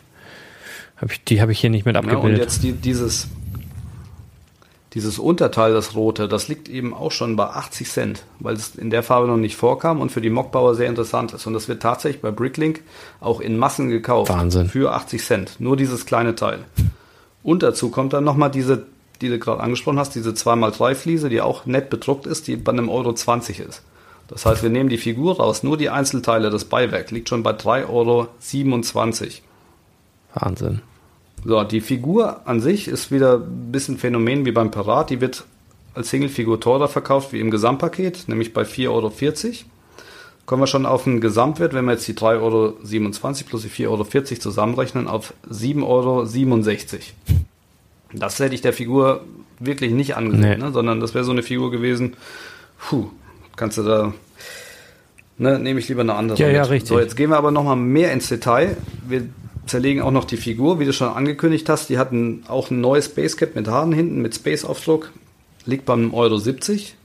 Hab 0.97 1.13
ich, 1.13 1.23
die 1.25 1.43
habe 1.43 1.53
ich 1.53 1.61
hier 1.61 1.69
nicht 1.69 1.85
mit 1.85 1.97
abgebildet. 1.97 2.25
Ja, 2.25 2.35
und 2.35 2.41
jetzt 2.41 2.63
die, 2.63 2.73
dieses, 2.73 3.29
dieses 4.97 5.19
Unterteil, 5.19 5.75
das 5.75 5.95
rote, 5.95 6.27
das 6.27 6.49
liegt 6.49 6.69
eben 6.69 6.93
auch 6.93 7.13
schon 7.13 7.37
bei 7.37 7.45
80 7.45 7.89
Cent, 7.89 8.25
weil 8.41 8.57
es 8.57 8.75
in 8.75 8.91
der 8.91 9.03
Farbe 9.03 9.29
noch 9.29 9.37
nicht 9.37 9.55
vorkam 9.55 10.01
und 10.01 10.11
für 10.11 10.23
die 10.23 10.31
Mockbauer 10.31 10.75
sehr 10.75 10.89
interessant 10.89 11.35
ist. 11.35 11.47
Und 11.47 11.53
das 11.53 11.69
wird 11.69 11.83
tatsächlich 11.83 12.23
bei 12.23 12.31
Bricklink 12.31 12.81
auch 13.21 13.41
in 13.41 13.59
Massen 13.59 13.91
gekauft. 13.91 14.33
Wahnsinn. 14.33 14.69
Für 14.69 14.95
80 14.95 15.23
Cent. 15.23 15.61
Nur 15.61 15.77
dieses 15.77 16.07
kleine 16.07 16.35
Teil. 16.35 16.65
Und 17.43 17.63
dazu 17.63 17.91
kommt 17.91 18.15
dann 18.15 18.25
nochmal 18.25 18.51
diese 18.51 18.87
die 19.21 19.29
du 19.29 19.39
gerade 19.39 19.63
angesprochen 19.63 19.99
hast, 19.99 20.15
diese 20.15 20.31
2x3-Fliese, 20.31 21.29
die 21.29 21.41
auch 21.41 21.67
nett 21.67 21.91
bedruckt 21.91 22.27
ist, 22.27 22.47
die 22.49 22.57
bei 22.57 22.73
einem 22.73 22.89
Euro 22.89 23.13
20 23.13 23.61
ist. 23.61 23.83
Das 24.29 24.45
heißt, 24.45 24.63
wir 24.63 24.71
nehmen 24.71 24.89
die 24.89 24.99
Figur 24.99 25.37
raus, 25.37 25.63
nur 25.63 25.77
die 25.77 25.89
Einzelteile, 25.89 26.51
das 26.51 26.65
Beiwerk 26.65 27.11
liegt 27.13 27.29
schon 27.29 27.43
bei 27.43 27.53
3,27 27.53 27.89
Euro. 27.89 28.29
Wahnsinn. 30.35 30.83
So, 31.47 31.63
die 31.63 31.81
Figur 31.81 32.41
an 32.47 32.61
sich 32.61 32.89
ist 32.89 33.13
wieder 33.13 33.35
ein 33.37 33.71
bisschen 33.71 33.99
Phänomen 33.99 34.45
wie 34.45 34.51
beim 34.53 34.73
Parat. 34.73 35.11
Die 35.11 35.21
wird 35.21 35.45
als 35.95 36.11
Singlefigur 36.11 36.59
teurer 36.61 36.89
verkauft 36.89 37.33
wie 37.33 37.39
im 37.41 37.53
Gesamtpaket, 37.53 38.25
nämlich 38.27 38.53
bei 38.53 38.63
4,40 38.63 38.89
Euro. 38.91 39.13
kommen 40.45 40.63
wir 40.63 40.67
schon 40.67 40.87
auf 40.87 41.07
einen 41.07 41.21
Gesamtwert, 41.21 41.73
wenn 41.73 41.85
wir 41.85 41.93
jetzt 41.93 42.09
die 42.09 42.15
3,27 42.15 42.41
Euro 42.43 42.75
plus 43.49 43.63
die 43.63 43.69
4,40 43.71 43.87
Euro 43.89 44.05
zusammenrechnen, 44.41 45.07
auf 45.07 45.35
7,67 45.49 45.83
Euro. 45.85 46.27
Das 48.13 48.39
hätte 48.41 48.55
ich 48.55 48.61
der 48.63 48.73
Figur 48.73 49.23
wirklich 49.61 49.93
nicht 49.93 50.17
angesehen, 50.17 50.59
Nee. 50.59 50.65
ne? 50.67 50.73
sondern 50.73 50.99
das 51.01 51.15
wäre 51.15 51.25
so 51.25 51.33
eine 51.33 51.43
Figur 51.45 51.71
gewesen, 51.71 52.15
puh, 52.79 53.07
kannst 53.57 53.79
du 53.79 53.83
da, 53.85 54.13
ne, 55.39 55.59
nehme 55.59 55.79
ich 55.81 55.89
lieber 55.89 56.03
eine 56.03 56.15
andere. 56.15 56.39
Ja, 56.39 56.49
ja, 56.49 56.63
mit. 56.63 56.71
richtig. 56.71 56.89
So, 56.89 56.99
jetzt 56.99 57.17
gehen 57.17 57.31
wir 57.31 57.37
aber 57.39 57.53
nochmal 57.53 57.77
mehr 57.77 58.13
ins 58.13 58.29
Detail. 58.29 58.77
Wir 59.09 59.29
zerlegen 59.67 60.03
auch 60.03 60.11
noch 60.11 60.25
die 60.25 60.37
Figur, 60.37 60.79
wie 60.79 60.85
du 60.85 60.93
schon 60.93 61.09
angekündigt 61.09 61.69
hast. 61.69 61.89
Die 61.89 61.99
hatten 61.99 62.45
auch 62.49 62.71
ein 62.71 62.81
neues 62.81 63.09
Basecap 63.09 63.55
mit 63.55 63.69
Haaren 63.69 63.93
hinten, 63.93 64.23
mit 64.23 64.35
Space-Aufdruck. 64.35 65.13
Liegt 65.65 65.85
beim 65.85 66.15
Euro 66.15 66.39
70. 66.39 66.97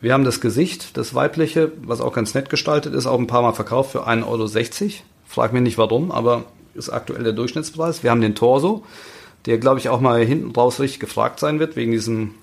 Wir 0.00 0.12
haben 0.12 0.24
das 0.24 0.40
Gesicht, 0.40 0.96
das 0.96 1.14
weibliche, 1.14 1.72
was 1.82 2.00
auch 2.00 2.12
ganz 2.12 2.34
nett 2.34 2.50
gestaltet 2.50 2.94
ist, 2.94 3.06
auch 3.06 3.18
ein 3.18 3.26
paar 3.26 3.42
Mal 3.42 3.52
verkauft 3.52 3.92
für 3.92 4.06
1,60 4.06 4.82
Euro. 4.82 4.92
Frag 5.26 5.52
mich 5.52 5.62
nicht 5.62 5.78
warum, 5.78 6.10
aber 6.10 6.44
ist 6.74 6.90
aktuell 6.90 7.24
der 7.24 7.32
Durchschnittspreis. 7.32 8.02
Wir 8.02 8.10
haben 8.10 8.20
den 8.20 8.34
Torso, 8.34 8.84
der 9.46 9.58
glaube 9.58 9.78
ich 9.78 9.88
auch 9.88 10.00
mal 10.00 10.24
hinten 10.24 10.50
raus 10.50 10.80
richtig 10.80 11.00
gefragt 11.00 11.40
sein 11.40 11.58
wird, 11.58 11.76
wegen 11.76 11.92
diesem 11.92 12.34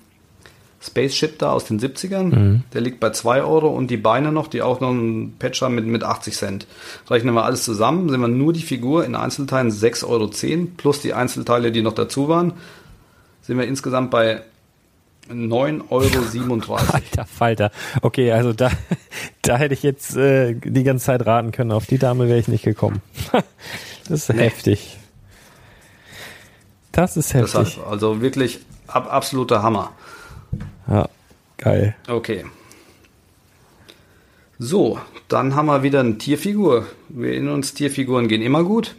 Spaceship 0.82 1.38
da 1.38 1.52
aus 1.52 1.64
den 1.64 1.78
70ern. 1.78 2.60
Der 2.72 2.80
liegt 2.80 2.98
bei 2.98 3.10
2 3.10 3.42
Euro 3.42 3.68
und 3.68 3.88
die 3.88 3.96
Beine 3.96 4.32
noch, 4.32 4.48
die 4.48 4.62
auch 4.62 4.80
noch 4.80 4.90
einen 4.90 5.36
Patch 5.38 5.62
haben 5.62 5.76
mit, 5.76 5.86
mit 5.86 6.02
80 6.02 6.34
Cent. 6.34 6.66
Rechnen 7.08 7.34
wir 7.34 7.44
alles 7.44 7.62
zusammen, 7.62 8.08
sind 8.08 8.20
wir 8.20 8.26
nur 8.28 8.52
die 8.52 8.62
Figur 8.62 9.04
in 9.04 9.14
Einzelteilen 9.14 9.70
6,10 9.70 10.06
Euro 10.08 10.66
plus 10.76 11.00
die 11.00 11.14
Einzelteile, 11.14 11.70
die 11.70 11.82
noch 11.82 11.94
dazu 11.94 12.28
waren, 12.28 12.54
sind 13.42 13.58
wir 13.58 13.66
insgesamt 13.66 14.10
bei 14.10 14.42
9,37 15.30 16.48
Euro. 16.50 16.74
Alter 16.92 17.26
Falter. 17.26 17.70
Okay, 18.02 18.32
also 18.32 18.52
da, 18.52 18.70
da 19.42 19.56
hätte 19.56 19.74
ich 19.74 19.82
jetzt 19.84 20.16
äh, 20.16 20.54
die 20.54 20.82
ganze 20.82 21.06
Zeit 21.06 21.24
raten 21.26 21.52
können. 21.52 21.70
Auf 21.70 21.86
die 21.86 21.98
Dame 21.98 22.26
wäre 22.28 22.38
ich 22.38 22.48
nicht 22.48 22.64
gekommen. 22.64 23.02
das 24.08 24.28
ist 24.28 24.34
Nee. 24.34 24.42
heftig. 24.42 24.98
Das 26.90 27.16
ist 27.16 27.32
heftig. 27.34 27.52
Deshalb, 27.52 27.88
also 27.90 28.20
wirklich 28.20 28.60
ab, 28.86 29.08
absoluter 29.10 29.62
Hammer. 29.62 29.92
Ja, 30.88 31.08
geil. 31.58 31.94
Okay. 32.08 32.44
So, 34.58 34.98
dann 35.28 35.56
haben 35.56 35.66
wir 35.66 35.82
wieder 35.82 36.00
eine 36.00 36.18
Tierfigur. 36.18 36.86
Wir 37.08 37.30
erinnern 37.30 37.54
uns, 37.54 37.74
Tierfiguren 37.74 38.28
gehen 38.28 38.42
immer 38.42 38.62
gut. 38.62 38.94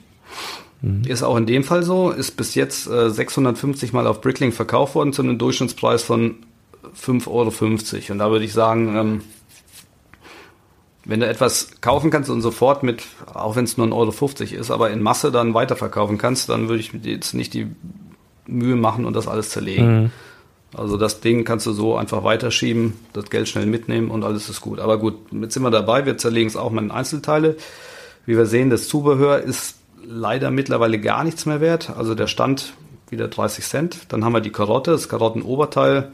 Ist 1.08 1.24
auch 1.24 1.38
in 1.38 1.46
dem 1.46 1.64
Fall 1.64 1.84
so. 1.84 2.12
Ist 2.12 2.36
bis 2.36 2.56
jetzt 2.56 2.88
äh, 2.88 3.10
650 3.10 3.94
Mal 3.94 4.06
auf 4.06 4.20
Brickling 4.20 4.52
verkauft 4.52 4.96
worden 4.96 5.14
zu 5.14 5.22
einem 5.22 5.38
Durchschnittspreis 5.38 6.04
von 6.04 6.36
5,50 7.02 7.28
Euro. 7.30 8.12
Und 8.12 8.20
da 8.20 8.30
würde 8.30 8.44
ich 8.44 8.52
sagen, 8.52 8.96
ähm, 8.98 9.22
wenn 11.06 11.22
du 11.22 11.28
etwas 11.28 11.80
kaufen 11.80 12.12
kannst 12.12 12.30
und 12.30 12.42
sofort 12.42 12.84
mit, 12.84 13.04
auch 13.34 13.56
wenn 13.56 13.64
es 13.64 13.78
nur 13.78 13.88
1,50 13.88 13.94
Euro 13.94 14.60
ist, 14.60 14.72
aber 14.72 14.90
in 14.92 15.02
Masse 15.02 15.32
dann 15.32 15.54
weiterverkaufen 15.54 16.18
kannst, 16.18 16.50
dann 16.50 16.68
würde 16.68 16.82
ich 16.82 16.94
mir 16.94 17.00
jetzt 17.00 17.34
nicht 17.34 17.54
die 17.54 17.68
Mühe 18.46 18.76
machen 18.76 19.06
und 19.06 19.16
das 19.16 19.30
alles 19.30 19.52
zerlegen. 19.52 20.12
Also 20.76 20.98
das 20.98 21.20
Ding 21.20 21.44
kannst 21.46 21.66
du 21.68 21.72
so 21.74 21.96
einfach 21.96 22.24
weiterschieben, 22.24 22.94
das 23.14 23.30
Geld 23.30 23.48
schnell 23.48 23.66
mitnehmen 23.66 24.10
und 24.10 24.24
alles 24.24 24.50
ist 24.50 24.62
gut. 24.62 24.80
Aber 24.80 24.98
gut, 24.98 25.16
jetzt 25.32 25.54
sind 25.54 25.64
wir 25.64 25.72
dabei, 25.72 26.06
wir 26.06 26.18
zerlegen 26.18 26.48
es 26.48 26.56
auch 26.56 26.72
mal 26.72 26.84
in 26.84 26.92
Einzelteile. 26.92 27.58
Wie 28.26 28.38
wir 28.38 28.46
sehen, 28.46 28.70
das 28.70 28.88
Zubehör 28.88 29.40
ist 29.40 29.76
leider 30.06 30.50
mittlerweile 30.52 31.00
gar 31.00 31.24
nichts 31.24 31.46
mehr 31.46 31.62
wert. 31.62 31.92
Also 31.96 32.16
der 32.16 32.28
Stand 32.28 32.74
wieder 33.10 33.28
30 33.28 33.66
Cent. 33.66 33.98
Dann 34.10 34.26
haben 34.26 34.34
wir 34.34 34.42
die 34.42 34.52
Karotte, 34.52 34.92
das 34.92 35.08
Karottenoberteil 35.10 36.12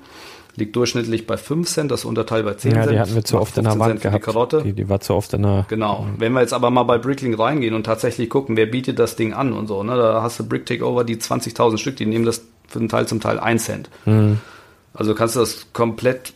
liegt 0.56 0.76
durchschnittlich 0.76 1.26
bei 1.26 1.38
5 1.38 1.70
Cent, 1.70 1.90
das 1.92 2.04
Unterteil 2.04 2.44
bei 2.44 2.54
10 2.56 2.72
Ja, 2.72 2.82
Cent. 2.82 2.92
die 2.92 3.00
hatten 3.00 3.16
wir 3.16 3.24
zu 3.24 3.40
oft 3.40 3.58
in 3.58 3.64
der 3.64 3.74
15 3.74 3.90
Wand 3.92 4.02
gehabt. 4.02 4.18
Die 4.18 4.26
Karotte. 4.26 4.62
Die, 4.64 4.74
die 4.74 4.90
war 4.90 5.00
zu 5.00 5.14
oft 5.14 5.34
in 5.34 5.44
der. 5.44 5.66
Genau. 5.70 6.08
Wenn 6.18 6.34
wir 6.34 6.42
jetzt 6.42 6.54
aber 6.54 6.70
mal 6.70 6.84
bei 6.84 6.98
Brickling 6.98 7.34
reingehen 7.34 7.74
und 7.74 7.86
tatsächlich 7.86 8.30
gucken, 8.30 8.58
wer 8.58 8.66
bietet 8.66 9.00
das 9.00 9.16
Ding 9.16 9.32
an 9.34 9.54
und 9.54 9.68
so, 9.68 9.84
ne, 9.84 9.96
da 9.96 10.22
hast 10.22 10.40
du 10.40 10.48
Brick 10.48 10.66
Takeover, 10.66 11.06
die 11.06 11.16
20.000 11.16 11.78
Stück, 11.78 11.96
die 11.96 12.06
nehmen 12.06 12.26
das 12.26 12.42
für 12.70 12.80
den 12.80 12.90
Teil 12.90 13.08
zum 13.08 13.20
Teil 13.20 13.40
1 13.40 13.66
Cent. 13.66 13.90
Also 14.94 15.16
kannst 15.16 15.36
du 15.36 15.40
das 15.40 15.68
komplett 15.74 16.34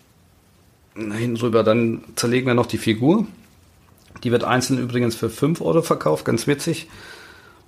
hinten 0.96 1.36
drüber, 1.36 1.64
dann 1.64 2.04
zerlegen 2.16 2.48
wir 2.48 2.54
noch 2.54 2.68
die 2.68 2.78
Figur. 2.78 3.26
Die 4.24 4.32
wird 4.32 4.44
einzeln 4.44 4.80
übrigens 4.80 5.16
für 5.16 5.30
5 5.30 5.62
Euro 5.62 5.82
verkauft, 5.82 6.26
ganz 6.26 6.48
witzig. 6.48 6.88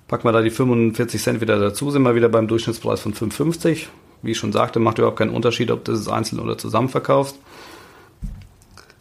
Packen 0.08 0.28
wir 0.28 0.32
da 0.32 0.42
die 0.42 0.50
45 0.50 1.20
Cent 1.20 1.40
wieder 1.40 1.58
dazu, 1.58 1.90
sind 1.90 2.02
wir 2.02 2.14
wieder 2.14 2.28
beim 2.28 2.46
Durchschnittspreis 2.46 3.00
von 3.00 3.12
5,50. 3.12 3.86
Wie 4.22 4.30
ich 4.30 4.38
schon 4.38 4.52
sagte, 4.52 4.78
macht 4.78 4.98
überhaupt 4.98 5.18
keinen 5.18 5.34
Unterschied, 5.34 5.70
ob 5.70 5.84
du 5.84 5.92
es 5.92 6.08
einzeln 6.08 6.38
oder 6.38 6.56
zusammen 6.56 6.88
verkaufst. 6.88 7.36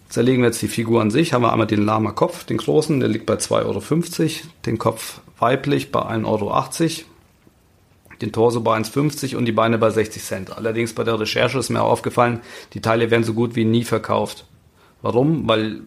Zerlegen 0.09 0.41
wir 0.41 0.47
jetzt 0.47 0.61
die 0.61 0.67
Figur 0.67 1.01
an 1.01 1.11
sich, 1.11 1.33
haben 1.33 1.43
wir 1.43 1.51
einmal 1.51 1.67
den 1.67 1.85
Lama-Kopf, 1.85 2.45
den 2.45 2.57
großen, 2.57 2.99
der 2.99 3.09
liegt 3.09 3.25
bei 3.25 3.35
2,50 3.35 3.61
Euro, 3.65 4.49
den 4.65 4.77
Kopf 4.77 5.19
weiblich 5.39 5.91
bei 5.91 6.01
1,80 6.01 6.25
Euro, 6.25 7.05
den 8.21 8.31
Torso 8.31 8.61
bei 8.61 8.77
1,50 8.77 9.35
und 9.35 9.45
die 9.45 9.51
Beine 9.51 9.77
bei 9.77 9.89
60 9.89 10.23
Cent. 10.23 10.57
Allerdings 10.57 10.93
bei 10.93 11.03
der 11.03 11.19
Recherche 11.19 11.59
ist 11.59 11.69
mir 11.69 11.81
auch 11.81 11.91
aufgefallen, 11.91 12.41
die 12.73 12.81
Teile 12.81 13.11
werden 13.11 13.23
so 13.23 13.33
gut 13.33 13.55
wie 13.55 13.65
nie 13.65 13.83
verkauft. 13.83 14.45
Warum? 15.01 15.47
Weil 15.47 15.81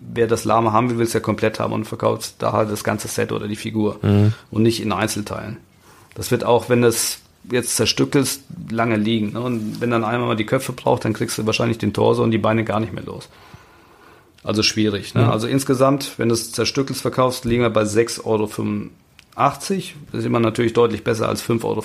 wer 0.00 0.26
das 0.26 0.44
Lama 0.44 0.72
haben 0.72 0.90
will, 0.90 0.98
will 0.98 1.06
es 1.06 1.12
ja 1.12 1.20
komplett 1.20 1.60
haben 1.60 1.72
und 1.72 1.84
verkauft 1.84 2.34
da 2.38 2.52
halt 2.52 2.70
das 2.70 2.84
ganze 2.84 3.08
Set 3.08 3.32
oder 3.32 3.48
die 3.48 3.56
Figur 3.56 3.98
und 4.50 4.62
nicht 4.62 4.82
in 4.82 4.92
Einzelteilen. 4.92 5.58
Das 6.14 6.30
wird 6.30 6.44
auch, 6.44 6.68
wenn 6.68 6.82
das 6.82 7.20
jetzt 7.50 7.76
zerstückelst, 7.76 8.42
lange 8.70 8.96
liegen. 8.96 9.32
Ne? 9.32 9.40
Und 9.40 9.80
wenn 9.80 9.90
dann 9.90 10.04
einmal 10.04 10.28
mal 10.28 10.36
die 10.36 10.46
Köpfe 10.46 10.72
braucht, 10.72 11.04
dann 11.04 11.12
kriegst 11.12 11.38
du 11.38 11.46
wahrscheinlich 11.46 11.78
den 11.78 11.92
Torso 11.92 12.22
und 12.22 12.30
die 12.30 12.38
Beine 12.38 12.64
gar 12.64 12.80
nicht 12.80 12.92
mehr 12.92 13.04
los. 13.04 13.28
Also 14.44 14.62
schwierig. 14.62 15.14
Ne? 15.14 15.30
Also 15.30 15.46
insgesamt, 15.46 16.18
wenn 16.18 16.28
du 16.28 16.34
es 16.34 16.52
zerstückelst 16.52 17.02
verkaufst, 17.02 17.44
liegen 17.44 17.62
wir 17.62 17.70
bei 17.70 17.82
6,85 17.82 18.24
Euro. 18.24 18.48
Das 19.34 20.20
ist 20.20 20.26
immer 20.26 20.40
natürlich 20.40 20.74
deutlich 20.74 21.04
besser 21.04 21.28
als 21.28 21.42
5,50 21.42 21.64
Euro, 21.64 21.82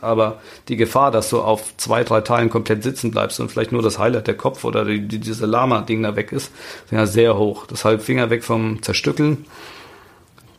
aber 0.00 0.40
die 0.68 0.76
Gefahr, 0.76 1.10
dass 1.10 1.28
du 1.28 1.40
auf 1.42 1.76
zwei, 1.76 2.02
drei 2.02 2.22
Teilen 2.22 2.48
komplett 2.48 2.82
sitzen 2.82 3.10
bleibst 3.10 3.40
und 3.40 3.50
vielleicht 3.50 3.72
nur 3.72 3.82
das 3.82 3.98
Highlight 3.98 4.26
der 4.26 4.36
Kopf 4.36 4.64
oder 4.64 4.84
die, 4.86 5.06
die, 5.06 5.18
diese 5.18 5.44
Lama-Ding 5.44 6.02
da 6.02 6.16
weg 6.16 6.32
ist, 6.32 6.50
ist 6.86 6.92
ja 6.92 7.06
sehr 7.06 7.36
hoch. 7.36 7.66
Deshalb 7.66 8.02
Finger 8.02 8.30
weg 8.30 8.42
vom 8.42 8.82
Zerstückeln. 8.82 9.44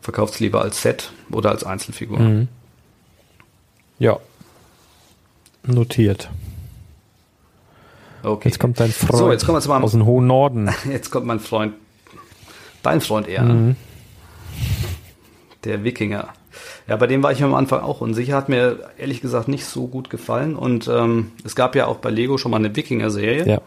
Verkauft 0.01 0.35
es 0.35 0.39
lieber 0.39 0.61
als 0.61 0.81
Set 0.81 1.11
oder 1.31 1.49
als 1.49 1.63
Einzelfigur. 1.63 2.45
Ja. 3.97 4.17
Notiert. 5.65 6.29
Okay. 8.23 8.49
Jetzt 8.49 8.59
kommt 8.59 8.79
dein 8.79 8.91
Freund 8.91 9.17
So, 9.17 9.31
jetzt 9.31 9.45
kommen 9.45 9.57
wir 9.57 9.61
zu 9.61 9.69
meinem 9.69 9.83
aus 9.83 9.91
dem 9.91 10.05
hohen 10.05 10.27
Norden. 10.27 10.69
Jetzt 10.89 11.09
kommt 11.09 11.25
mein 11.25 11.39
Freund, 11.39 11.73
dein 12.83 13.01
Freund 13.01 13.27
eher, 13.27 13.43
Mhm. 13.43 13.67
ne? 13.69 13.75
Der 15.63 15.83
Wikinger. 15.83 16.29
Ja, 16.87 16.95
bei 16.95 17.07
dem 17.07 17.21
war 17.21 17.31
ich 17.31 17.43
am 17.43 17.53
Anfang 17.53 17.81
auch 17.81 18.01
unsicher, 18.01 18.35
hat 18.35 18.49
mir 18.49 18.79
ehrlich 18.97 19.21
gesagt 19.21 19.47
nicht 19.47 19.65
so 19.65 19.87
gut 19.87 20.09
gefallen. 20.09 20.55
Und 20.55 20.87
ähm, 20.87 21.31
es 21.43 21.55
gab 21.55 21.75
ja 21.75 21.85
auch 21.87 21.97
bei 21.97 22.09
Lego 22.09 22.37
schon 22.37 22.51
mal 22.51 22.57
eine 22.57 22.75
Wikinger-Serie, 22.75 23.45
Ja. 23.47 23.61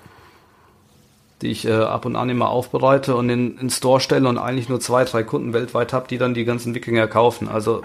die 1.43 1.49
ich 1.49 1.67
äh, 1.67 1.73
ab 1.73 2.05
und 2.05 2.17
an 2.17 2.29
immer 2.31 2.49
aufbereite 2.49 3.15
und 3.17 3.29
in, 3.31 3.59
in 3.59 3.71
Store 3.71 4.01
stelle 4.01 4.29
und 4.29 4.39
eigentlich 4.39 4.69
nur 4.69 4.81
zwei, 4.81 5.05
drei 5.05 5.23
Kunden 5.23 5.53
weltweit 5.53 5.93
habe, 5.93 6.09
die 6.09 6.19
dann 6.19 6.35
die 6.35 6.45
ganzen 6.45 6.75
Wikinger 6.75 7.07
kaufen. 7.07 7.49
Also 7.49 7.83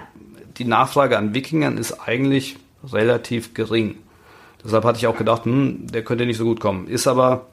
die 0.58 0.66
Nachfrage 0.66 1.18
an 1.18 1.34
Wikingern 1.34 1.78
ist 1.78 2.00
eigentlich 2.08 2.58
relativ 2.92 3.54
gering. 3.54 3.96
Deshalb 4.64 4.84
hatte 4.84 4.98
ich 4.98 5.08
auch 5.08 5.18
gedacht, 5.18 5.46
hm, 5.46 5.88
der 5.92 6.04
könnte 6.04 6.26
nicht 6.26 6.38
so 6.38 6.46
gut 6.46 6.60
kommen. 6.60 6.88
Ist 6.88 7.08
aber 7.08 7.46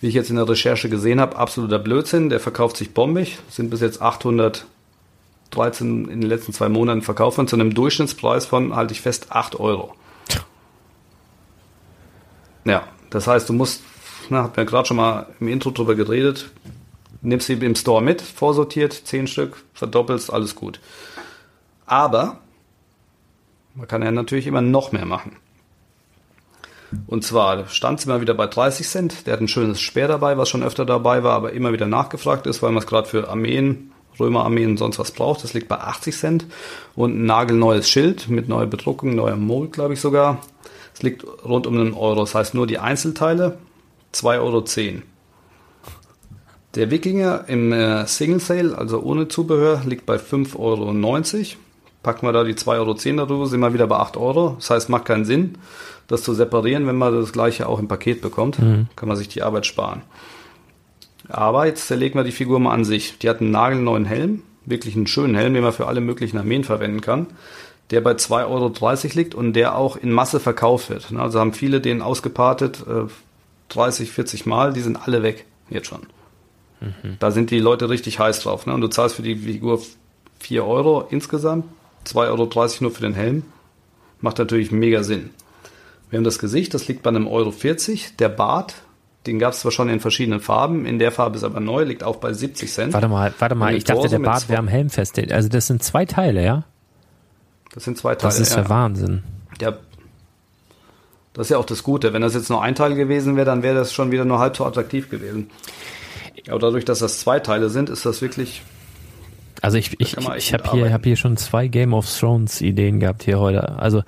wie 0.00 0.06
ich 0.06 0.14
jetzt 0.14 0.30
in 0.30 0.36
der 0.36 0.48
Recherche 0.48 0.88
gesehen 0.88 1.20
habe, 1.20 1.36
absoluter 1.36 1.80
Blödsinn. 1.80 2.28
Der 2.28 2.38
verkauft 2.38 2.76
sich 2.76 2.94
bombig. 2.94 3.38
Sind 3.48 3.68
bis 3.70 3.80
jetzt 3.80 4.00
813 5.50 6.08
in 6.08 6.20
den 6.20 6.28
letzten 6.28 6.52
zwei 6.52 6.68
Monaten 6.68 7.02
verkauft 7.02 7.38
worden 7.38 7.48
zu 7.48 7.56
einem 7.56 7.74
Durchschnittspreis 7.74 8.46
von, 8.46 8.74
halte 8.74 8.92
ich 8.92 9.00
fest, 9.00 9.28
8 9.30 9.58
Euro. 9.58 9.94
Ja, 12.64 12.84
das 13.10 13.26
heißt, 13.26 13.48
du 13.48 13.52
musst, 13.52 13.82
na, 14.28 14.44
hat 14.44 14.56
mir 14.56 14.66
gerade 14.66 14.86
schon 14.86 14.98
mal 14.98 15.26
im 15.40 15.48
Intro 15.48 15.70
drüber 15.70 15.94
geredet, 15.94 16.50
nimmst 17.22 17.46
sie 17.46 17.54
im 17.54 17.74
Store 17.74 18.02
mit, 18.02 18.20
vorsortiert, 18.20 18.92
10 18.92 19.26
Stück, 19.26 19.64
verdoppelst, 19.72 20.32
alles 20.32 20.54
gut. 20.54 20.80
Aber 21.86 22.38
man 23.74 23.88
kann 23.88 24.02
ja 24.02 24.10
natürlich 24.10 24.46
immer 24.46 24.60
noch 24.60 24.92
mehr 24.92 25.06
machen. 25.06 25.36
Und 27.06 27.24
zwar 27.24 27.68
stand 27.68 28.00
sie 28.00 28.08
mal 28.08 28.20
wieder 28.20 28.34
bei 28.34 28.46
30 28.46 28.88
Cent. 28.88 29.26
Der 29.26 29.34
hat 29.34 29.40
ein 29.40 29.48
schönes 29.48 29.80
Speer 29.80 30.08
dabei, 30.08 30.38
was 30.38 30.48
schon 30.48 30.62
öfter 30.62 30.86
dabei 30.86 31.22
war, 31.22 31.34
aber 31.34 31.52
immer 31.52 31.72
wieder 31.72 31.86
nachgefragt 31.86 32.46
ist, 32.46 32.62
weil 32.62 32.72
man 32.72 32.82
es 32.82 32.86
gerade 32.86 33.08
für 33.08 33.28
Armeen, 33.28 33.92
Römerarmeen 34.18 34.70
und 34.70 34.76
sonst 34.78 34.98
was 34.98 35.12
braucht. 35.12 35.44
Das 35.44 35.54
liegt 35.54 35.68
bei 35.68 35.78
80 35.78 36.16
Cent. 36.16 36.46
Und 36.94 37.18
ein 37.18 37.26
nagelneues 37.26 37.88
Schild 37.88 38.28
mit 38.28 38.48
neuer 38.48 38.66
Bedruckung, 38.66 39.14
neuer 39.14 39.36
Mold, 39.36 39.72
glaube 39.72 39.94
ich 39.94 40.00
sogar. 40.00 40.40
Es 40.94 41.02
liegt 41.02 41.24
rund 41.44 41.66
um 41.66 41.74
einen 41.78 41.94
Euro. 41.94 42.20
Das 42.20 42.34
heißt 42.34 42.54
nur 42.54 42.66
die 42.66 42.78
Einzelteile 42.78 43.58
2,10 44.14 44.40
Euro. 44.40 44.64
Der 46.74 46.90
Wikinger 46.90 47.44
im 47.48 47.72
äh, 47.72 48.06
Single 48.06 48.40
Sale, 48.40 48.76
also 48.76 49.00
ohne 49.00 49.28
Zubehör, 49.28 49.82
liegt 49.86 50.06
bei 50.06 50.16
5,90 50.16 50.58
Euro. 50.58 51.56
Packen 52.02 52.26
wir 52.26 52.32
da 52.32 52.44
die 52.44 52.54
2,10 52.54 52.76
Euro 52.78 53.26
darüber, 53.26 53.46
sind 53.46 53.60
wir 53.60 53.72
wieder 53.72 53.86
bei 53.86 53.96
8 53.96 54.16
Euro. 54.16 54.56
Das 54.58 54.70
heißt, 54.70 54.88
macht 54.88 55.06
keinen 55.06 55.24
Sinn, 55.24 55.56
das 56.06 56.22
zu 56.22 56.34
separieren, 56.34 56.86
wenn 56.86 56.96
man 56.96 57.14
das 57.14 57.32
gleiche 57.32 57.68
auch 57.68 57.78
im 57.78 57.88
Paket 57.88 58.20
bekommt. 58.20 58.58
Kann 58.96 59.08
man 59.08 59.16
sich 59.16 59.28
die 59.28 59.42
Arbeit 59.42 59.66
sparen. 59.66 60.02
Aber 61.28 61.66
jetzt 61.66 61.86
zerlegen 61.86 62.18
wir 62.18 62.24
die 62.24 62.32
Figur 62.32 62.58
mal 62.58 62.72
an 62.72 62.84
sich. 62.84 63.18
Die 63.18 63.28
hat 63.28 63.40
einen 63.40 63.50
nagelneuen 63.50 64.04
Helm, 64.04 64.42
wirklich 64.64 64.96
einen 64.96 65.06
schönen 65.06 65.34
Helm, 65.34 65.54
den 65.54 65.62
man 65.62 65.72
für 65.72 65.86
alle 65.86 66.00
möglichen 66.00 66.38
Armeen 66.38 66.64
verwenden 66.64 67.00
kann, 67.00 67.26
der 67.90 68.00
bei 68.00 68.12
2,30 68.12 68.48
Euro 68.48 69.18
liegt 69.18 69.34
und 69.34 69.52
der 69.52 69.76
auch 69.76 69.96
in 69.96 70.10
Masse 70.10 70.40
verkauft 70.40 70.90
wird. 70.90 71.12
Also 71.16 71.40
haben 71.40 71.52
viele 71.52 71.80
den 71.80 72.02
ausgepartet, 72.02 72.84
äh, 72.86 73.04
30, 73.68 74.10
40 74.10 74.46
Mal, 74.46 74.72
die 74.72 74.80
sind 74.80 74.96
alle 74.96 75.22
weg, 75.22 75.44
jetzt 75.68 75.88
schon. 75.88 76.06
Mhm. 76.80 77.16
Da 77.18 77.30
sind 77.30 77.50
die 77.50 77.58
Leute 77.58 77.90
richtig 77.90 78.18
heiß 78.18 78.40
drauf. 78.40 78.66
Ne? 78.66 78.74
Und 78.74 78.80
du 78.80 78.88
zahlst 78.88 79.16
für 79.16 79.22
die 79.22 79.36
Figur 79.36 79.82
4 80.38 80.64
Euro 80.64 81.06
insgesamt, 81.10 81.64
2,30 82.06 82.28
Euro 82.28 82.48
nur 82.80 82.90
für 82.90 83.02
den 83.02 83.14
Helm. 83.14 83.42
Macht 84.20 84.38
natürlich 84.38 84.72
mega 84.72 85.02
Sinn. 85.02 85.30
Wir 86.10 86.16
haben 86.16 86.24
das 86.24 86.38
Gesicht, 86.38 86.72
das 86.74 86.88
liegt 86.88 87.02
bei 87.02 87.10
einem 87.10 87.26
Euro 87.26 87.50
40. 87.50 88.16
Der 88.16 88.30
Bart, 88.30 88.74
den 89.28 89.38
gab 89.38 89.52
es 89.52 89.60
zwar 89.60 89.70
schon 89.70 89.88
in 89.88 90.00
verschiedenen 90.00 90.40
Farben, 90.40 90.86
in 90.86 90.98
der 90.98 91.12
Farbe 91.12 91.36
ist 91.36 91.44
aber 91.44 91.60
neu, 91.60 91.84
liegt 91.84 92.02
auch 92.02 92.16
bei 92.16 92.32
70 92.32 92.72
Cent. 92.72 92.92
Warte 92.94 93.08
mal, 93.08 93.32
warte 93.38 93.54
mal, 93.54 93.74
ich 93.74 93.84
dachte, 93.84 94.08
der 94.08 94.18
Bart 94.18 94.48
wäre 94.48 94.58
am 94.58 94.68
Helm 94.68 94.90
fest. 94.90 95.18
Also 95.30 95.48
das 95.48 95.66
sind 95.66 95.82
zwei 95.82 96.06
Teile, 96.06 96.44
ja? 96.44 96.64
Das 97.74 97.84
sind 97.84 97.98
zwei 97.98 98.14
Teile. 98.14 98.32
Das 98.32 98.40
ist 98.40 98.56
ja, 98.56 98.62
ja 98.62 98.68
Wahnsinn. 98.68 99.22
Ja, 99.60 99.76
das 101.34 101.46
ist 101.46 101.50
ja 101.50 101.58
auch 101.58 101.66
das 101.66 101.84
Gute. 101.84 102.12
Wenn 102.12 102.22
das 102.22 102.34
jetzt 102.34 102.50
nur 102.50 102.62
ein 102.62 102.74
Teil 102.74 102.94
gewesen 102.94 103.36
wäre, 103.36 103.46
dann 103.46 103.62
wäre 103.62 103.76
das 103.76 103.92
schon 103.92 104.10
wieder 104.10 104.24
nur 104.24 104.40
halb 104.40 104.56
so 104.56 104.64
attraktiv 104.64 105.08
gewesen. 105.08 105.50
Aber 106.48 106.58
dadurch, 106.58 106.84
dass 106.84 106.98
das 107.00 107.20
zwei 107.20 107.38
Teile 107.38 107.68
sind, 107.68 107.90
ist 107.90 108.06
das 108.06 108.22
wirklich. 108.22 108.62
Also 109.60 109.76
ich, 109.76 110.00
ich, 110.00 110.16
ich 110.16 110.52
habe 110.54 110.70
hier, 110.72 110.92
hab 110.92 111.04
hier 111.04 111.16
schon 111.16 111.36
zwei 111.36 111.68
Game 111.68 111.92
of 111.92 112.08
Thrones 112.12 112.60
Ideen 112.60 112.98
gehabt 113.00 113.24
hier 113.24 113.38
heute. 113.38 113.78
Also 113.78 114.02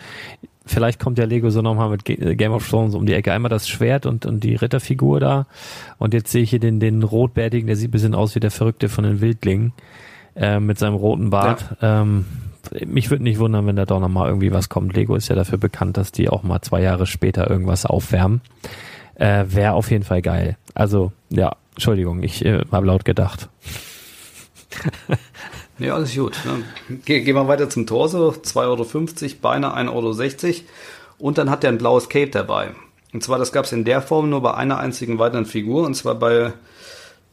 vielleicht 0.71 1.01
kommt 1.01 1.19
ja 1.19 1.25
Lego 1.25 1.51
so 1.51 1.63
nochmal 1.63 1.91
mit 1.91 2.05
Game 2.05 2.53
of 2.53 2.69
Thrones 2.69 2.95
um 2.95 3.07
die 3.07 3.15
Ecke. 3.15 3.33
Einmal 3.33 3.51
das 3.51 3.69
Schwert 3.69 4.07
und, 4.07 4.27
und 4.27 4.43
die 4.45 4.55
Ritterfigur 4.55 5.21
da. 5.21 5.47
Und 5.99 6.15
jetzt 6.15 6.31
sehe 6.31 6.43
ich 6.43 6.51
hier 6.51 6.61
den, 6.61 6.81
den 6.81 7.03
Rotbärtigen, 7.03 7.67
der 7.67 7.77
sieht 7.77 7.89
ein 7.89 7.93
bisschen 7.93 8.15
aus 8.15 8.35
wie 8.35 8.41
der 8.41 8.51
Verrückte 8.51 8.89
von 8.89 9.05
den 9.05 9.21
Wildlingen. 9.21 9.73
Äh, 10.37 10.61
mit 10.61 10.79
seinem 10.79 10.95
roten 10.95 11.31
Bart. 11.31 11.77
Ja. 11.83 12.03
Ähm, 12.03 12.25
mich 12.87 13.11
würde 13.11 13.25
nicht 13.25 13.39
wundern, 13.39 13.67
wenn 13.67 13.77
da 13.77 13.85
doch 13.85 14.01
nochmal 14.01 14.29
irgendwie 14.29 14.53
was 14.53 14.69
kommt. 14.69 14.95
Lego 14.95 15.17
ist 15.17 15.29
ja 15.29 15.35
dafür 15.35 15.59
bekannt, 15.59 15.97
dass 15.97 16.13
die 16.13 16.29
auch 16.29 16.43
mal 16.43 16.61
zwei 16.63 16.83
Jahre 16.83 17.07
später 17.07 17.51
irgendwas 17.51 17.85
aufwärmen. 17.85 18.41
Äh, 19.17 19.45
Wäre 19.49 19.73
auf 19.73 19.91
jeden 19.91 20.05
Fall 20.05 20.23
geil. 20.23 20.57
Also, 20.75 21.13
ja, 21.31 21.57
Entschuldigung, 21.75 22.23
ich 22.23 22.45
äh, 22.45 22.61
habe 22.71 22.87
laut 22.87 23.05
gedacht. 23.05 23.49
ja, 25.81 25.95
alles 25.95 26.15
gut. 26.15 26.39
Ne? 26.45 26.99
Ge 27.05 27.21
gehen 27.21 27.35
wir 27.35 27.49
weiter 27.49 27.69
zum 27.69 27.87
Torso. 27.87 28.31
2,50 28.31 28.57
Euro, 28.67 29.35
Beine 29.41 29.77
1,60 29.77 30.47
Euro. 30.47 30.55
Und 31.19 31.39
dann 31.39 31.51
hat 31.51 31.65
er 31.65 31.71
ein 31.71 31.79
blaues 31.79 32.09
Cape 32.09 32.31
dabei. 32.31 32.71
Und 33.13 33.23
zwar, 33.23 33.39
das 33.39 33.53
gab 33.53 33.65
es 33.65 33.73
in 33.73 33.85
der 33.85 34.03
Form 34.03 34.31
nur 34.31 34.43
bei 34.43 34.55
einer 34.55 34.79
einzigen 34.79 35.19
weiteren 35.19 35.47
Figur, 35.47 35.85
und 35.85 35.95
zwar 35.95 36.15
bei 36.15 36.53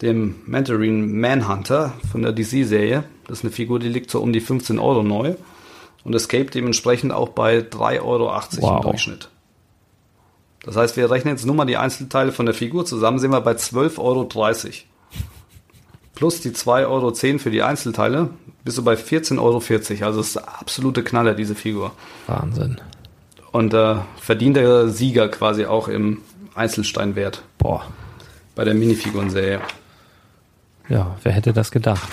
dem 0.01 0.35
Mandarin 0.45 1.19
Manhunter 1.19 1.93
von 2.11 2.21
der 2.21 2.31
DC-Serie. 2.31 3.03
Das 3.27 3.39
ist 3.39 3.43
eine 3.43 3.51
Figur, 3.51 3.79
die 3.79 3.89
liegt 3.89 4.09
so 4.09 4.21
um 4.21 4.33
die 4.33 4.41
15 4.41 4.79
Euro 4.79 5.03
neu. 5.03 5.35
Und 6.03 6.13
das 6.13 6.27
Cape 6.27 6.45
dementsprechend 6.45 7.11
auch 7.11 7.29
bei 7.29 7.59
3,80 7.59 8.01
Euro 8.01 8.25
wow. 8.27 8.77
im 8.77 8.81
Durchschnitt. 8.81 9.29
Das 10.63 10.75
heißt, 10.75 10.97
wir 10.97 11.09
rechnen 11.09 11.33
jetzt 11.33 11.45
nur 11.45 11.55
mal 11.55 11.65
die 11.65 11.77
Einzelteile 11.77 12.31
von 12.31 12.45
der 12.45 12.55
Figur 12.55 12.85
zusammen, 12.85 13.19
sind 13.19 13.31
wir 13.31 13.41
bei 13.41 13.53
12,30 13.53 13.97
Euro. 13.99 14.29
Plus 16.17 16.41
die 16.41 16.49
2,10 16.49 16.87
Euro 16.87 17.13
für 17.37 17.51
die 17.51 17.61
Einzelteile, 17.61 18.31
bist 18.63 18.79
du 18.79 18.83
bei 18.83 18.95
14,40 18.95 19.37
Euro. 19.39 19.57
Also 20.07 20.17
das 20.17 20.27
ist 20.29 20.35
der 20.37 20.59
absolute 20.59 21.03
Knaller, 21.03 21.35
diese 21.35 21.53
Figur. 21.53 21.91
Wahnsinn. 22.25 22.81
Und 23.51 23.75
äh, 23.75 23.97
verdient 24.19 24.57
der 24.57 24.87
Sieger 24.87 25.29
quasi 25.29 25.67
auch 25.67 25.87
im 25.87 26.23
Einzelsteinwert. 26.55 27.43
Boah. 27.59 27.85
Bei 28.55 28.65
der 28.65 28.73
Minifigurenserie. 28.73 29.59
Ja, 30.89 31.15
wer 31.21 31.31
hätte 31.31 31.53
das 31.53 31.69
gedacht? 31.69 32.09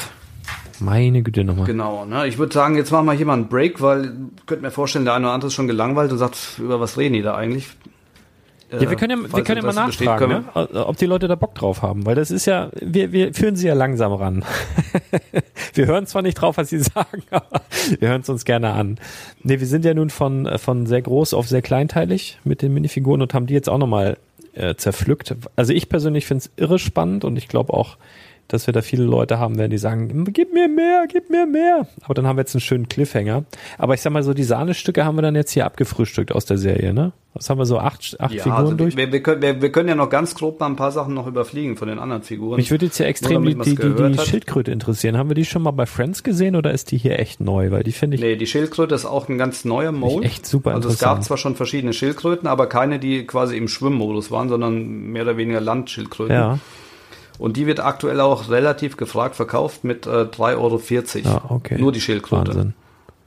Meine 0.80 1.22
Güte 1.22 1.42
nochmal. 1.42 1.64
Genau, 1.64 2.05
ne? 2.05 2.26
Ich 2.26 2.36
würde 2.36 2.52
sagen, 2.52 2.76
jetzt 2.76 2.90
machen 2.92 3.07
wir 3.07 3.14
hier 3.14 3.24
mal 3.24 3.32
einen 3.32 3.48
Break, 3.48 3.80
weil 3.80 4.12
ich 4.36 4.44
könnte 4.44 4.64
mir 4.64 4.70
vorstellen, 4.70 5.07
der 5.07 5.14
eine 5.14 5.28
oder 5.28 5.32
andere 5.34 5.48
ist 5.48 5.55
schon 5.55 5.66
gelangweilt 5.66 6.12
und 6.12 6.18
sagt, 6.18 6.59
über 6.59 6.78
was 6.78 6.98
reden 6.98 7.14
die 7.14 7.22
da 7.22 7.36
eigentlich? 7.36 7.68
Ja, 8.80 8.90
wir 8.90 8.96
können 8.96 9.22
ja, 9.22 9.36
wir 9.36 9.44
können 9.44 9.62
ja 9.62 9.72
mal 9.72 9.86
nachfragen, 9.86 10.28
ne? 10.28 10.44
ob 10.86 10.96
die 10.96 11.06
Leute 11.06 11.28
da 11.28 11.34
Bock 11.34 11.54
drauf 11.54 11.82
haben, 11.82 12.06
weil 12.06 12.14
das 12.14 12.30
ist 12.30 12.46
ja, 12.46 12.70
wir, 12.80 13.12
wir 13.12 13.34
führen 13.34 13.56
sie 13.56 13.66
ja 13.66 13.74
langsam 13.74 14.12
ran. 14.12 14.44
wir 15.74 15.86
hören 15.86 16.06
zwar 16.06 16.22
nicht 16.22 16.34
drauf, 16.34 16.56
was 16.56 16.70
sie 16.70 16.78
sagen, 16.80 17.22
aber 17.30 17.62
wir 17.98 18.08
hören 18.08 18.22
es 18.22 18.28
uns 18.28 18.44
gerne 18.44 18.72
an. 18.72 18.98
Nee, 19.42 19.60
wir 19.60 19.66
sind 19.66 19.84
ja 19.84 19.94
nun 19.94 20.10
von, 20.10 20.58
von 20.58 20.86
sehr 20.86 21.02
groß 21.02 21.34
auf 21.34 21.48
sehr 21.48 21.62
kleinteilig 21.62 22.38
mit 22.44 22.62
den 22.62 22.74
Minifiguren 22.74 23.22
und 23.22 23.34
haben 23.34 23.46
die 23.46 23.54
jetzt 23.54 23.68
auch 23.68 23.78
nochmal 23.78 24.16
äh, 24.54 24.74
zerpflückt. 24.74 25.34
Also 25.56 25.72
ich 25.72 25.88
persönlich 25.88 26.26
finde 26.26 26.44
es 26.44 26.50
irre 26.56 26.78
spannend 26.78 27.24
und 27.24 27.36
ich 27.36 27.48
glaube 27.48 27.72
auch, 27.72 27.96
dass 28.49 28.66
wir 28.66 28.74
da 28.74 28.82
viele 28.82 29.05
Leute 29.05 29.38
haben 29.38 29.59
werden, 29.59 29.70
die 29.70 29.78
sagen, 29.78 30.24
gib 30.32 30.53
mir 30.53 30.68
mehr, 30.68 31.07
gib 31.11 31.30
mir 31.30 31.47
mehr. 31.47 31.86
Aber 32.03 32.14
dann 32.14 32.26
haben 32.26 32.36
wir 32.36 32.42
jetzt 32.42 32.55
einen 32.55 32.61
schönen 32.61 32.88
Cliffhanger. 32.88 33.45
Aber 33.78 33.95
ich 33.95 34.03
sag 34.03 34.12
mal 34.12 34.22
so, 34.22 34.34
die 34.34 34.45
Sahnestücke 34.45 35.05
haben 35.05 35.16
wir 35.16 35.22
dann 35.22 35.34
jetzt 35.34 35.53
hier 35.53 35.64
abgefrühstückt 35.64 36.32
aus 36.32 36.45
der 36.45 36.59
Serie, 36.59 36.92
ne? 36.92 37.12
Was 37.34 37.51
haben 37.51 37.59
wir 37.59 37.66
so? 37.66 37.78
Acht, 37.80 38.16
acht 38.20 38.32
ja, 38.32 38.45
Figuren 38.45 38.61
also 38.61 38.74
durch? 38.74 38.97
Wir, 38.97 39.11
wir, 39.11 39.20
können, 39.20 39.42
wir, 39.42 39.61
wir, 39.61 39.72
können 39.72 39.88
ja 39.88 39.97
noch 39.97 40.09
ganz 40.09 40.36
grob 40.36 40.61
mal 40.61 40.66
ein 40.66 40.76
paar 40.76 40.92
Sachen 40.92 41.14
noch 41.14 41.26
überfliegen 41.26 41.76
von 41.76 41.88
den 41.88 41.99
anderen 41.99 42.22
Figuren. 42.22 42.57
Mich 42.57 42.70
würde 42.70 42.86
jetzt 42.86 42.99
ja 42.99 43.07
extrem 43.07 43.45
die, 43.45 43.57
die, 43.57 43.74
die, 43.74 44.12
die 44.12 44.18
Schildkröte 44.18 44.70
interessieren. 44.70 45.18
Haben 45.18 45.30
wir 45.30 45.34
die 45.34 45.45
schon 45.45 45.62
mal 45.62 45.72
bei 45.72 45.86
Friends 45.86 46.22
gesehen 46.22 46.55
oder 46.55 46.70
ist 46.70 46.92
die 46.92 46.97
hier 46.97 47.18
echt 47.18 47.40
neu? 47.40 47.72
Weil 47.72 47.82
die 47.82 47.90
finde 47.90 48.14
ich. 48.14 48.20
Nee, 48.20 48.36
die 48.36 48.47
Schildkröte 48.47 48.95
ist 48.95 49.05
auch 49.05 49.28
ein 49.28 49.36
ganz 49.36 49.64
neuer 49.64 49.90
Mode. 49.90 50.24
Echt 50.24 50.47
super 50.47 50.74
Also 50.74 50.88
es 50.90 51.01
gab 51.01 51.24
zwar 51.24 51.36
schon 51.36 51.57
verschiedene 51.57 51.92
Schildkröten, 51.92 52.47
aber 52.47 52.68
keine, 52.68 53.01
die 53.01 53.26
quasi 53.26 53.57
im 53.57 53.66
Schwimmmodus 53.66 54.30
waren, 54.30 54.49
sondern 54.49 55.11
mehr 55.11 55.22
oder 55.22 55.36
weniger 55.36 55.61
Landschildkröten. 55.61 56.36
Ja. 56.36 56.61
Und 57.39 57.57
die 57.57 57.66
wird 57.66 57.80
aktuell 57.80 58.20
auch 58.20 58.49
relativ 58.49 58.97
gefragt 58.97 59.35
verkauft 59.35 59.85
mit 59.85 60.07
äh, 60.07 60.11
3,40 60.11 60.57
Euro. 60.57 60.80
Ah, 61.28 61.45
okay. 61.49 61.78
Nur 61.78 61.93
die 61.93 62.01
Schildkröte. 62.01 62.55
Wahnsinn. 62.55 62.74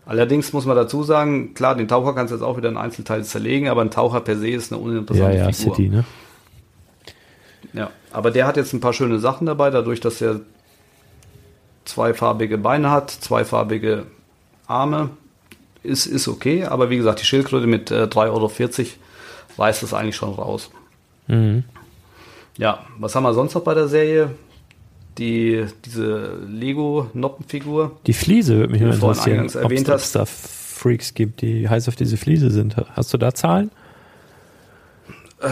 Allerdings 0.06 0.54
muss 0.54 0.66
man 0.66 0.78
dazu 0.78 1.04
sagen, 1.04 1.54
klar, 1.54 1.76
den 1.76 1.90
Taucher 1.90 2.16
kannst 2.16 2.32
du 2.32 2.38
jetzt 2.38 2.44
auch 2.44 2.56
wieder 2.56 2.70
in 2.70 2.78
Einzelteile 2.78 3.24
zerlegen, 3.24 3.68
aber 3.68 3.82
ein 3.82 3.92
Taucher 3.92 4.22
per 4.22 4.38
se 4.38 4.48
ist 4.48 4.72
eine 4.72 4.82
uninteressante 4.82 5.38
ja, 5.38 5.46
ja, 5.46 5.52
Figur. 5.52 5.76
City, 5.76 5.90
ne? 5.90 6.06
Ja, 7.74 7.90
aber 8.14 8.32
der 8.32 8.48
hat 8.48 8.56
jetzt 8.56 8.72
ein 8.72 8.80
paar 8.80 8.94
schöne 8.94 9.20
Sachen 9.20 9.46
dabei, 9.46 9.70
dadurch, 9.70 10.00
dass 10.00 10.22
er 10.22 10.40
zweifarbige 11.84 12.58
Beine 12.58 12.90
hat, 12.90 13.12
zweifarbige 13.12 14.06
Arme, 14.66 15.10
ist, 15.84 16.06
ist 16.06 16.30
okay, 16.30 16.64
aber 16.64 16.90
wie 16.90 16.98
gesagt, 16.98 17.22
die 17.22 17.26
Schildkröte 17.26 17.68
mit 17.68 17.92
äh, 17.92 18.04
3,40 18.04 18.30
Euro 18.30 18.52
reißt 19.58 19.84
das 19.84 19.94
eigentlich 19.94 20.16
schon 20.16 20.34
raus. 20.34 20.72
Mhm. 21.28 21.66
Ja, 22.58 22.80
was 22.98 23.16
haben 23.16 23.24
wir 23.24 23.34
sonst 23.34 23.54
noch 23.54 23.64
bei 23.64 23.74
der 23.74 23.88
Serie? 23.88 24.32
Die, 25.18 25.66
diese 25.86 26.38
Lego-Noppenfigur. 26.48 27.98
Die 28.06 28.14
Fliese 28.14 28.58
würde 28.58 28.74
mich 28.74 28.82
interessieren, 28.82 29.50
ob 29.64 29.72
es 29.72 30.12
da 30.12 30.26
Freaks 30.26 31.16
gibt, 31.16 31.42
die 31.42 31.68
heiß 31.68 31.88
auf 31.88 31.96
diese 31.96 32.18
Fliese 32.18 32.52
sind. 32.52 32.76
Hast 32.94 33.14
du 33.14 33.18
da 33.18 33.34
Zahlen? 33.34 33.72
Äh, 35.40 35.50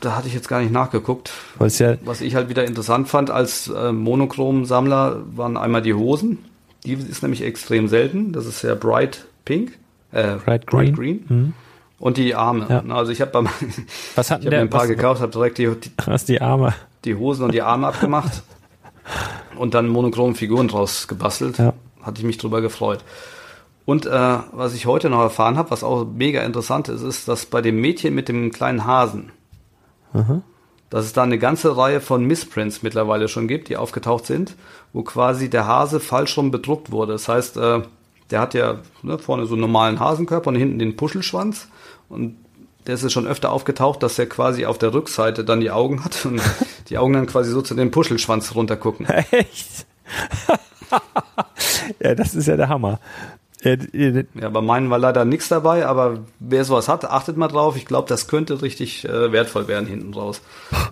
da 0.00 0.16
hatte 0.16 0.28
ich 0.28 0.34
jetzt 0.34 0.48
gar 0.48 0.60
nicht 0.60 0.72
nachgeguckt. 0.72 1.30
Ja 1.58 1.96
Was 2.04 2.20
ich 2.20 2.34
halt 2.34 2.48
wieder 2.48 2.64
interessant 2.64 3.08
fand 3.08 3.30
als 3.30 3.68
äh, 3.68 3.92
Monochrom-Sammler 3.92 5.22
waren 5.34 5.56
einmal 5.56 5.82
die 5.82 5.94
Hosen. 5.94 6.38
Die 6.84 6.92
ist 6.92 7.22
nämlich 7.22 7.42
extrem 7.42 7.88
selten. 7.88 8.32
Das 8.32 8.46
ist 8.46 8.62
ja 8.62 8.74
Bright 8.74 9.26
Pink. 9.44 9.78
Äh, 10.12 10.36
Bright 10.36 10.66
Green. 10.66 10.94
Bright 10.94 10.96
Green. 10.96 11.24
Mhm. 11.28 11.52
Und 12.04 12.18
die 12.18 12.34
Arme. 12.34 12.66
Ja. 12.68 12.94
Also 12.94 13.12
ich 13.12 13.22
habe 13.22 13.30
beim 13.30 13.48
was 14.14 14.30
hat 14.30 14.40
ich 14.40 14.46
hab 14.46 14.52
mir 14.52 14.60
ein 14.60 14.68
paar 14.68 14.82
was, 14.82 14.88
gekauft, 14.88 15.22
habe 15.22 15.32
direkt 15.32 15.56
die, 15.56 15.74
die, 15.74 15.90
was 16.04 16.26
die 16.26 16.38
Arme, 16.38 16.74
die 17.06 17.14
Hosen 17.14 17.46
und 17.46 17.54
die 17.54 17.62
Arme 17.62 17.86
abgemacht 17.86 18.42
und 19.56 19.72
dann 19.72 19.88
monochrome 19.88 20.34
Figuren 20.34 20.68
draus 20.68 21.08
gebastelt. 21.08 21.56
Ja. 21.56 21.72
Hatte 22.02 22.18
ich 22.18 22.26
mich 22.26 22.36
drüber 22.36 22.60
gefreut. 22.60 23.02
Und 23.86 24.04
äh, 24.04 24.10
was 24.52 24.74
ich 24.74 24.84
heute 24.84 25.08
noch 25.08 25.22
erfahren 25.22 25.56
habe, 25.56 25.70
was 25.70 25.82
auch 25.82 26.04
mega 26.04 26.42
interessant 26.42 26.90
ist, 26.90 27.00
ist, 27.00 27.26
dass 27.26 27.46
bei 27.46 27.62
dem 27.62 27.80
Mädchen 27.80 28.14
mit 28.14 28.28
dem 28.28 28.52
kleinen 28.52 28.84
Hasen, 28.84 29.32
mhm. 30.12 30.42
dass 30.90 31.06
es 31.06 31.14
da 31.14 31.22
eine 31.22 31.38
ganze 31.38 31.74
Reihe 31.74 32.02
von 32.02 32.26
Missprints 32.26 32.82
mittlerweile 32.82 33.28
schon 33.28 33.48
gibt, 33.48 33.70
die 33.70 33.78
aufgetaucht 33.78 34.26
sind, 34.26 34.56
wo 34.92 35.04
quasi 35.04 35.48
der 35.48 35.66
Hase 35.66 36.00
falsch 36.00 36.36
rum 36.36 36.50
bedruckt 36.50 36.90
wurde. 36.90 37.12
Das 37.12 37.28
heißt, 37.28 37.56
äh, 37.56 37.80
der 38.30 38.40
hat 38.40 38.52
ja 38.52 38.80
ne, 39.00 39.16
vorne 39.16 39.46
so 39.46 39.54
einen 39.54 39.62
normalen 39.62 40.00
Hasenkörper 40.00 40.48
und 40.48 40.56
hinten 40.56 40.78
den 40.78 40.96
Puschelschwanz. 40.96 41.68
Und 42.08 42.36
der 42.86 42.94
ist 42.94 43.12
schon 43.12 43.26
öfter 43.26 43.52
aufgetaucht, 43.52 44.02
dass 44.02 44.18
er 44.18 44.26
quasi 44.26 44.66
auf 44.66 44.78
der 44.78 44.92
Rückseite 44.92 45.44
dann 45.44 45.60
die 45.60 45.70
Augen 45.70 46.04
hat 46.04 46.26
und 46.26 46.40
die 46.88 46.98
Augen 46.98 47.14
dann 47.14 47.26
quasi 47.26 47.50
so 47.50 47.62
zu 47.62 47.74
dem 47.74 47.90
Puschelschwanz 47.90 48.54
runtergucken. 48.54 49.06
Echt? 49.06 49.86
ja, 52.00 52.14
das 52.14 52.34
ist 52.34 52.46
ja 52.46 52.56
der 52.56 52.68
Hammer. 52.68 53.00
Ja, 53.64 54.50
bei 54.50 54.60
meinen 54.60 54.90
war 54.90 54.98
leider 54.98 55.24
nichts 55.24 55.48
dabei, 55.48 55.86
aber 55.86 56.18
wer 56.38 56.64
sowas 56.64 56.86
hat, 56.86 57.06
achtet 57.06 57.38
mal 57.38 57.48
drauf. 57.48 57.76
Ich 57.76 57.86
glaube, 57.86 58.06
das 58.08 58.28
könnte 58.28 58.60
richtig 58.60 59.08
äh, 59.08 59.32
wertvoll 59.32 59.68
werden 59.68 59.86
hinten 59.86 60.12
raus. 60.12 60.42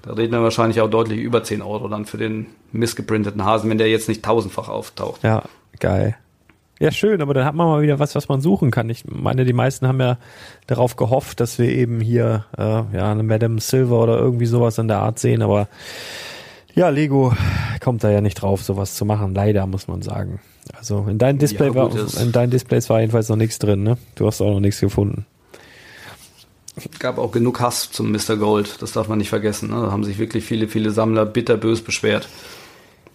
Da 0.00 0.14
reden 0.14 0.32
wir 0.32 0.42
wahrscheinlich 0.42 0.80
auch 0.80 0.88
deutlich 0.88 1.20
über 1.20 1.44
10 1.44 1.60
Euro 1.60 1.88
dann 1.88 2.06
für 2.06 2.16
den 2.16 2.46
missgeprinteten 2.72 3.44
Hasen, 3.44 3.68
wenn 3.68 3.76
der 3.76 3.90
jetzt 3.90 4.08
nicht 4.08 4.24
tausendfach 4.24 4.68
auftaucht. 4.68 5.22
Ja, 5.22 5.42
geil. 5.80 6.16
Ja, 6.82 6.90
schön, 6.90 7.22
aber 7.22 7.32
dann 7.32 7.44
hat 7.44 7.54
man 7.54 7.68
mal 7.68 7.80
wieder 7.80 8.00
was, 8.00 8.16
was 8.16 8.28
man 8.28 8.40
suchen 8.40 8.72
kann. 8.72 8.90
Ich 8.90 9.04
meine, 9.06 9.44
die 9.44 9.52
meisten 9.52 9.86
haben 9.86 10.00
ja 10.00 10.18
darauf 10.66 10.96
gehofft, 10.96 11.38
dass 11.38 11.60
wir 11.60 11.68
eben 11.68 12.00
hier 12.00 12.44
äh, 12.58 12.62
ja 12.62 13.12
eine 13.12 13.22
Madame 13.22 13.60
Silver 13.60 14.02
oder 14.02 14.18
irgendwie 14.18 14.46
sowas 14.46 14.78
in 14.78 14.88
der 14.88 14.98
Art 14.98 15.20
sehen, 15.20 15.42
aber 15.42 15.68
Ja, 16.74 16.88
Lego 16.88 17.34
kommt 17.80 18.02
da 18.02 18.10
ja 18.10 18.20
nicht 18.20 18.34
drauf, 18.34 18.64
sowas 18.64 18.96
zu 18.96 19.04
machen. 19.04 19.32
Leider, 19.32 19.64
muss 19.68 19.86
man 19.86 20.02
sagen. 20.02 20.40
Also 20.76 21.06
in 21.08 21.18
deinem 21.18 21.38
Display 21.38 21.68
Ja, 21.68 21.74
war, 21.76 21.92
in 22.20 22.32
deinen 22.32 22.50
Displays 22.50 22.90
war 22.90 22.98
jedenfalls 22.98 23.28
noch 23.28 23.36
nichts 23.36 23.60
drin, 23.60 23.84
ne? 23.84 23.96
Du 24.16 24.26
hast 24.26 24.40
auch 24.40 24.50
noch 24.50 24.58
nichts 24.58 24.80
gefunden. 24.80 25.24
gab 26.98 27.16
auch 27.18 27.30
genug 27.30 27.60
Hass 27.60 27.92
zum 27.92 28.10
Mr. 28.10 28.36
Gold, 28.36 28.82
das 28.82 28.90
darf 28.90 29.06
man 29.06 29.18
nicht 29.18 29.28
vergessen. 29.28 29.70
Ne? 29.70 29.82
Da 29.82 29.92
haben 29.92 30.02
sich 30.02 30.18
wirklich 30.18 30.44
viele, 30.44 30.66
viele 30.66 30.90
Sammler 30.90 31.26
bitterbös 31.26 31.80
beschwert. 31.80 32.28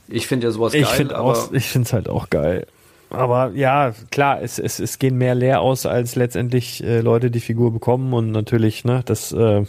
Ich 0.08 0.26
finde 0.26 0.48
ja 0.48 0.52
sowas 0.52 0.74
Ich 0.74 0.90
geil, 0.90 1.12
aber 1.14 1.32
auch, 1.32 1.52
ich 1.52 1.66
finde 1.66 1.88
es 1.88 1.92
halt 1.92 2.08
auch 2.08 2.30
geil. 2.30 2.66
Aber 3.10 3.52
ja, 3.54 3.94
klar, 4.12 4.42
es, 4.42 4.60
es, 4.60 4.80
es 4.80 5.00
gehen 5.00 5.18
mehr 5.18 5.36
leer 5.36 5.62
aus, 5.62 5.86
als 5.86 6.16
letztendlich 6.16 6.84
äh, 6.84 7.00
Leute 7.00 7.32
die 7.32 7.40
Figur 7.40 7.72
bekommen 7.72 8.14
und 8.14 8.32
natürlich, 8.32 8.84
ne, 8.84 9.02
das, 9.06 9.32
äh, 9.32 9.66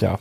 ja, 0.00 0.18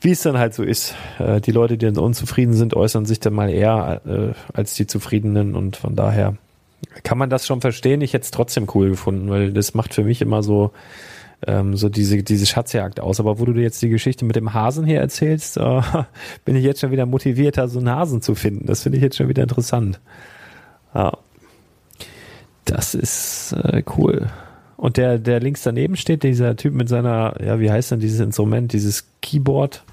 wie 0.00 0.10
es 0.10 0.22
dann 0.22 0.36
halt 0.36 0.52
so 0.52 0.62
ist. 0.62 0.94
Äh, 1.18 1.40
die 1.40 1.52
Leute, 1.52 1.78
die 1.78 1.86
dann 1.86 1.96
unzufrieden 1.96 2.52
sind, 2.52 2.74
äußern 2.74 3.06
sich 3.06 3.20
dann 3.20 3.32
mal 3.32 3.48
eher 3.48 4.02
äh, 4.06 4.32
als 4.52 4.74
die 4.74 4.86
Zufriedenen 4.86 5.54
und 5.54 5.76
von 5.76 5.96
daher 5.96 6.36
kann 7.02 7.16
man 7.16 7.30
das 7.30 7.46
schon 7.46 7.62
verstehen. 7.62 8.02
Ich 8.02 8.12
hätte 8.12 8.24
es 8.24 8.30
trotzdem 8.30 8.68
cool 8.74 8.90
gefunden, 8.90 9.30
weil 9.30 9.52
das 9.52 9.72
macht 9.72 9.94
für 9.94 10.04
mich 10.04 10.20
immer 10.20 10.42
so 10.42 10.72
ähm, 11.46 11.74
so 11.74 11.88
diese 11.88 12.22
diese 12.22 12.44
Schatzjagd 12.44 13.00
aus. 13.00 13.18
Aber 13.18 13.38
wo 13.38 13.46
du 13.46 13.54
dir 13.54 13.62
jetzt 13.62 13.80
die 13.80 13.88
Geschichte 13.88 14.26
mit 14.26 14.36
dem 14.36 14.52
Hasen 14.52 14.84
hier 14.84 15.00
erzählst, 15.00 15.56
äh, 15.56 15.80
bin 16.44 16.54
ich 16.54 16.64
jetzt 16.64 16.80
schon 16.80 16.90
wieder 16.90 17.06
motivierter, 17.06 17.68
so 17.68 17.78
einen 17.78 17.90
Hasen 17.90 18.20
zu 18.20 18.34
finden. 18.34 18.66
Das 18.66 18.82
finde 18.82 18.98
ich 18.98 19.02
jetzt 19.02 19.16
schon 19.16 19.28
wieder 19.28 19.42
interessant. 19.42 20.00
Ja. 20.94 21.18
Das 22.64 22.94
ist 22.94 23.52
äh, 23.52 23.82
cool. 23.96 24.30
Und 24.76 24.96
der, 24.96 25.18
der 25.18 25.40
links 25.40 25.62
daneben 25.62 25.96
steht, 25.96 26.22
dieser 26.22 26.56
Typ 26.56 26.74
mit 26.74 26.88
seiner, 26.88 27.40
ja, 27.42 27.60
wie 27.60 27.70
heißt 27.70 27.90
denn 27.92 28.00
dieses 28.00 28.20
Instrument, 28.20 28.72
dieses 28.72 29.06
Keyboard 29.22 29.84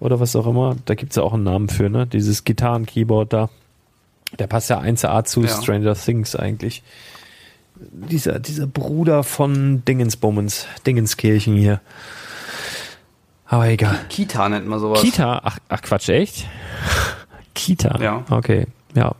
oder 0.00 0.20
was 0.20 0.36
auch 0.36 0.46
immer, 0.46 0.76
da 0.84 0.94
gibt's 0.94 1.16
ja 1.16 1.22
auch 1.22 1.34
einen 1.34 1.44
Namen 1.44 1.68
für, 1.68 1.88
ne? 1.88 2.06
Dieses 2.06 2.44
Gitarren-Keyboard 2.44 3.32
da. 3.32 3.50
Der 4.38 4.46
passt 4.46 4.70
ja 4.70 4.80
1A 4.80 5.24
zu 5.24 5.42
Ja. 5.42 5.48
Stranger 5.48 5.94
Things 5.94 6.36
eigentlich. 6.36 6.82
Dieser, 7.76 8.38
dieser 8.40 8.66
Bruder 8.66 9.22
von 9.22 9.84
Dingensbummens, 9.84 10.66
Dingenskirchen 10.86 11.56
hier. 11.56 11.80
Aber 13.46 13.68
egal. 13.68 13.98
Kita 14.08 14.48
nennt 14.48 14.66
man 14.66 14.78
sowas. 14.80 15.00
Kita, 15.00 15.40
ach, 15.42 15.58
ach 15.68 15.80
Quatsch, 15.80 16.08
echt? 16.10 16.46
Kita. 17.54 17.98
Ja. 18.00 18.24
Okay, 18.28 18.66
ja. 18.94 19.14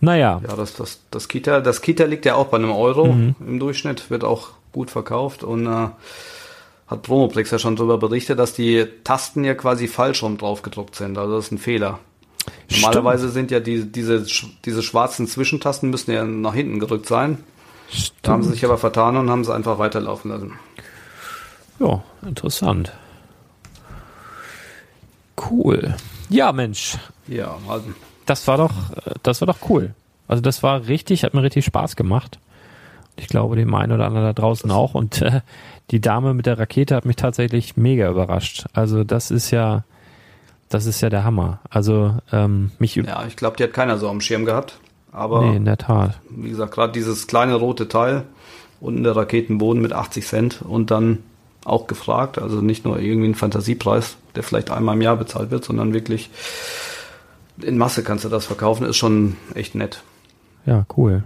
Naja, 0.00 0.40
Ja, 0.46 0.54
das, 0.56 0.74
das, 0.74 1.00
das 1.10 1.28
Kita, 1.28 1.60
das 1.60 1.80
Kita 1.82 2.04
liegt 2.04 2.24
ja 2.24 2.34
auch 2.36 2.46
bei 2.46 2.56
einem 2.58 2.70
Euro 2.72 3.06
Mhm. 3.06 3.34
im 3.40 3.58
Durchschnitt, 3.58 4.10
wird 4.10 4.24
auch 4.24 4.50
gut 4.72 4.90
verkauft 4.90 5.42
und 5.42 5.66
äh, 5.66 5.88
hat 6.86 7.02
Promoplex 7.02 7.50
ja 7.50 7.58
schon 7.58 7.74
darüber 7.76 7.98
berichtet, 7.98 8.38
dass 8.38 8.52
die 8.54 8.86
Tasten 9.04 9.44
ja 9.44 9.54
quasi 9.54 9.88
falsch 9.88 10.22
rum 10.22 10.38
drauf 10.38 10.62
gedruckt 10.62 10.94
sind. 10.94 11.18
Also 11.18 11.36
das 11.36 11.46
ist 11.46 11.52
ein 11.52 11.58
Fehler. 11.58 11.98
Normalerweise 12.70 13.28
sind 13.28 13.50
ja 13.50 13.60
die, 13.60 13.84
diese, 13.90 14.24
diese 14.64 14.82
schwarzen 14.82 15.26
Zwischentasten 15.26 15.90
müssen 15.90 16.12
ja 16.12 16.24
nach 16.24 16.54
hinten 16.54 16.78
gedrückt 16.80 17.06
sein. 17.06 17.38
Da 18.22 18.32
haben 18.32 18.42
sie 18.42 18.50
sich 18.50 18.64
aber 18.64 18.78
vertan 18.78 19.16
und 19.16 19.28
haben 19.30 19.44
sie 19.44 19.52
einfach 19.54 19.78
weiterlaufen 19.78 20.30
lassen. 20.30 20.52
ja, 21.78 22.02
interessant. 22.26 22.92
Cool. 25.50 25.94
Ja, 26.28 26.52
Mensch, 26.52 26.98
Ja, 27.26 27.56
also, 27.68 27.86
das 28.28 28.46
war 28.46 28.56
doch, 28.56 28.72
das 29.22 29.40
war 29.40 29.46
doch 29.46 29.58
cool. 29.68 29.94
Also 30.26 30.42
das 30.42 30.62
war 30.62 30.86
richtig, 30.86 31.24
hat 31.24 31.34
mir 31.34 31.42
richtig 31.42 31.64
Spaß 31.64 31.96
gemacht. 31.96 32.38
Ich 33.16 33.28
glaube, 33.28 33.56
dem 33.56 33.74
einen 33.74 33.92
oder 33.92 34.06
anderen 34.06 34.26
da 34.26 34.32
draußen 34.32 34.70
auch. 34.70 34.94
Und 34.94 35.22
äh, 35.22 35.40
die 35.90 36.00
Dame 36.00 36.34
mit 36.34 36.46
der 36.46 36.58
Rakete 36.58 36.94
hat 36.94 37.04
mich 37.04 37.16
tatsächlich 37.16 37.76
mega 37.76 38.08
überrascht. 38.10 38.66
Also 38.74 39.02
das 39.02 39.30
ist 39.30 39.50
ja, 39.50 39.84
das 40.68 40.86
ist 40.86 41.00
ja 41.00 41.08
der 41.08 41.24
Hammer. 41.24 41.60
Also 41.70 42.16
ähm, 42.30 42.70
mich, 42.78 42.94
ja, 42.96 43.24
ich 43.26 43.36
glaube, 43.36 43.56
die 43.56 43.64
hat 43.64 43.72
keiner 43.72 43.98
so 43.98 44.08
am 44.08 44.20
Schirm 44.20 44.44
gehabt. 44.44 44.78
Aber 45.10 45.42
nee, 45.42 45.56
in 45.56 45.64
der 45.64 45.78
Tat. 45.78 46.20
wie 46.28 46.50
gesagt, 46.50 46.72
gerade 46.74 46.92
dieses 46.92 47.26
kleine 47.26 47.54
rote 47.54 47.88
Teil 47.88 48.24
unten 48.80 49.02
der 49.02 49.16
Raketenboden 49.16 49.82
mit 49.82 49.92
80 49.92 50.26
Cent 50.26 50.62
und 50.62 50.90
dann 50.90 51.24
auch 51.64 51.86
gefragt, 51.86 52.38
also 52.38 52.60
nicht 52.60 52.84
nur 52.84 53.00
irgendwie 53.00 53.28
ein 53.28 53.34
Fantasiepreis, 53.34 54.16
der 54.36 54.42
vielleicht 54.42 54.70
einmal 54.70 54.94
im 54.94 55.02
Jahr 55.02 55.16
bezahlt 55.16 55.50
wird, 55.50 55.64
sondern 55.64 55.92
wirklich 55.92 56.30
in 57.62 57.78
Masse 57.78 58.02
kannst 58.02 58.24
du 58.24 58.28
das 58.28 58.46
verkaufen, 58.46 58.86
ist 58.86 58.96
schon 58.96 59.36
echt 59.54 59.74
nett. 59.74 60.02
Ja, 60.66 60.86
cool. 60.96 61.24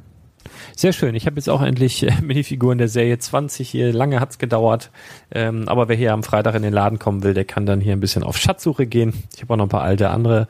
Sehr 0.77 0.93
schön. 0.93 1.15
Ich 1.15 1.27
habe 1.27 1.37
jetzt 1.37 1.49
auch 1.49 1.63
endlich 1.63 2.03
äh, 2.03 2.13
Minifiguren 2.23 2.79
der 2.79 2.89
Serie 2.89 3.19
20 3.19 3.69
hier. 3.69 3.93
Lange 3.93 4.21
hat's 4.21 4.39
gedauert. 4.39 4.91
Ähm, 5.31 5.69
aber 5.69 5.89
wer 5.89 5.97
hier 5.97 6.13
am 6.13 6.23
Freitag 6.23 6.55
in 6.55 6.63
den 6.63 6.73
Laden 6.73 6.99
kommen 6.99 7.23
will, 7.23 7.35
der 7.35 7.45
kann 7.45 7.67
dann 7.67 7.81
hier 7.81 7.93
ein 7.93 8.01
bisschen 8.01 8.23
auf 8.23 8.37
Schatzsuche 8.37 8.87
gehen. 8.87 9.13
Ich 9.35 9.43
habe 9.43 9.55
auch 9.55 9.59
noch 9.59 9.67
ein 9.67 9.71
paar 9.71 9.83
alte 9.83 10.11
andere 10.11 10.49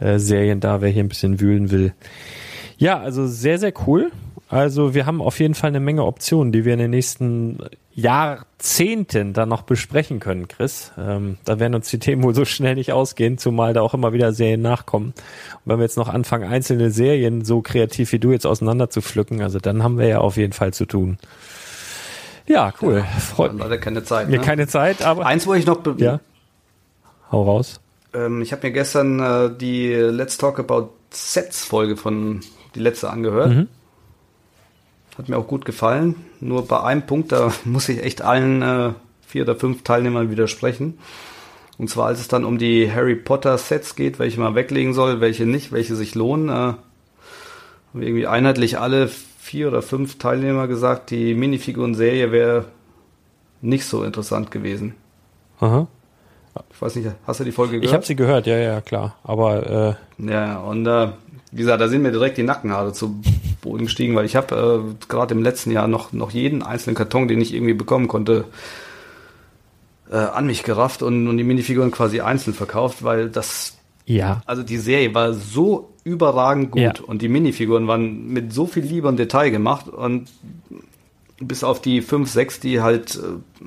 äh, 0.00 0.18
Serien 0.18 0.60
da, 0.60 0.80
wer 0.80 0.90
hier 0.90 1.04
ein 1.04 1.08
bisschen 1.08 1.40
wühlen 1.40 1.70
will. 1.70 1.94
Ja, 2.76 3.00
also 3.00 3.26
sehr, 3.26 3.58
sehr 3.58 3.72
cool. 3.86 4.10
Also 4.48 4.94
wir 4.94 5.06
haben 5.06 5.22
auf 5.22 5.40
jeden 5.40 5.54
Fall 5.54 5.68
eine 5.68 5.80
Menge 5.80 6.04
Optionen, 6.04 6.52
die 6.52 6.64
wir 6.64 6.74
in 6.74 6.78
den 6.78 6.90
nächsten 6.90 7.58
Jahrzehnten 7.94 9.32
dann 9.34 9.48
noch 9.48 9.62
besprechen 9.62 10.18
können, 10.20 10.48
Chris. 10.48 10.92
Ähm, 10.98 11.36
da 11.44 11.58
werden 11.60 11.74
uns 11.74 11.90
die 11.90 11.98
Themen 11.98 12.22
wohl 12.22 12.34
so 12.34 12.44
schnell 12.44 12.74
nicht 12.74 12.92
ausgehen, 12.92 13.36
zumal 13.38 13.74
da 13.74 13.82
auch 13.82 13.94
immer 13.94 14.12
wieder 14.12 14.32
Serien 14.32 14.62
nachkommen. 14.62 15.08
Und 15.08 15.60
wenn 15.66 15.78
wir 15.78 15.84
jetzt 15.84 15.96
noch 15.98 16.08
anfangen, 16.08 16.50
einzelne 16.50 16.90
Serien 16.90 17.44
so 17.44 17.60
kreativ 17.60 18.12
wie 18.12 18.18
du 18.18 18.32
jetzt 18.32 18.46
auseinander 18.46 18.88
zu 18.90 19.02
pflücken, 19.02 19.42
also 19.42 19.58
dann 19.58 19.82
haben 19.82 19.98
wir 19.98 20.06
ja 20.08 20.18
auf 20.18 20.36
jeden 20.36 20.52
Fall 20.54 20.72
zu 20.72 20.86
tun. 20.86 21.18
Ja, 22.46 22.72
cool. 22.82 23.04
Freut 23.18 23.52
mich. 23.52 23.62
Leider 23.62 23.78
keine 23.78 24.04
Zeit. 24.04 24.28
Mir 24.28 24.38
Ne? 24.38 24.44
keine 24.44 24.66
Zeit, 24.66 25.02
aber 25.02 25.26
Eins 25.26 25.46
wollte 25.46 25.60
ich 25.60 25.66
noch, 25.66 25.80
ja. 25.98 26.20
Hau 27.30 27.44
raus. 27.44 27.80
ähm, 28.14 28.42
ich 28.42 28.52
habe 28.52 28.66
mir 28.66 28.72
gestern 28.72 29.20
äh, 29.20 29.50
die 29.56 29.92
Let's 29.92 30.38
Talk 30.38 30.58
About 30.58 30.90
Sets 31.10 31.64
Folge 31.64 31.96
von 31.96 32.40
die 32.74 32.80
letzte 32.80 33.10
angehört. 33.10 33.50
Mhm. 33.50 33.68
Hat 35.18 35.28
mir 35.28 35.36
auch 35.36 35.46
gut 35.46 35.64
gefallen. 35.64 36.14
Nur 36.42 36.66
bei 36.66 36.82
einem 36.82 37.02
Punkt, 37.02 37.32
da 37.32 37.52
muss 37.64 37.88
ich 37.88 38.02
echt 38.02 38.20
allen 38.20 38.62
äh, 38.62 38.90
vier 39.26 39.42
oder 39.42 39.56
fünf 39.56 39.82
Teilnehmern 39.84 40.30
widersprechen. 40.30 40.98
Und 41.78 41.88
zwar, 41.88 42.08
als 42.08 42.20
es 42.20 42.28
dann 42.28 42.44
um 42.44 42.58
die 42.58 42.92
Harry 42.92 43.14
Potter 43.14 43.56
Sets 43.56 43.96
geht, 43.96 44.18
welche 44.18 44.40
man 44.40 44.54
weglegen 44.54 44.92
soll, 44.92 45.20
welche 45.20 45.46
nicht, 45.46 45.72
welche 45.72 45.94
sich 45.96 46.14
lohnen, 46.14 46.48
äh, 46.48 46.52
haben 46.52 46.78
wir 47.94 48.06
irgendwie 48.06 48.26
einheitlich 48.26 48.78
alle 48.78 49.08
vier 49.08 49.68
oder 49.68 49.82
fünf 49.82 50.18
Teilnehmer 50.18 50.66
gesagt, 50.66 51.10
die 51.10 51.34
Minifiguren-Serie 51.34 52.32
wäre 52.32 52.66
nicht 53.60 53.84
so 53.84 54.02
interessant 54.02 54.50
gewesen. 54.50 54.94
Aha. 55.60 55.86
Ich 56.70 56.82
weiß 56.82 56.96
nicht, 56.96 57.08
hast 57.26 57.40
du 57.40 57.44
die 57.44 57.52
Folge 57.52 57.74
gehört? 57.74 57.84
Ich 57.86 57.94
habe 57.94 58.04
sie 58.04 58.16
gehört, 58.16 58.46
ja, 58.46 58.56
ja, 58.56 58.80
klar. 58.80 59.16
Aber 59.22 59.96
äh, 60.18 60.28
Ja, 60.30 60.58
und 60.58 60.86
äh, 60.86 61.08
wie 61.52 61.62
gesagt, 61.62 61.80
da 61.80 61.88
sind 61.88 62.02
mir 62.02 62.12
direkt 62.12 62.36
die 62.36 62.42
Nackenhaare 62.42 62.92
zu 62.92 63.20
Boden 63.62 63.84
gestiegen, 63.86 64.14
weil 64.14 64.26
ich 64.26 64.36
habe 64.36 64.92
äh, 65.00 65.06
gerade 65.08 65.32
im 65.34 65.42
letzten 65.42 65.70
Jahr 65.70 65.88
noch, 65.88 66.12
noch 66.12 66.30
jeden 66.32 66.62
einzelnen 66.62 66.94
Karton, 66.96 67.28
den 67.28 67.40
ich 67.40 67.54
irgendwie 67.54 67.72
bekommen 67.74 68.08
konnte, 68.08 68.44
äh, 70.10 70.16
an 70.16 70.46
mich 70.46 70.62
gerafft 70.62 71.02
und, 71.02 71.26
und 71.28 71.38
die 71.38 71.44
Minifiguren 71.44 71.90
quasi 71.90 72.20
einzeln 72.20 72.52
verkauft, 72.54 73.02
weil 73.02 73.30
das, 73.30 73.78
ja, 74.04 74.42
also 74.44 74.62
die 74.62 74.76
Serie 74.78 75.14
war 75.14 75.32
so 75.32 75.88
überragend 76.04 76.72
gut 76.72 76.82
Ja. 76.82 76.92
und 77.06 77.22
die 77.22 77.28
Minifiguren 77.28 77.86
waren 77.86 78.28
mit 78.28 78.52
so 78.52 78.66
viel 78.66 78.82
Liebe 78.84 79.08
und 79.08 79.16
Detail 79.18 79.50
gemacht 79.50 79.88
und 79.88 80.28
bis 81.40 81.64
auf 81.64 81.80
die 81.80 82.02
5, 82.02 82.28
6, 82.30 82.60
die 82.60 82.80
halt 82.80 83.16
äh, 83.16 83.64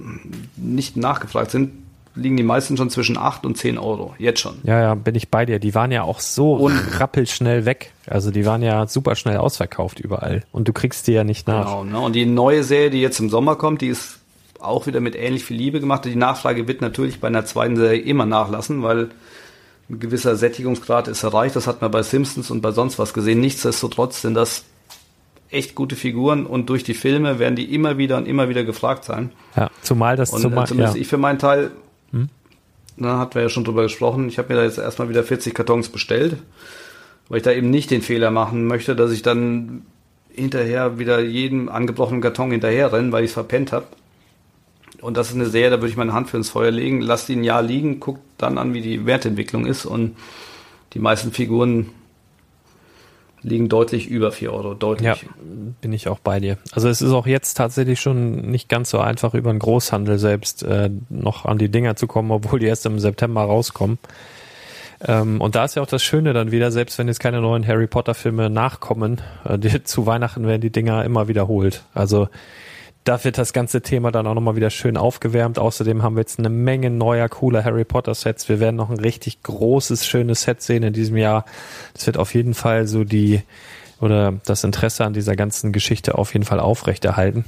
nicht 0.57 0.97
nachgefragt 0.97 1.51
sind, 1.51 1.71
liegen 2.15 2.37
die 2.37 2.43
meisten 2.43 2.77
schon 2.77 2.89
zwischen 2.89 3.17
8 3.17 3.45
und 3.45 3.57
10 3.57 3.77
Euro. 3.77 4.15
Jetzt 4.17 4.39
schon. 4.39 4.55
ja, 4.63 4.79
ja, 4.81 4.95
bin 4.95 5.15
ich 5.15 5.29
bei 5.29 5.45
dir. 5.45 5.59
Die 5.59 5.75
waren 5.75 5.91
ja 5.91 6.03
auch 6.03 6.19
so 6.19 6.53
Und- 6.53 6.99
rappelschnell 6.99 7.65
weg. 7.65 7.91
Also 8.07 8.31
die 8.31 8.45
waren 8.45 8.61
ja 8.61 8.87
super 8.87 9.15
schnell 9.15 9.37
ausverkauft 9.37 9.99
überall. 9.99 10.43
Und 10.51 10.67
du 10.67 10.73
kriegst 10.73 11.07
die 11.07 11.13
ja 11.13 11.23
nicht 11.23 11.47
nach. 11.47 11.65
Genau, 11.65 11.83
ne? 11.83 11.99
Und 11.99 12.13
die 12.13 12.25
neue 12.25 12.63
Serie, 12.63 12.89
die 12.89 13.01
jetzt 13.01 13.19
im 13.19 13.29
Sommer 13.29 13.55
kommt, 13.55 13.81
die 13.81 13.87
ist 13.87 14.19
auch 14.59 14.87
wieder 14.87 14.99
mit 15.01 15.15
ähnlich 15.15 15.43
viel 15.43 15.57
Liebe 15.57 15.79
gemacht. 15.79 16.05
Die 16.05 16.15
Nachfrage 16.15 16.67
wird 16.67 16.81
natürlich 16.81 17.19
bei 17.19 17.27
einer 17.27 17.45
zweiten 17.45 17.75
Serie 17.75 17.99
immer 17.99 18.25
nachlassen, 18.25 18.81
weil 18.81 19.09
ein 19.89 19.99
gewisser 19.99 20.35
Sättigungsgrad 20.35 21.07
ist 21.07 21.21
erreicht. 21.23 21.55
Das 21.55 21.67
hat 21.67 21.81
man 21.81 21.91
bei 21.91 22.01
Simpsons 22.01 22.49
und 22.49 22.61
bei 22.61 22.71
sonst 22.71 22.97
was 22.97 23.13
gesehen. 23.13 23.41
Nichtsdestotrotz 23.41 24.21
sind 24.21 24.33
das 24.33 24.63
echt 25.51 25.75
gute 25.75 25.95
Figuren 25.95 26.45
und 26.47 26.69
durch 26.69 26.83
die 26.83 26.95
Filme 26.95 27.37
werden 27.39 27.55
die 27.55 27.73
immer 27.73 27.97
wieder 27.97 28.17
und 28.17 28.27
immer 28.27 28.49
wieder 28.49 28.63
gefragt 28.63 29.03
sein. 29.05 29.31
Ja, 29.55 29.69
zumal 29.83 30.15
das 30.15 30.31
Und 30.31 30.41
zumal, 30.41 30.63
äh, 30.63 30.67
zumindest 30.67 30.95
ja. 30.95 31.01
ich 31.01 31.07
für 31.07 31.17
meinen 31.17 31.37
Teil, 31.37 31.71
da 32.97 33.19
hatten 33.19 33.35
wir 33.35 33.41
ja 33.41 33.49
schon 33.49 33.63
drüber 33.63 33.83
gesprochen, 33.83 34.27
ich 34.27 34.37
habe 34.37 34.53
mir 34.53 34.59
da 34.59 34.65
jetzt 34.65 34.77
erstmal 34.77 35.09
wieder 35.09 35.23
40 35.23 35.53
Kartons 35.53 35.89
bestellt, 35.89 36.37
weil 37.27 37.37
ich 37.37 37.43
da 37.43 37.51
eben 37.51 37.69
nicht 37.69 37.91
den 37.91 38.01
Fehler 38.01 38.31
machen 38.31 38.67
möchte, 38.67 38.95
dass 38.95 39.11
ich 39.11 39.21
dann 39.21 39.83
hinterher 40.33 40.99
wieder 40.99 41.19
jedem 41.19 41.69
angebrochenen 41.69 42.21
Karton 42.21 42.51
hinterher 42.51 42.91
renne, 42.93 43.11
weil 43.11 43.23
ich 43.23 43.29
es 43.31 43.33
verpennt 43.33 43.71
habe. 43.71 43.87
Und 45.01 45.17
das 45.17 45.29
ist 45.29 45.35
eine 45.35 45.45
Serie, 45.45 45.71
da 45.71 45.77
würde 45.77 45.89
ich 45.89 45.97
meine 45.97 46.13
Hand 46.13 46.29
für 46.29 46.37
ins 46.37 46.49
Feuer 46.49 46.71
legen, 46.71 47.01
lass 47.01 47.25
die 47.25 47.35
ein 47.35 47.43
Jahr 47.43 47.61
liegen, 47.61 47.99
guck 47.99 48.19
dann 48.37 48.57
an, 48.57 48.73
wie 48.73 48.81
die 48.81 49.05
Wertentwicklung 49.05 49.65
ist. 49.65 49.85
Und 49.85 50.15
die 50.93 50.99
meisten 50.99 51.31
Figuren 51.31 51.91
liegen 53.45 53.69
deutlich 53.69 54.07
über 54.07 54.31
4 54.31 54.51
Euro, 54.51 54.73
deutlich. 54.73 55.07
Ja, 55.07 55.15
bin 55.81 55.93
ich 55.93 56.07
auch 56.07 56.19
bei 56.19 56.39
dir. 56.39 56.57
Also 56.71 56.89
es 56.89 57.01
ist 57.01 57.11
auch 57.11 57.27
jetzt 57.27 57.53
tatsächlich 57.53 58.01
schon 58.01 58.49
nicht 58.49 58.69
ganz 58.69 58.89
so 58.89 58.99
einfach 58.99 59.33
über 59.35 59.51
den 59.51 59.59
Großhandel 59.59 60.17
selbst 60.17 60.63
äh, 60.63 60.89
noch 61.09 61.45
an 61.45 61.57
die 61.57 61.69
Dinger 61.69 61.95
zu 61.95 62.07
kommen, 62.07 62.31
obwohl 62.31 62.59
die 62.59 62.65
erst 62.65 62.85
im 62.85 62.99
September 62.99 63.43
rauskommen. 63.43 63.99
Ähm, 65.07 65.41
und 65.41 65.55
da 65.55 65.65
ist 65.65 65.75
ja 65.75 65.83
auch 65.83 65.87
das 65.87 66.03
Schöne 66.03 66.33
dann 66.33 66.51
wieder, 66.51 66.71
selbst 66.71 66.97
wenn 66.97 67.07
jetzt 67.07 67.19
keine 67.19 67.41
neuen 67.41 67.67
Harry 67.67 67.87
Potter 67.87 68.15
Filme 68.15 68.49
nachkommen, 68.49 69.21
äh, 69.43 69.59
die, 69.59 69.83
zu 69.83 70.05
Weihnachten 70.05 70.47
werden 70.47 70.61
die 70.61 70.71
Dinger 70.71 71.05
immer 71.05 71.27
wiederholt. 71.27 71.83
Also 71.93 72.27
da 73.05 73.23
wird 73.23 73.37
das 73.37 73.53
ganze 73.53 73.81
Thema 73.81 74.11
dann 74.11 74.25
auch 74.25 74.33
nochmal 74.33 74.55
wieder 74.55 74.71
schön 74.71 74.97
aufgewärmt. 74.97 75.59
Außerdem 75.59 76.01
haben 76.01 76.15
wir 76.15 76.21
jetzt 76.21 76.39
eine 76.39 76.49
Menge 76.49 76.89
neuer, 76.89 77.29
cooler 77.29 77.63
Harry 77.63 77.85
Potter 77.85 78.15
Sets. 78.15 78.49
Wir 78.49 78.59
werden 78.59 78.75
noch 78.75 78.89
ein 78.89 78.99
richtig 78.99 79.43
großes, 79.43 80.07
schönes 80.07 80.41
Set 80.41 80.63
sehen 80.63 80.81
in 80.81 80.91
diesem 80.91 81.15
Jahr. 81.15 81.45
Das 81.93 82.07
wird 82.07 82.17
auf 82.17 82.33
jeden 82.33 82.55
Fall 82.55 82.87
so 82.87 83.03
die, 83.03 83.43
oder 84.01 84.33
das 84.45 84.63
Interesse 84.63 85.05
an 85.05 85.13
dieser 85.13 85.35
ganzen 85.35 85.71
Geschichte 85.71 86.17
auf 86.17 86.33
jeden 86.33 86.45
Fall 86.45 86.59
aufrechterhalten. 86.59 87.45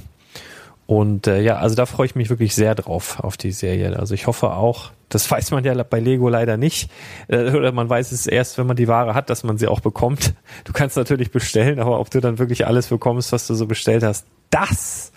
Und 0.86 1.26
äh, 1.26 1.40
ja, 1.40 1.56
also 1.56 1.74
da 1.74 1.86
freue 1.86 2.06
ich 2.06 2.14
mich 2.14 2.30
wirklich 2.30 2.54
sehr 2.54 2.76
drauf 2.76 3.18
auf 3.18 3.36
die 3.36 3.50
Serie. 3.50 3.98
Also 3.98 4.14
ich 4.14 4.28
hoffe 4.28 4.52
auch, 4.52 4.92
das 5.08 5.28
weiß 5.30 5.50
man 5.50 5.64
ja 5.64 5.74
bei 5.82 5.98
Lego 5.98 6.28
leider 6.28 6.56
nicht, 6.56 6.88
äh, 7.26 7.50
oder 7.50 7.72
man 7.72 7.90
weiß 7.90 8.12
es 8.12 8.28
erst, 8.28 8.58
wenn 8.58 8.68
man 8.68 8.76
die 8.76 8.86
Ware 8.86 9.12
hat, 9.14 9.28
dass 9.28 9.42
man 9.42 9.58
sie 9.58 9.66
auch 9.66 9.80
bekommt. 9.80 10.34
Du 10.64 10.72
kannst 10.72 10.96
natürlich 10.96 11.32
bestellen, 11.32 11.80
aber 11.80 11.98
ob 11.98 12.10
du 12.10 12.20
dann 12.20 12.38
wirklich 12.38 12.64
alles 12.64 12.86
bekommst, 12.86 13.32
was 13.32 13.48
du 13.48 13.54
so 13.54 13.66
bestellt 13.66 14.04
hast, 14.04 14.24
das 14.50 15.10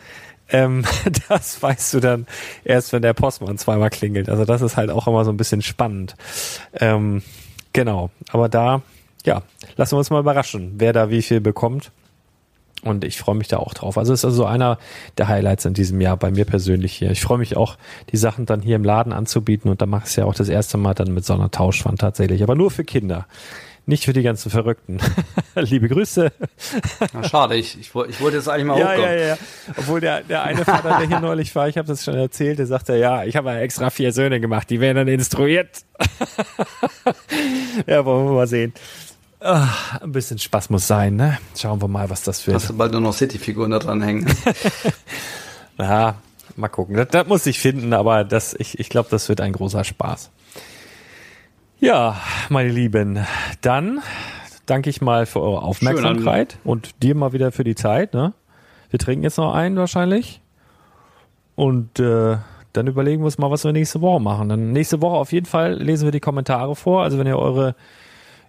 ähm, 0.52 0.84
das 1.30 1.62
weißt 1.62 1.94
du 1.96 2.00
dann 2.00 2.28
erst, 2.64 2.94
wenn 2.94 3.02
der 3.02 3.14
Postmann 3.14 3.58
zweimal 3.58 3.90
klingelt. 3.90 4.30
Also 4.30 4.46
das 4.46 4.62
ist 4.62 4.78
halt 4.78 4.90
auch 4.90 5.08
immer 5.08 5.26
so 5.26 5.32
ein 5.32 5.38
bisschen 5.38 5.62
spannend. 5.62 6.16
Ähm, 6.74 7.24
genau, 7.74 8.10
aber 8.32 8.50
da, 8.50 8.82
ja, 9.26 9.44
lassen 9.76 9.94
wir 9.94 10.00
uns 10.00 10.10
mal 10.10 10.20
überraschen, 10.20 10.74
wer 10.78 10.94
da 10.94 11.10
wie 11.10 11.22
viel 11.22 11.42
bekommt. 11.42 11.92
Und 12.84 13.04
ich 13.04 13.20
freue 13.20 13.36
mich 13.36 13.48
da 13.48 13.58
auch 13.58 13.76
drauf. 13.76 13.98
Also 13.98 14.12
es 14.12 14.22
ist 14.22 14.26
also 14.26 14.46
einer 14.46 14.80
der 15.18 15.28
Highlights 15.28 15.66
in 15.66 15.76
diesem 15.76 16.02
Jahr 16.02 16.18
bei 16.18 16.32
mir 16.32 16.46
persönlich 16.46 16.94
hier. 16.94 17.12
Ich 17.12 17.22
freue 17.22 17.38
mich 17.38 17.56
auch, 17.56 17.78
die 18.12 18.18
Sachen 18.18 18.48
dann 18.48 18.62
hier 18.62 18.76
im 18.76 18.84
Laden 18.84 19.14
anzubieten. 19.14 19.70
Und 19.70 19.84
da 19.84 19.86
mache 19.86 20.06
ich 20.06 20.10
es 20.10 20.16
ja 20.16 20.26
auch 20.26 20.34
das 20.34 20.50
erste 20.50 20.78
Mal 20.78 20.96
dann 20.96 21.14
mit 21.14 21.24
so 21.24 21.34
einer 21.34 21.52
Tauschwand 21.52 22.02
tatsächlich. 22.02 22.42
Aber 22.42 22.56
nur 22.56 22.72
für 22.72 22.84
Kinder. 22.84 23.28
Nicht 23.88 24.06
für 24.06 24.14
die 24.14 24.22
ganzen 24.22 24.52
Verrückten. 24.52 25.00
Liebe 25.56 25.90
Grüße. 25.90 26.32
Na, 27.14 27.24
schade, 27.24 27.56
ich, 27.56 27.80
ich, 27.80 27.88
ich 27.88 28.22
wollte 28.22 28.38
jetzt 28.38 28.48
eigentlich 28.48 28.66
mal 28.66 28.80
ja, 28.80 28.90
hochkommen. 28.90 29.04
Ja, 29.04 29.28
ja. 29.28 29.38
Obwohl 29.76 30.00
der, 30.00 30.22
der 30.22 30.44
eine 30.44 30.64
Vater, 30.64 30.98
der 31.00 31.08
hier 31.08 31.20
neulich 31.22 31.56
war, 31.56 31.68
ich 31.68 31.78
habe 31.78 31.88
das 31.88 32.04
schon 32.04 32.14
erzählt, 32.14 32.60
der 32.60 32.68
sagte, 32.68 32.96
ja, 32.96 33.24
ich 33.24 33.36
habe 33.36 33.52
extra 33.54 33.90
vier 33.90 34.14
Söhne 34.14 34.40
gemacht, 34.40 34.70
die 34.70 34.80
werden 34.80 34.98
dann 34.98 35.08
instruiert. 35.08 35.84
ja, 37.88 38.06
wollen 38.06 38.28
wir 38.28 38.34
mal 38.34 38.48
sehen. 38.48 38.74
Ach, 39.40 40.00
ein 40.00 40.12
bisschen 40.12 40.38
Spaß 40.38 40.70
muss 40.70 40.86
sein, 40.86 41.16
ne? 41.16 41.40
Schauen 41.58 41.82
wir 41.82 41.88
mal, 41.88 42.08
was 42.12 42.22
das 42.22 42.46
wird. 42.46 42.56
Hast 42.56 42.70
du 42.70 42.78
bald 42.78 42.92
nur 42.92 43.02
noch 43.02 43.14
City-Figuren 43.14 43.72
da 43.72 43.80
dran 43.80 44.04
hängen? 44.04 44.32
ja, 45.80 46.16
mal 46.56 46.68
gucken. 46.70 46.96
Das, 46.96 47.08
das 47.08 47.26
muss 47.26 47.48
ich 47.48 47.60
finden, 47.60 47.94
aber 47.94 48.24
das, 48.24 48.54
ich, 48.54 48.80
ich 48.80 48.90
glaube, 48.90 49.10
das 49.10 49.28
wird 49.28 49.42
ein 49.42 49.54
großer 49.54 49.84
Spaß. 49.84 50.30
Ja, 51.82 52.22
meine 52.50 52.70
Lieben, 52.70 53.26
dann 53.62 54.02
danke 54.68 54.92
ich 54.92 55.02
mal 55.02 55.26
für 55.26 55.42
eure 55.42 55.64
Aufmerksamkeit 55.64 56.60
und 56.64 57.02
dir 57.02 57.16
mal 57.16 57.34
wieder 57.34 57.52
für 57.52 57.64
die 57.64 57.74
Zeit. 57.74 58.14
Ne? 58.14 58.34
Wir 58.92 59.00
trinken 59.00 59.24
jetzt 59.24 59.38
noch 59.38 59.52
einen 59.56 59.78
wahrscheinlich 59.78 60.42
und 61.56 62.00
äh, 62.00 62.38
dann 62.74 62.86
überlegen 62.86 63.24
wir 63.24 63.26
uns 63.26 63.40
mal, 63.40 63.50
was 63.50 63.64
wir 63.64 63.72
nächste 63.72 64.00
Woche 64.00 64.22
machen. 64.22 64.50
Dann 64.50 64.72
nächste 64.74 65.02
Woche 65.02 65.16
auf 65.16 65.32
jeden 65.32 65.48
Fall 65.48 65.74
lesen 65.74 66.06
wir 66.06 66.12
die 66.12 66.20
Kommentare 66.20 66.76
vor. 66.76 67.02
Also 67.02 67.18
wenn 67.18 67.26
ihr 67.26 67.40
eure 67.40 67.74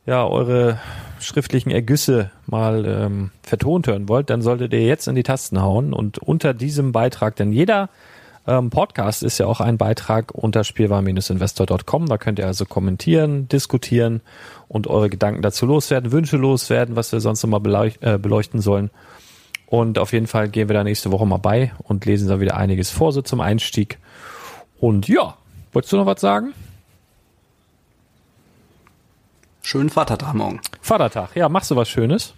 ja 0.04 0.26
eure 0.26 0.78
schriftlichen 1.18 1.70
Ergüsse 1.70 2.30
mal 2.46 2.84
ähm, 2.84 3.30
vertont 3.42 3.86
hören 3.86 4.10
wollt, 4.10 4.28
dann 4.28 4.42
solltet 4.42 4.74
ihr 4.74 4.84
jetzt 4.84 5.08
in 5.08 5.14
die 5.14 5.22
Tasten 5.22 5.62
hauen 5.62 5.94
und 5.94 6.18
unter 6.18 6.52
diesem 6.52 6.92
Beitrag, 6.92 7.36
denn 7.36 7.50
jeder 7.50 7.88
ähm, 8.46 8.70
Podcast 8.70 9.22
ist 9.22 9.38
ja 9.38 9.46
auch 9.46 9.60
ein 9.60 9.78
Beitrag 9.78 10.32
unter 10.32 10.64
spielwaren-investor.com. 10.64 12.06
Da 12.06 12.18
könnt 12.18 12.38
ihr 12.38 12.46
also 12.46 12.64
kommentieren, 12.64 13.48
diskutieren 13.48 14.20
und 14.68 14.86
eure 14.86 15.10
Gedanken 15.10 15.42
dazu 15.42 15.66
loswerden, 15.66 16.12
Wünsche 16.12 16.36
loswerden, 16.36 16.96
was 16.96 17.12
wir 17.12 17.20
sonst 17.20 17.42
nochmal 17.42 17.60
beleucht, 17.60 18.02
äh, 18.02 18.18
beleuchten 18.18 18.60
sollen. 18.60 18.90
Und 19.66 19.98
auf 19.98 20.12
jeden 20.12 20.26
Fall 20.26 20.48
gehen 20.48 20.68
wir 20.68 20.74
da 20.74 20.84
nächste 20.84 21.12
Woche 21.12 21.26
mal 21.26 21.38
bei 21.38 21.72
und 21.78 22.04
lesen 22.04 22.28
da 22.28 22.40
wieder 22.40 22.56
einiges 22.56 22.90
vor, 22.90 23.12
so 23.12 23.22
zum 23.22 23.40
Einstieg. 23.40 23.98
Und 24.78 25.08
ja, 25.08 25.36
wolltest 25.72 25.92
du 25.92 25.96
noch 25.96 26.06
was 26.06 26.20
sagen? 26.20 26.52
Schönen 29.62 29.88
Vatertag 29.88 30.34
morgen. 30.34 30.60
Vatertag, 30.80 31.36
ja, 31.36 31.48
machst 31.48 31.70
du 31.70 31.76
was 31.76 31.88
Schönes? 31.88 32.34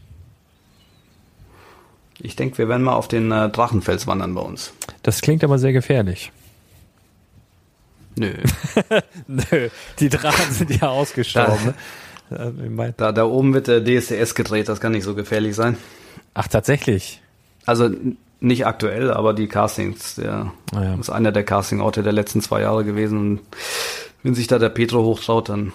Ich 2.18 2.36
denke, 2.36 2.58
wir 2.58 2.68
werden 2.68 2.82
mal 2.82 2.92
auf 2.92 3.08
den 3.08 3.32
äh, 3.32 3.48
Drachenfels 3.48 4.06
wandern 4.06 4.34
bei 4.34 4.42
uns. 4.42 4.72
Das 5.04 5.20
klingt 5.20 5.44
aber 5.44 5.58
sehr 5.58 5.72
gefährlich. 5.72 6.32
Nö. 8.16 8.32
Nö, 9.26 9.68
die 10.00 10.08
Drachen 10.08 10.52
sind 10.52 10.80
ja 10.80 10.88
ausgestorben. 10.88 11.74
Da, 12.30 12.50
ne? 12.50 12.94
da, 12.96 13.12
da 13.12 13.24
oben 13.24 13.52
wird 13.52 13.68
der 13.68 13.84
DSDS 13.84 14.34
gedreht, 14.34 14.68
das 14.68 14.80
kann 14.80 14.92
nicht 14.92 15.04
so 15.04 15.14
gefährlich 15.14 15.54
sein. 15.54 15.76
Ach, 16.32 16.48
tatsächlich? 16.48 17.20
Also 17.66 17.90
nicht 18.40 18.66
aktuell, 18.66 19.10
aber 19.10 19.34
die 19.34 19.46
Castings, 19.46 20.14
der 20.14 20.52
ah, 20.74 20.82
ja. 20.82 20.94
ist 20.94 21.10
einer 21.10 21.32
der 21.32 21.44
Castingorte 21.44 22.02
der 22.02 22.12
letzten 22.12 22.40
zwei 22.40 22.62
Jahre 22.62 22.84
gewesen. 22.84 23.18
Und 23.18 23.40
wenn 24.22 24.34
sich 24.34 24.46
da 24.46 24.58
der 24.58 24.70
Petro 24.70 25.02
hochtraut, 25.02 25.50
dann 25.50 25.74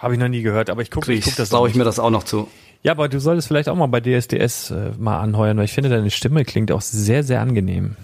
habe 0.00 0.14
ich 0.14 0.20
noch 0.20 0.28
nie 0.28 0.42
gehört, 0.42 0.70
aber 0.70 0.80
ich 0.80 0.90
gucke, 0.90 1.12
ich 1.12 1.24
guck 1.24 1.36
das. 1.36 1.50
Traue 1.50 1.68
ich 1.68 1.74
mir 1.74 1.84
das 1.84 1.98
auch 1.98 2.10
noch 2.10 2.24
zu. 2.24 2.48
Ja, 2.82 2.92
aber 2.92 3.10
du 3.10 3.20
solltest 3.20 3.48
vielleicht 3.48 3.68
auch 3.68 3.76
mal 3.76 3.88
bei 3.88 4.00
DSDS 4.00 4.70
äh, 4.70 4.92
mal 4.98 5.20
anheuern, 5.20 5.58
weil 5.58 5.66
ich 5.66 5.72
finde, 5.72 5.90
deine 5.90 6.10
Stimme 6.10 6.46
klingt 6.46 6.72
auch 6.72 6.80
sehr, 6.80 7.24
sehr 7.24 7.42
angenehm. 7.42 7.96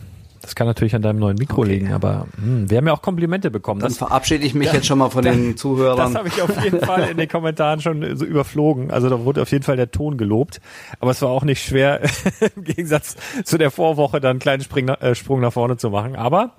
Das 0.44 0.54
kann 0.54 0.66
natürlich 0.66 0.94
an 0.94 1.00
deinem 1.00 1.18
neuen 1.18 1.38
Mikro 1.38 1.62
okay. 1.62 1.72
liegen, 1.72 1.92
aber 1.92 2.26
mh, 2.36 2.44
hm, 2.44 2.70
wir 2.70 2.76
haben 2.76 2.86
ja 2.86 2.92
auch 2.92 3.00
Komplimente 3.00 3.50
bekommen. 3.50 3.80
Dann 3.80 3.88
das, 3.88 3.98
verabschiede 3.98 4.44
ich 4.44 4.52
mich 4.54 4.68
da, 4.68 4.74
jetzt 4.74 4.86
schon 4.86 4.98
mal 4.98 5.08
von 5.08 5.24
da, 5.24 5.32
den 5.32 5.56
Zuhörern. 5.56 6.12
Das 6.12 6.14
habe 6.14 6.28
ich 6.28 6.42
auf 6.42 6.62
jeden 6.62 6.80
Fall 6.80 7.08
in 7.10 7.16
den 7.16 7.28
Kommentaren 7.28 7.80
schon 7.80 8.16
so 8.16 8.26
überflogen. 8.26 8.90
Also 8.90 9.08
da 9.08 9.24
wurde 9.24 9.40
auf 9.40 9.50
jeden 9.50 9.64
Fall 9.64 9.76
der 9.76 9.90
Ton 9.90 10.18
gelobt. 10.18 10.60
Aber 11.00 11.12
es 11.12 11.22
war 11.22 11.30
auch 11.30 11.44
nicht 11.44 11.64
schwer, 11.64 12.02
im 12.56 12.64
Gegensatz 12.64 13.16
zu 13.44 13.56
der 13.56 13.70
Vorwoche 13.70 14.20
dann 14.20 14.32
einen 14.32 14.38
kleinen 14.38 14.62
Spring, 14.62 14.88
äh, 14.88 15.14
Sprung 15.14 15.40
nach 15.40 15.52
vorne 15.52 15.78
zu 15.78 15.88
machen. 15.88 16.14
Aber 16.14 16.52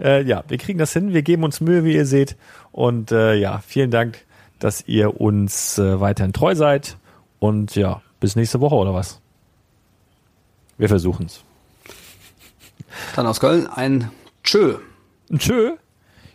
äh, 0.00 0.22
ja, 0.24 0.42
wir 0.48 0.58
kriegen 0.58 0.78
das 0.78 0.92
hin. 0.92 1.14
Wir 1.14 1.22
geben 1.22 1.44
uns 1.44 1.60
Mühe, 1.60 1.84
wie 1.84 1.94
ihr 1.94 2.06
seht. 2.06 2.36
Und 2.72 3.12
äh, 3.12 3.34
ja, 3.34 3.62
vielen 3.64 3.92
Dank, 3.92 4.18
dass 4.58 4.82
ihr 4.88 5.20
uns 5.20 5.78
äh, 5.78 6.00
weiterhin 6.00 6.32
treu 6.32 6.56
seid. 6.56 6.96
Und 7.38 7.76
ja, 7.76 8.02
bis 8.18 8.34
nächste 8.34 8.60
Woche 8.60 8.74
oder 8.74 8.94
was? 8.94 9.20
Wir 10.76 10.88
versuchen's. 10.88 11.44
Dann 13.16 13.26
aus 13.26 13.40
Köln 13.40 13.66
ein 13.66 14.10
Tschö. 14.44 14.78
Ein 15.30 15.38
Tschö? 15.38 15.76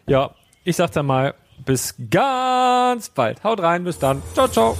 Ja, 0.08 0.32
ich 0.64 0.76
sag 0.76 0.91
dann 0.91 1.06
mal 1.06 1.34
bis 1.66 1.95
ganz 2.10 3.10
bald. 3.10 3.43
Haut 3.43 3.62
rein, 3.62 3.84
bis 3.84 3.99
dann. 3.99 4.22
Ciao, 4.34 4.47
ciao. 4.47 4.78